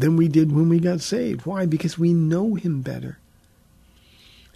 than 0.00 0.16
we 0.16 0.28
did 0.28 0.52
when 0.52 0.68
we 0.68 0.80
got 0.80 1.00
saved. 1.00 1.46
Why? 1.46 1.66
Because 1.66 1.98
we 1.98 2.12
know 2.12 2.54
him 2.54 2.80
better. 2.80 3.18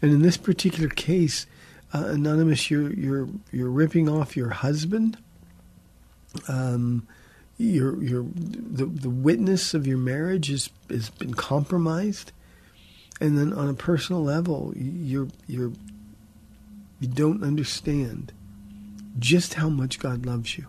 And 0.01 0.11
in 0.11 0.22
this 0.22 0.36
particular 0.36 0.88
case, 0.88 1.47
uh, 1.92 2.07
anonymous, 2.07 2.70
you're 2.70 2.92
you're 2.92 3.28
you're 3.53 3.70
ripping 3.70 4.09
off 4.09 4.36
your 4.36 4.51
husband. 4.51 5.18
Um, 6.49 7.07
your 7.57 8.03
your 8.03 8.24
the 8.34 8.86
the 8.86 9.11
witness 9.11 9.74
of 9.74 9.86
your 9.86 9.99
marriage 9.99 10.49
has 10.49 10.70
has 10.90 11.11
been 11.11 11.34
compromised, 11.34 12.32
and 13.20 13.38
then 13.38 13.53
on 13.53 13.68
a 13.68 13.74
personal 13.74 14.22
level, 14.22 14.72
you're 14.76 15.28
you're 15.47 15.72
you 17.01 17.09
don't 17.09 17.45
understand 17.45 18.32
just 19.18 19.55
how 19.55 19.68
much 19.68 20.01
God 20.01 20.26
loves 20.26 20.59
you. 20.59 20.66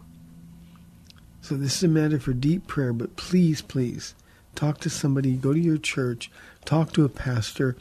So 1.42 1.56
this 1.56 1.78
is 1.78 1.84
a 1.84 1.88
matter 1.88 2.20
for 2.20 2.34
deep 2.34 2.68
prayer, 2.68 2.94
but 2.94 3.16
please, 3.16 3.62
please 3.62 4.14
talk 4.56 4.80
to 4.80 4.90
somebody, 4.90 5.36
go 5.36 5.54
to 5.54 5.60
your 5.60 5.78
church, 5.78 6.32
talk 6.64 6.94
to 6.94 7.06
a 7.06 7.10
pastor. 7.10 7.76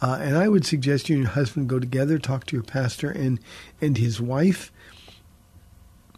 Uh, 0.00 0.18
and 0.20 0.36
I 0.36 0.48
would 0.48 0.66
suggest 0.66 1.08
you 1.08 1.16
and 1.16 1.24
your 1.24 1.32
husband 1.32 1.68
go 1.68 1.78
together, 1.78 2.18
talk 2.18 2.46
to 2.46 2.56
your 2.56 2.62
pastor 2.62 3.10
and, 3.10 3.40
and 3.80 3.96
his 3.96 4.20
wife, 4.20 4.70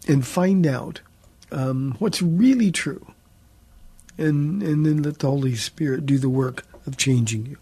and 0.07 0.27
find 0.27 0.67
out 0.67 1.01
um, 1.53 1.97
what's 1.99 2.23
really 2.23 2.71
true. 2.71 3.07
And, 4.17 4.63
and 4.65 4.85
then 4.85 5.03
let 5.05 5.21
the 5.21 5.29
Holy 5.29 5.55
Spirit 5.55 6.05
do 6.05 6.19
the 6.19 6.29
work 6.29 6.65
of 6.87 6.97
changing 6.97 7.47
you. 7.47 7.57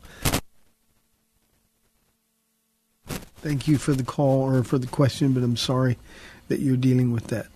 Thank 3.37 3.69
you 3.69 3.77
for 3.77 3.93
the 3.93 4.03
call 4.03 4.43
or 4.43 4.65
for 4.65 4.79
the 4.79 4.87
question, 4.87 5.33
but 5.33 5.43
I'm 5.43 5.57
sorry 5.57 5.99
that 6.49 6.61
you're 6.61 6.77
dealing 6.77 7.13
with 7.13 7.27
that. 7.29 7.49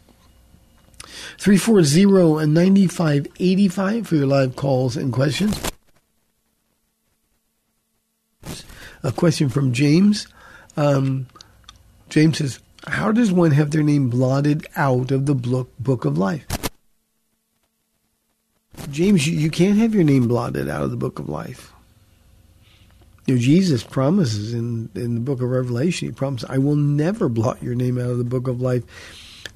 340 1.38 2.42
and 2.42 2.54
9585 2.54 4.06
for 4.06 4.16
your 4.16 4.26
live 4.26 4.56
calls 4.56 4.96
and 4.96 5.12
questions. 5.12 5.60
A 9.02 9.12
question 9.12 9.48
from 9.48 9.72
James. 9.72 10.26
Um, 10.76 11.26
James 12.08 12.38
says, 12.38 12.60
How 12.86 13.12
does 13.12 13.32
one 13.32 13.52
have 13.52 13.70
their 13.70 13.82
name 13.82 14.10
blotted 14.10 14.66
out 14.76 15.10
of 15.10 15.26
the 15.26 15.34
book, 15.34 16.04
of 16.04 16.18
life? 16.18 16.46
James, 18.90 19.26
you, 19.26 19.38
you 19.38 19.50
can't 19.50 19.78
have 19.78 19.94
your 19.94 20.04
name 20.04 20.28
blotted 20.28 20.68
out 20.68 20.82
of 20.82 20.90
the 20.90 20.96
book 20.96 21.18
of 21.18 21.28
life. 21.28 21.72
You 23.26 23.34
know, 23.34 23.40
Jesus 23.40 23.82
promises 23.82 24.54
in, 24.54 24.90
in 24.94 25.14
the 25.14 25.20
book 25.20 25.40
of 25.40 25.48
Revelation, 25.48 26.08
he 26.08 26.12
promises, 26.12 26.48
I 26.50 26.58
will 26.58 26.76
never 26.76 27.28
blot 27.28 27.62
your 27.62 27.74
name 27.74 27.98
out 27.98 28.10
of 28.10 28.18
the 28.18 28.24
book 28.24 28.48
of 28.48 28.60
life 28.60 28.82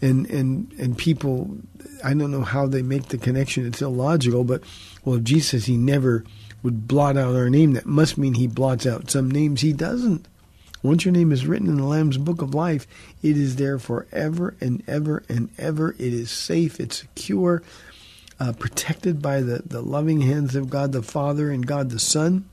and 0.04 0.26
and 0.30 0.72
and 0.78 0.98
people 0.98 1.56
I 2.04 2.12
don't 2.14 2.30
know 2.30 2.42
how 2.42 2.66
they 2.66 2.82
make 2.82 3.08
the 3.08 3.18
connection. 3.18 3.66
It's 3.66 3.82
illogical, 3.82 4.44
but 4.44 4.62
well, 5.04 5.16
if 5.16 5.24
Jesus 5.24 5.50
says 5.50 5.66
he 5.66 5.76
never 5.76 6.24
would 6.62 6.86
blot 6.86 7.16
out 7.16 7.34
our 7.34 7.50
name, 7.50 7.72
that 7.72 7.86
must 7.86 8.18
mean 8.18 8.34
he 8.34 8.46
blots 8.46 8.86
out 8.86 9.10
some 9.10 9.30
names 9.30 9.62
he 9.62 9.72
doesn't. 9.72 10.26
Once 10.82 11.06
your 11.06 11.12
name 11.12 11.32
is 11.32 11.46
written 11.46 11.68
in 11.68 11.76
the 11.76 11.84
Lamb's 11.84 12.18
Book 12.18 12.42
of 12.42 12.54
Life, 12.54 12.86
it 13.22 13.38
is 13.38 13.56
there 13.56 13.78
forever 13.78 14.54
and 14.60 14.82
ever 14.86 15.22
and 15.30 15.48
ever. 15.56 15.92
It 15.92 16.12
is 16.12 16.30
safe, 16.30 16.78
it's 16.78 16.98
secure, 16.98 17.62
uh, 18.38 18.52
protected 18.52 19.22
by 19.22 19.40
the, 19.40 19.62
the 19.64 19.80
loving 19.80 20.20
hands 20.20 20.54
of 20.54 20.68
God 20.68 20.92
the 20.92 21.02
Father 21.02 21.50
and 21.50 21.66
God 21.66 21.88
the 21.88 21.98
Son. 21.98 22.46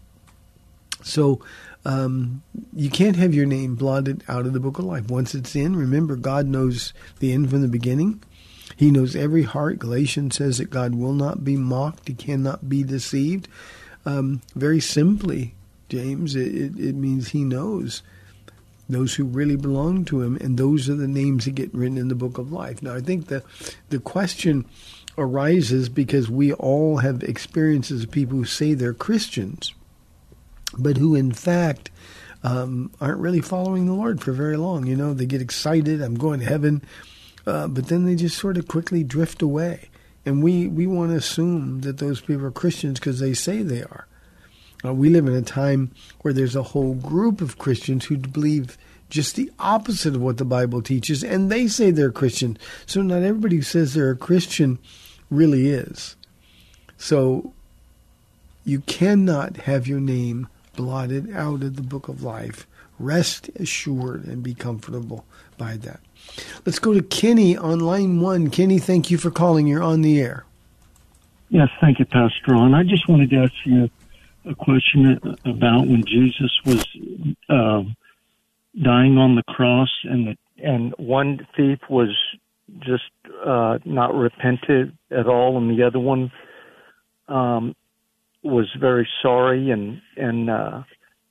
So 1.04 1.42
um, 1.84 2.44
you 2.74 2.90
can't 2.90 3.16
have 3.16 3.34
your 3.34 3.46
name 3.46 3.76
blotted 3.76 4.24
out 4.28 4.46
of 4.46 4.54
the 4.54 4.60
book 4.60 4.80
of 4.80 4.86
life. 4.86 5.10
Once 5.10 5.34
it's 5.34 5.56
in, 5.56 5.76
remember, 5.76 6.16
God 6.16 6.46
knows 6.46 6.94
the 7.20 7.34
end 7.34 7.50
from 7.50 7.62
the 7.62 7.68
beginning. 7.68 8.22
He 8.76 8.92
knows 8.92 9.16
every 9.16 9.44
heart. 9.44 9.80
Galatians 9.80 10.36
says 10.36 10.58
that 10.58 10.70
God 10.70 10.96
will 10.96 11.14
not 11.14 11.44
be 11.44 11.58
mocked. 11.58 12.08
He 12.08 12.14
cannot 12.14 12.70
be 12.70 12.84
deceived. 12.84 13.48
Um, 14.06 14.42
very 14.56 14.80
simply, 14.80 15.54
James, 15.90 16.36
it, 16.36 16.56
it, 16.56 16.80
it 16.80 16.96
means 16.96 17.30
he 17.30 17.44
knows 17.44 18.02
those 18.90 19.16
who 19.16 19.24
really 19.24 19.56
belong 19.56 20.06
to 20.06 20.22
him, 20.22 20.36
and 20.38 20.58
those 20.58 20.90
are 20.90 20.96
the 20.96 21.08
names 21.08 21.46
that 21.46 21.56
get 21.56 21.74
written 21.74 21.98
in 21.98 22.10
the 22.10 22.16
book 22.16 22.38
of 22.38 22.52
life. 22.52 22.82
Now, 22.82 22.96
I 22.96 23.02
think 23.02 23.28
the 23.28 23.44
the 23.90 24.00
question 24.00 24.66
arises 25.18 25.90
because 25.90 26.30
we 26.30 26.54
all 26.54 26.98
have 26.98 27.24
experiences 27.24 28.04
of 28.04 28.12
people 28.12 28.38
who 28.38 28.46
say 28.46 28.74
they're 28.74 28.94
Christians, 28.94 29.74
but 30.78 30.98
who 30.98 31.16
in 31.16 31.32
fact 31.32 31.92
um, 32.44 32.92
aren't 33.00 33.20
really 33.20 33.42
following 33.42 33.86
the 33.86 33.94
Lord 33.94 34.22
for 34.22 34.32
very 34.32 34.58
long. 34.58 34.88
You 34.88 34.96
know, 34.96 35.14
they 35.14 35.26
get 35.26 35.42
excited, 35.42 36.02
I'm 36.02 36.16
going 36.16 36.40
to 36.40 36.46
heaven, 36.46 36.84
uh, 37.46 37.68
but 37.68 37.88
then 37.88 38.06
they 38.06 38.16
just 38.16 38.38
sort 38.38 38.58
of 38.58 38.68
quickly 38.68 39.04
drift 39.04 39.42
away. 39.42 39.90
And 40.26 40.44
we, 40.44 40.68
we 40.68 40.88
want 40.88 41.12
to 41.12 41.18
assume 41.18 41.82
that 41.82 41.98
those 41.98 42.22
people 42.22 42.46
are 42.46 42.52
Christians 42.52 43.00
because 43.00 43.20
they 43.20 43.34
say 43.34 43.62
they 43.62 43.84
are. 43.84 44.08
Uh, 44.84 44.94
we 44.94 45.10
live 45.10 45.28
in 45.28 45.34
a 45.34 45.42
time 45.42 45.92
where 46.22 46.34
there's 46.34 46.56
a 46.56 46.64
whole 46.64 46.96
group 46.96 47.42
of 47.42 47.58
Christians 47.58 48.06
who 48.06 48.18
believe 48.18 48.78
just 49.10 49.36
the 49.36 49.52
opposite 49.60 50.16
of 50.16 50.22
what 50.22 50.38
the 50.38 50.46
Bible 50.46 50.82
teaches, 50.82 51.24
and 51.24 51.52
they 51.52 51.68
say 51.68 51.92
they're 51.92 52.12
Christian. 52.12 52.58
So 52.86 53.02
not 53.02 53.24
everybody 53.24 53.58
who 53.58 53.62
says 53.62 53.94
they're 53.94 54.12
a 54.12 54.16
Christian 54.16 54.80
really 55.30 55.68
is. 55.68 56.16
So 56.98 57.54
you 58.64 58.80
cannot 58.82 59.58
have 59.58 59.88
your 59.88 60.00
name 60.00 60.48
blotted 60.76 61.34
out 61.36 61.64
of 61.64 61.76
the 61.76 61.82
book 61.82 62.08
of 62.08 62.24
life. 62.24 62.68
Rest 63.00 63.50
assured 63.56 64.26
and 64.26 64.44
be 64.44 64.54
comfortable 64.54 65.26
by 65.58 65.78
that. 65.78 66.00
Let's 66.66 66.80
go 66.80 66.94
to 66.94 67.02
Kenny 67.02 67.58
on 67.58 67.80
line 67.80 68.20
one. 68.20 68.50
Kenny, 68.50 68.80
thank 68.80 69.10
you 69.10 69.18
for 69.18 69.32
calling. 69.32 69.68
You're 69.68 69.84
on 69.84 70.02
the 70.02 70.22
air. 70.22 70.46
Yes, 71.50 71.70
thank 71.82 72.00
you, 72.00 72.06
Pastor 72.06 72.54
Ron. 72.54 72.74
I 72.74 72.84
just 72.84 73.10
wanted 73.10 73.30
to 73.32 73.38
ask 73.38 73.54
you 73.66 73.90
a 74.46 74.56
question 74.56 75.38
about 75.46 75.88
when 75.88 76.06
Jesus 76.06 76.52
was 76.66 76.86
uh, 77.50 77.84
dying 78.82 79.18
on 79.18 79.36
the 79.36 79.44
cross, 79.44 79.90
and 80.04 80.28
the, 80.28 80.38
and 80.64 80.94
one 80.98 81.46
thief 81.58 81.80
was 81.90 82.16
just 82.80 83.12
uh, 83.46 83.80
not 83.84 84.16
repented 84.16 84.98
at 85.12 85.28
all, 85.28 85.58
and 85.58 85.78
the 85.78 85.84
other 85.84 86.00
one 86.00 86.32
um, 87.28 87.76
was 88.44 88.68
very 88.80 89.08
sorry. 89.22 89.72
And 89.72 90.02
and 90.18 90.50
uh, 90.50 90.84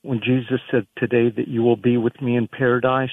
when 0.03 0.21
Jesus 0.21 0.61
said 0.71 0.87
today 0.97 1.31
that 1.31 1.49
you 1.49 1.63
will 1.63 1.77
be 1.77 1.97
with 1.97 2.21
me 2.21 2.37
in 2.37 2.49
paradise, 2.49 3.11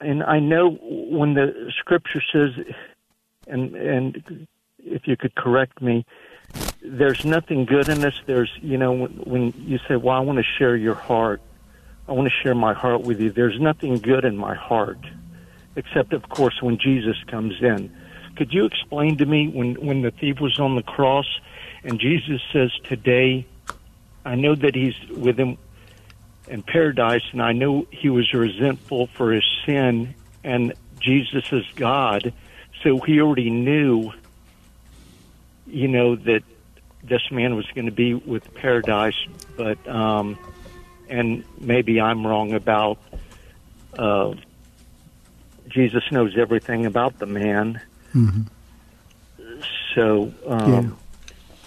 and 0.00 0.22
I 0.22 0.38
know 0.38 0.70
when 0.70 1.34
the 1.34 1.72
Scripture 1.78 2.22
says, 2.32 2.50
and 3.46 3.74
and 3.74 4.46
if 4.78 5.06
you 5.06 5.16
could 5.16 5.34
correct 5.34 5.82
me, 5.82 6.06
there's 6.82 7.24
nothing 7.24 7.64
good 7.64 7.88
in 7.88 8.04
us. 8.04 8.20
There's, 8.26 8.50
you 8.62 8.78
know, 8.78 8.92
when, 8.92 9.12
when 9.24 9.54
you 9.56 9.78
say, 9.88 9.96
well, 9.96 10.16
I 10.16 10.20
want 10.20 10.38
to 10.38 10.44
share 10.58 10.76
your 10.76 10.94
heart, 10.94 11.40
I 12.08 12.12
want 12.12 12.28
to 12.28 12.34
share 12.42 12.54
my 12.54 12.72
heart 12.72 13.02
with 13.02 13.20
you. 13.20 13.30
There's 13.30 13.60
nothing 13.60 13.98
good 13.98 14.24
in 14.24 14.36
my 14.36 14.54
heart, 14.54 15.00
except, 15.74 16.12
of 16.12 16.28
course, 16.28 16.62
when 16.62 16.78
Jesus 16.78 17.16
comes 17.26 17.54
in. 17.60 17.94
Could 18.36 18.52
you 18.52 18.64
explain 18.64 19.16
to 19.18 19.26
me 19.26 19.48
when, 19.48 19.74
when 19.74 20.02
the 20.02 20.10
thief 20.10 20.40
was 20.40 20.58
on 20.60 20.76
the 20.76 20.82
cross 20.82 21.26
and 21.86 22.00
Jesus 22.00 22.42
says, 22.52 22.72
today, 22.84 23.46
I 24.24 24.34
know 24.34 24.56
that 24.56 24.74
he's 24.74 24.98
with 25.08 25.38
him 25.38 25.56
in 26.48 26.62
paradise, 26.62 27.22
and 27.30 27.40
I 27.40 27.52
know 27.52 27.86
he 27.90 28.10
was 28.10 28.32
resentful 28.34 29.06
for 29.06 29.32
his 29.32 29.44
sin, 29.64 30.14
and 30.42 30.74
Jesus 30.98 31.44
is 31.52 31.64
God, 31.76 32.32
so 32.82 32.98
he 32.98 33.20
already 33.20 33.50
knew 33.50 34.12
you 35.66 35.88
know 35.88 36.16
that 36.16 36.42
this 37.02 37.30
man 37.30 37.54
was 37.54 37.66
going 37.74 37.86
to 37.86 37.92
be 37.92 38.14
with 38.14 38.52
paradise, 38.54 39.16
but 39.56 39.86
um, 39.88 40.38
and 41.08 41.44
maybe 41.60 42.00
I'm 42.00 42.26
wrong 42.26 42.52
about 42.52 42.98
uh, 43.98 44.34
Jesus 45.68 46.02
knows 46.10 46.36
everything 46.36 46.86
about 46.86 47.18
the 47.18 47.26
man. 47.26 47.80
Mm-hmm. 48.14 48.42
So, 49.94 50.32
um, 50.46 50.98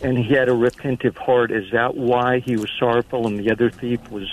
and 0.02 0.18
he 0.18 0.34
had 0.34 0.50
a 0.50 0.54
repentive 0.54 1.18
heart. 1.18 1.52
Is 1.52 1.72
that 1.72 1.95
why 1.95 2.39
he 2.39 2.56
was 2.56 2.70
sorrowful, 2.78 3.28
and 3.28 3.39
the 3.39 3.52
other 3.52 3.70
thief 3.70 4.10
was 4.12 4.30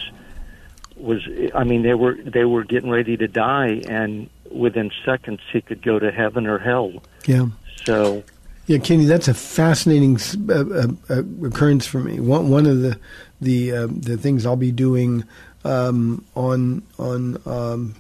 was? 0.96 1.26
I 1.54 1.64
mean, 1.64 1.82
they 1.82 1.94
were 1.94 2.16
they 2.16 2.44
were 2.44 2.64
getting 2.64 2.90
ready 2.90 3.16
to 3.16 3.28
die, 3.28 3.82
and 3.88 4.28
within 4.50 4.90
seconds 5.04 5.40
he 5.52 5.60
could 5.60 5.82
go 5.82 5.98
to 5.98 6.10
heaven 6.10 6.46
or 6.46 6.58
hell. 6.58 6.92
Yeah. 7.26 7.46
So 7.84 8.22
Yeah, 8.66 8.78
Kenny, 8.78 9.04
that's 9.04 9.28
a 9.28 9.34
fascinating 9.34 10.18
uh, 10.48 10.54
uh, 10.54 10.86
uh, 11.08 11.46
occurrence 11.46 11.86
for 11.86 12.00
me. 12.00 12.18
One 12.18 12.48
one 12.48 12.66
of 12.66 12.80
the 12.80 12.98
the 13.40 13.72
uh, 13.72 13.86
the 13.88 14.16
things 14.16 14.44
I'll 14.44 14.56
be 14.56 14.72
doing 14.72 15.24
um, 15.64 16.24
on 16.34 16.82
on 16.98 17.40
um, 17.46 17.94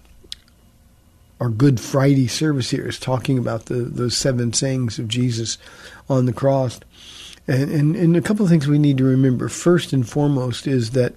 our 1.40 1.50
Good 1.50 1.78
Friday 1.78 2.26
service 2.26 2.70
here 2.70 2.88
is 2.88 2.98
talking 2.98 3.38
about 3.38 3.66
the 3.66 3.74
those 3.74 4.16
seven 4.16 4.52
sayings 4.52 4.98
of 4.98 5.06
Jesus 5.06 5.56
on 6.08 6.26
the 6.26 6.32
cross, 6.32 6.80
and 7.48 7.70
and, 7.70 7.96
and 7.96 8.16
a 8.16 8.22
couple 8.22 8.44
of 8.44 8.50
things 8.50 8.66
we 8.66 8.78
need 8.78 8.98
to 8.98 9.04
remember. 9.04 9.48
First 9.48 9.92
and 9.92 10.08
foremost 10.08 10.66
is 10.66 10.90
that 10.92 11.14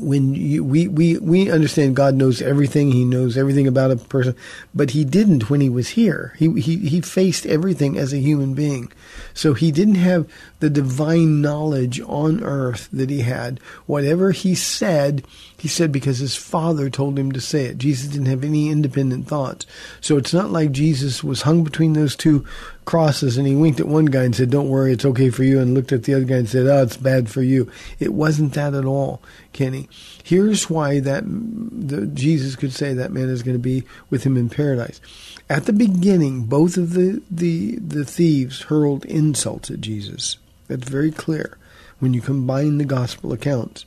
when 0.00 0.34
you, 0.34 0.62
we, 0.64 0.88
we, 0.88 1.18
we 1.18 1.50
understand 1.50 1.96
God 1.96 2.14
knows 2.14 2.40
everything, 2.40 2.92
He 2.92 3.04
knows 3.04 3.36
everything 3.36 3.66
about 3.66 3.90
a 3.90 3.96
person, 3.96 4.34
but 4.74 4.90
He 4.90 5.04
didn't 5.04 5.50
when 5.50 5.60
He 5.60 5.68
was 5.68 5.90
here. 5.90 6.34
He, 6.38 6.60
he, 6.60 6.76
he 6.76 7.00
faced 7.00 7.46
everything 7.46 7.98
as 7.98 8.12
a 8.12 8.18
human 8.18 8.54
being. 8.54 8.92
So 9.34 9.54
He 9.54 9.72
didn't 9.72 9.96
have 9.96 10.28
the 10.60 10.70
divine 10.70 11.40
knowledge 11.40 12.00
on 12.00 12.42
earth 12.42 12.88
that 12.92 13.10
He 13.10 13.20
had. 13.20 13.60
Whatever 13.86 14.30
He 14.30 14.54
said, 14.54 15.24
He 15.56 15.68
said 15.68 15.92
because 15.92 16.18
His 16.18 16.36
Father 16.36 16.90
told 16.90 17.18
Him 17.18 17.32
to 17.32 17.40
say 17.40 17.66
it. 17.66 17.78
Jesus 17.78 18.08
didn't 18.08 18.26
have 18.26 18.44
any 18.44 18.70
independent 18.70 19.26
thoughts. 19.26 19.66
So 20.00 20.16
it's 20.16 20.34
not 20.34 20.50
like 20.50 20.72
Jesus 20.72 21.24
was 21.24 21.42
hung 21.42 21.64
between 21.64 21.94
those 21.94 22.16
two 22.16 22.46
crosses 22.88 23.36
and 23.36 23.46
he 23.46 23.54
winked 23.54 23.80
at 23.80 23.86
one 23.86 24.06
guy 24.06 24.24
and 24.24 24.34
said, 24.34 24.48
Don't 24.48 24.70
worry, 24.70 24.94
it's 24.94 25.04
okay 25.04 25.28
for 25.28 25.44
you, 25.44 25.60
and 25.60 25.74
looked 25.74 25.92
at 25.92 26.04
the 26.04 26.14
other 26.14 26.24
guy 26.24 26.36
and 26.36 26.48
said, 26.48 26.66
Oh, 26.66 26.82
it's 26.82 26.96
bad 26.96 27.28
for 27.28 27.42
you. 27.42 27.70
It 27.98 28.14
wasn't 28.14 28.54
that 28.54 28.72
at 28.72 28.86
all, 28.86 29.20
Kenny. 29.52 29.90
Here's 30.24 30.70
why 30.70 30.98
that 31.00 31.24
the, 31.26 32.06
Jesus 32.06 32.56
could 32.56 32.72
say 32.72 32.94
that 32.94 33.12
man 33.12 33.28
is 33.28 33.42
going 33.42 33.56
to 33.56 33.62
be 33.62 33.84
with 34.08 34.24
him 34.24 34.38
in 34.38 34.48
paradise. 34.48 35.02
At 35.50 35.66
the 35.66 35.74
beginning, 35.74 36.44
both 36.44 36.78
of 36.78 36.94
the, 36.94 37.22
the, 37.30 37.76
the 37.76 38.06
thieves 38.06 38.62
hurled 38.62 39.04
insults 39.04 39.70
at 39.70 39.82
Jesus. 39.82 40.38
That's 40.68 40.88
very 40.88 41.12
clear 41.12 41.58
when 41.98 42.14
you 42.14 42.22
combine 42.22 42.78
the 42.78 42.86
gospel 42.86 43.34
accounts. 43.34 43.84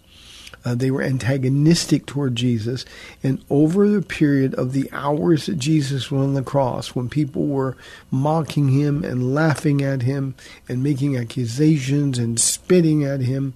Uh, 0.64 0.76
they 0.76 0.92
were 0.92 1.02
antagonistic 1.02 2.06
toward 2.06 2.36
Jesus. 2.36 2.86
And 3.24 3.44
over 3.50 3.90
the 3.90 4.02
period 4.02 4.54
of 4.56 4.74
the 4.74 4.90
hours 4.92 5.48
that 5.48 5.58
Jesus 5.58 6.12
was 6.12 6.22
on 6.22 6.34
the 6.34 6.44
cross, 6.44 6.96
when 6.96 7.10
people 7.10 7.48
were 7.48 7.76
mocking 8.12 8.70
him 8.70 9.04
and 9.04 9.34
laughing 9.34 9.82
at 9.82 10.04
him 10.04 10.36
and 10.70 10.84
making 10.84 11.18
accusations 11.18 12.20
and 12.20 12.40
spitting 12.40 13.04
at 13.04 13.22
him, 13.22 13.56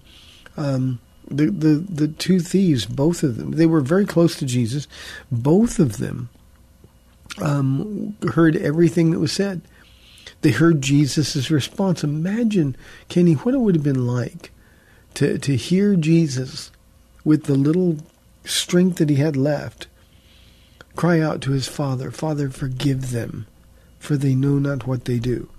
um, 0.58 0.99
the, 1.30 1.45
the, 1.47 1.76
the 1.89 2.08
two 2.08 2.39
thieves, 2.39 2.86
both 2.86 3.24
of 3.24 3.38
them, 3.38 3.51
they 3.51 3.66
were 3.66 3.82
very 3.82 4.06
close 4.06 4.36
to 4.38 4.45
Jesus. 4.45 4.88
Both 5.32 5.80
of 5.80 5.97
them 5.97 6.30
um, 7.41 8.16
heard 8.34 8.56
everything 8.56 9.12
that 9.12 9.20
was 9.20 9.32
said. 9.32 9.62
They 10.41 10.51
heard 10.51 10.82
Jesus' 10.82 11.49
response. 11.49 12.03
Imagine, 12.03 12.76
Kenny, 13.10 13.34
what 13.34 13.53
it 13.53 13.60
would 13.60 13.76
have 13.76 13.84
been 13.84 14.08
like 14.08 14.51
to, 15.16 15.38
to 15.39 15.56
hear 15.56 15.95
Jesus 15.95 16.72
with 17.26 17.46
the 17.46 17.56
little 17.56 17.98
strength 18.46 19.00
that 19.00 19.10
he 19.10 19.16
had 19.16 19.36
left, 19.36 19.88
cry 20.96 21.20
out 21.20 21.42
to 21.42 21.52
his 21.52 21.68
Father, 21.68 22.12
Father, 22.12 22.50
forgive 22.50 23.12
them, 23.12 23.48
for 24.00 24.16
they 24.16 24.36
know 24.36 24.60
not 24.60 24.88
what 24.88 25.06
they 25.06 25.20
do. 25.20 25.50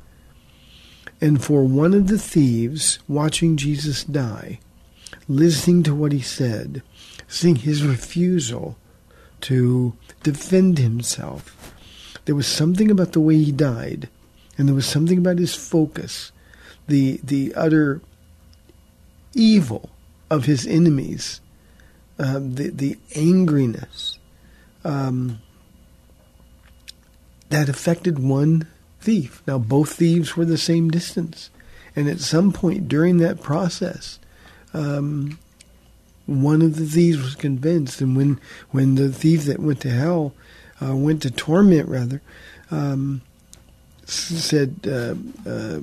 And 1.20 1.42
for 1.42 1.64
one 1.64 1.92
of 1.92 2.06
the 2.06 2.18
thieves 2.18 3.00
watching 3.08 3.56
Jesus 3.56 4.04
die, 4.04 4.60
listening 5.28 5.82
to 5.82 5.94
what 5.94 6.12
he 6.12 6.20
said, 6.20 6.82
seeing 7.26 7.56
his 7.56 7.82
refusal 7.82 8.78
to 9.42 9.94
defend 10.22 10.78
himself, 10.78 11.74
there 12.26 12.34
was 12.34 12.46
something 12.46 12.90
about 12.90 13.12
the 13.12 13.20
way 13.20 13.36
he 13.36 13.52
died, 13.52 14.08
and 14.56 14.68
there 14.68 14.74
was 14.74 14.86
something 14.86 15.18
about 15.18 15.38
his 15.38 15.54
focus, 15.54 16.32
the 16.86 17.20
the 17.22 17.52
utter 17.54 18.00
evil 19.34 19.90
of 20.30 20.44
his 20.44 20.66
enemies 20.66 21.40
um, 22.18 22.54
the 22.54 22.70
the 22.70 22.98
angriness 23.14 24.18
um, 24.84 25.40
that 27.50 27.68
affected 27.68 28.18
one 28.18 28.66
thief. 29.00 29.42
Now 29.46 29.58
both 29.58 29.94
thieves 29.94 30.36
were 30.36 30.44
the 30.44 30.58
same 30.58 30.90
distance, 30.90 31.50
and 31.94 32.08
at 32.08 32.20
some 32.20 32.52
point 32.52 32.88
during 32.88 33.18
that 33.18 33.40
process, 33.40 34.18
um, 34.72 35.38
one 36.26 36.62
of 36.62 36.76
the 36.76 36.86
thieves 36.86 37.22
was 37.22 37.34
convinced. 37.34 38.00
And 38.00 38.16
when 38.16 38.40
when 38.70 38.94
the 38.94 39.12
thief 39.12 39.44
that 39.44 39.60
went 39.60 39.80
to 39.82 39.90
hell 39.90 40.34
uh, 40.82 40.94
went 40.96 41.22
to 41.22 41.30
torment, 41.30 41.88
rather. 41.88 42.22
Um, 42.70 43.22
said 44.06 44.76
uh, 44.86 45.14
uh, 45.48 45.80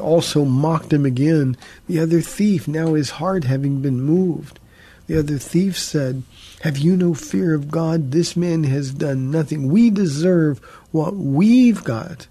also 0.00 0.44
mocked 0.44 0.92
him 0.92 1.04
again. 1.04 1.56
The 1.88 1.98
other 1.98 2.20
thief, 2.20 2.68
now 2.68 2.94
his 2.94 3.10
heart 3.10 3.44
having 3.44 3.80
been 3.82 4.00
moved, 4.00 4.60
the 5.06 5.18
other 5.18 5.38
thief 5.38 5.78
said, 5.78 6.22
Have 6.62 6.78
you 6.78 6.96
no 6.96 7.14
fear 7.14 7.54
of 7.54 7.70
God? 7.70 8.10
This 8.10 8.36
man 8.36 8.64
has 8.64 8.92
done 8.92 9.30
nothing. 9.30 9.68
We 9.68 9.90
deserve 9.90 10.58
what 10.92 11.14
we've 11.16 11.82
got, 11.84 12.26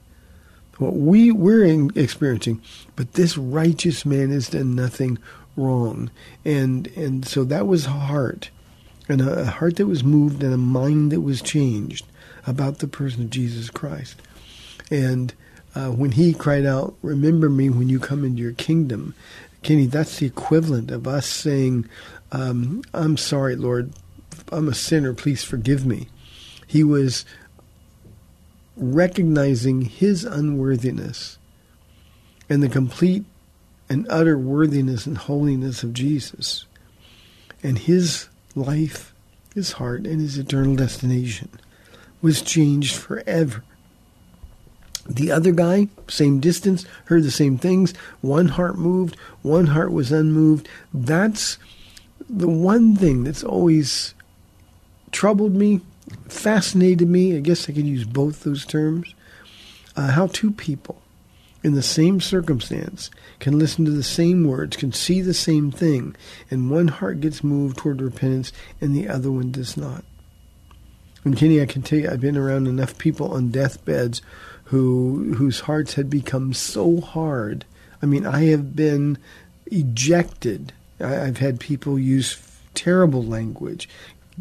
what 0.77 0.95
we, 0.95 1.31
we're 1.31 1.89
experiencing, 1.95 2.61
but 2.95 3.13
this 3.13 3.37
righteous 3.37 4.05
man 4.05 4.31
has 4.31 4.49
done 4.49 4.75
nothing 4.75 5.19
wrong. 5.55 6.09
And, 6.43 6.87
and 6.95 7.27
so 7.27 7.43
that 7.43 7.67
was 7.67 7.85
heart, 7.85 8.49
and 9.07 9.21
a, 9.21 9.41
a 9.41 9.45
heart 9.45 9.75
that 9.75 9.87
was 9.87 10.03
moved, 10.03 10.43
and 10.43 10.53
a 10.53 10.57
mind 10.57 11.11
that 11.11 11.21
was 11.21 11.41
changed 11.41 12.05
about 12.47 12.79
the 12.79 12.87
person 12.87 13.23
of 13.23 13.29
Jesus 13.29 13.69
Christ. 13.69 14.21
And 14.89 15.33
uh, 15.75 15.89
when 15.89 16.13
he 16.13 16.33
cried 16.33 16.65
out, 16.65 16.95
Remember 17.01 17.49
me 17.49 17.69
when 17.69 17.89
you 17.89 17.99
come 17.99 18.25
into 18.25 18.41
your 18.41 18.53
kingdom, 18.53 19.13
Kenny, 19.63 19.85
that's 19.85 20.19
the 20.19 20.25
equivalent 20.25 20.91
of 20.91 21.07
us 21.07 21.25
saying, 21.25 21.87
um, 22.33 22.81
I'm 22.93 23.15
sorry, 23.15 23.55
Lord. 23.55 23.93
I'm 24.51 24.67
a 24.67 24.73
sinner. 24.73 25.13
Please 25.13 25.43
forgive 25.43 25.85
me. 25.85 26.09
He 26.65 26.83
was 26.83 27.25
recognizing 28.75 29.81
his 29.81 30.25
unworthiness 30.25 31.37
and 32.49 32.63
the 32.63 32.69
complete 32.69 33.23
and 33.87 34.07
utter 34.09 34.37
worthiness 34.37 35.05
and 35.05 35.17
holiness 35.17 35.83
of 35.83 35.93
Jesus 35.93 36.65
and 37.61 37.77
his 37.77 38.27
life, 38.55 39.13
his 39.53 39.73
heart, 39.73 40.07
and 40.07 40.19
his 40.19 40.37
eternal 40.37 40.75
destination 40.75 41.49
was 42.21 42.41
changed 42.41 42.95
forever. 42.95 43.63
The 45.07 45.31
other 45.31 45.51
guy, 45.51 45.89
same 46.07 46.39
distance, 46.39 46.85
heard 47.05 47.23
the 47.23 47.31
same 47.31 47.59
things. 47.59 47.93
One 48.21 48.47
heart 48.47 48.77
moved, 48.77 49.17
one 49.43 49.67
heart 49.67 49.91
was 49.91 50.11
unmoved. 50.11 50.67
That's 50.93 51.59
the 52.35 52.49
one 52.49 52.95
thing 52.95 53.23
that's 53.23 53.43
always 53.43 54.13
troubled 55.11 55.53
me, 55.53 55.81
fascinated 56.27 57.07
me. 57.07 57.35
I 57.35 57.39
guess 57.39 57.69
I 57.69 57.73
could 57.73 57.87
use 57.87 58.05
both 58.05 58.43
those 58.43 58.65
terms. 58.65 59.13
Uh, 59.95 60.11
how 60.11 60.27
two 60.27 60.51
people 60.51 61.01
in 61.63 61.73
the 61.75 61.83
same 61.83 62.19
circumstance 62.19 63.09
can 63.39 63.57
listen 63.57 63.85
to 63.85 63.91
the 63.91 64.03
same 64.03 64.45
words, 64.45 64.75
can 64.75 64.91
see 64.91 65.21
the 65.21 65.33
same 65.33 65.71
thing, 65.71 66.15
and 66.51 66.69
one 66.69 66.89
heart 66.89 67.21
gets 67.21 67.43
moved 67.43 67.77
toward 67.77 68.01
repentance 68.01 68.51
and 68.81 68.95
the 68.95 69.07
other 69.07 69.31
one 69.31 69.51
does 69.51 69.77
not. 69.77 70.03
And 71.23 71.37
Kenny, 71.37 71.61
I 71.61 71.65
can 71.65 71.81
tell 71.81 71.99
you, 71.99 72.09
I've 72.09 72.19
been 72.19 72.37
around 72.37 72.67
enough 72.67 72.97
people 72.97 73.31
on 73.31 73.49
deathbeds 73.49 74.21
who 74.65 75.35
whose 75.35 75.61
hearts 75.61 75.93
had 75.93 76.09
become 76.09 76.53
so 76.53 76.99
hard. 76.99 77.65
I 78.01 78.05
mean, 78.05 78.25
I 78.25 78.45
have 78.45 78.75
been 78.75 79.17
ejected. 79.67 80.73
I, 81.03 81.25
have 81.25 81.37
had 81.37 81.59
people 81.59 81.99
use 81.99 82.37
terrible 82.73 83.23
language. 83.23 83.89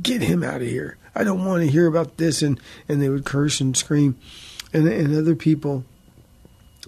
Get 0.00 0.22
him 0.22 0.42
out 0.42 0.62
of 0.62 0.68
here. 0.68 0.96
I 1.14 1.24
don't 1.24 1.44
want 1.44 1.62
to 1.62 1.70
hear 1.70 1.86
about 1.86 2.16
this, 2.16 2.40
and 2.42 2.58
and 2.88 3.02
they 3.02 3.08
would 3.08 3.24
curse 3.24 3.60
and 3.60 3.76
scream, 3.76 4.16
and 4.72 4.88
and 4.88 5.14
other 5.14 5.34
people 5.34 5.84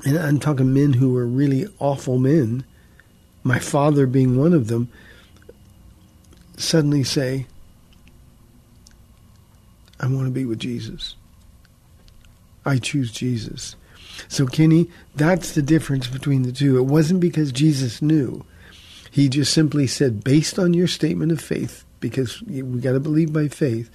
and 0.05 0.19
I'm 0.19 0.41
talking 0.41 0.75
men 0.75 0.95
who 0.95 1.13
were 1.13 1.27
really 1.27 1.69
awful 1.79 2.19
men, 2.19 2.65
my 3.43 3.59
father 3.59 4.07
being 4.07 4.37
one 4.37 4.53
of 4.53 4.67
them, 4.67 4.89
suddenly 6.57 7.05
say, 7.05 7.47
I 10.01 10.07
want 10.09 10.27
to 10.27 10.33
be 10.33 10.45
with 10.45 10.59
Jesus. 10.59 11.15
I 12.67 12.79
choose 12.79 13.13
Jesus. 13.13 13.77
So, 14.29 14.47
Kenny, 14.47 14.91
that's 15.15 15.53
the 15.53 15.63
difference 15.63 16.07
between 16.07 16.43
the 16.43 16.53
two. 16.53 16.77
It 16.79 16.87
wasn't 16.87 17.21
because 17.21 17.53
Jesus 17.53 18.03
knew. 18.03 18.45
He 19.15 19.29
just 19.29 19.53
simply 19.53 19.87
said, 19.87 20.25
based 20.25 20.59
on 20.59 20.75
your 20.75 20.89
statement 20.89 21.31
of 21.31 21.41
faith, 21.41 21.85
because 22.01 22.43
we 22.43 22.81
got 22.81 22.95
to 22.95 23.01
believe 23.01 23.33
by 23.33 23.47
faith, 23.47 23.89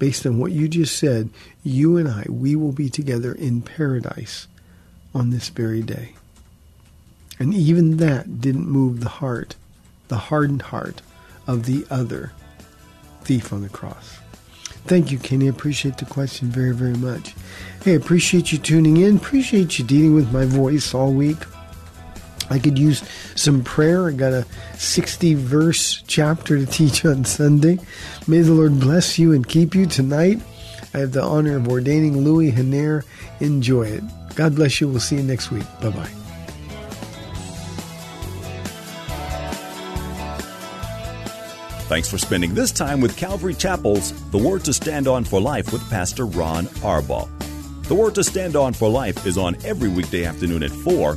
based 0.00 0.26
on 0.26 0.40
what 0.40 0.50
you 0.50 0.66
just 0.66 0.98
said, 0.98 1.30
you 1.62 1.96
and 1.96 2.08
I, 2.08 2.26
we 2.28 2.56
will 2.56 2.72
be 2.72 2.90
together 2.90 3.32
in 3.32 3.62
paradise 3.62 4.48
on 5.14 5.30
this 5.30 5.50
very 5.50 5.82
day. 5.82 6.14
And 7.38 7.54
even 7.54 7.98
that 7.98 8.40
didn't 8.40 8.66
move 8.66 8.98
the 8.98 9.08
heart, 9.08 9.54
the 10.08 10.16
hardened 10.16 10.62
heart 10.62 11.00
of 11.46 11.66
the 11.66 11.86
other 11.88 12.32
thief 13.22 13.52
on 13.52 13.62
the 13.62 13.68
cross. 13.68 14.18
Thank 14.88 15.12
you, 15.12 15.18
Kenny. 15.20 15.46
I 15.46 15.50
appreciate 15.50 15.98
the 15.98 16.06
question 16.06 16.48
very, 16.48 16.74
very 16.74 16.96
much. 16.96 17.36
Hey, 17.84 17.94
appreciate 17.94 18.50
you 18.50 18.58
tuning 18.58 18.96
in. 18.96 19.18
Appreciate 19.18 19.78
you 19.78 19.84
dealing 19.84 20.16
with 20.16 20.32
my 20.32 20.44
voice 20.44 20.92
all 20.92 21.12
week. 21.12 21.38
I 22.50 22.58
could 22.58 22.78
use 22.78 23.02
some 23.34 23.64
prayer. 23.64 24.08
I 24.08 24.12
got 24.12 24.32
a 24.32 24.46
60 24.74 25.34
verse 25.34 26.02
chapter 26.06 26.58
to 26.58 26.66
teach 26.66 27.04
on 27.04 27.24
Sunday. 27.24 27.78
May 28.26 28.40
the 28.40 28.52
Lord 28.52 28.80
bless 28.80 29.18
you 29.18 29.32
and 29.32 29.46
keep 29.46 29.74
you 29.74 29.86
tonight. 29.86 30.40
I 30.94 30.98
have 30.98 31.12
the 31.12 31.22
honor 31.22 31.56
of 31.56 31.68
ordaining 31.68 32.22
Louis 32.22 32.52
Haner. 32.52 33.04
Enjoy 33.40 33.84
it. 33.84 34.04
God 34.34 34.54
bless 34.54 34.80
you. 34.80 34.88
We'll 34.88 35.00
see 35.00 35.16
you 35.16 35.22
next 35.22 35.50
week. 35.50 35.64
Bye 35.80 35.90
bye. 35.90 36.10
Thanks 41.88 42.10
for 42.10 42.18
spending 42.18 42.52
this 42.52 42.72
time 42.72 43.00
with 43.00 43.16
Calvary 43.16 43.54
Chapel's 43.54 44.12
The 44.30 44.38
Word 44.38 44.64
to 44.64 44.72
Stand 44.72 45.06
On 45.06 45.22
for 45.22 45.40
Life 45.40 45.72
with 45.72 45.88
Pastor 45.88 46.26
Ron 46.26 46.66
Arbaugh. 46.82 47.28
The 47.84 47.94
Word 47.94 48.16
to 48.16 48.24
Stand 48.24 48.56
On 48.56 48.72
for 48.72 48.88
Life 48.88 49.24
is 49.24 49.38
on 49.38 49.56
every 49.64 49.88
weekday 49.88 50.24
afternoon 50.24 50.64
at 50.64 50.72
4, 50.72 51.16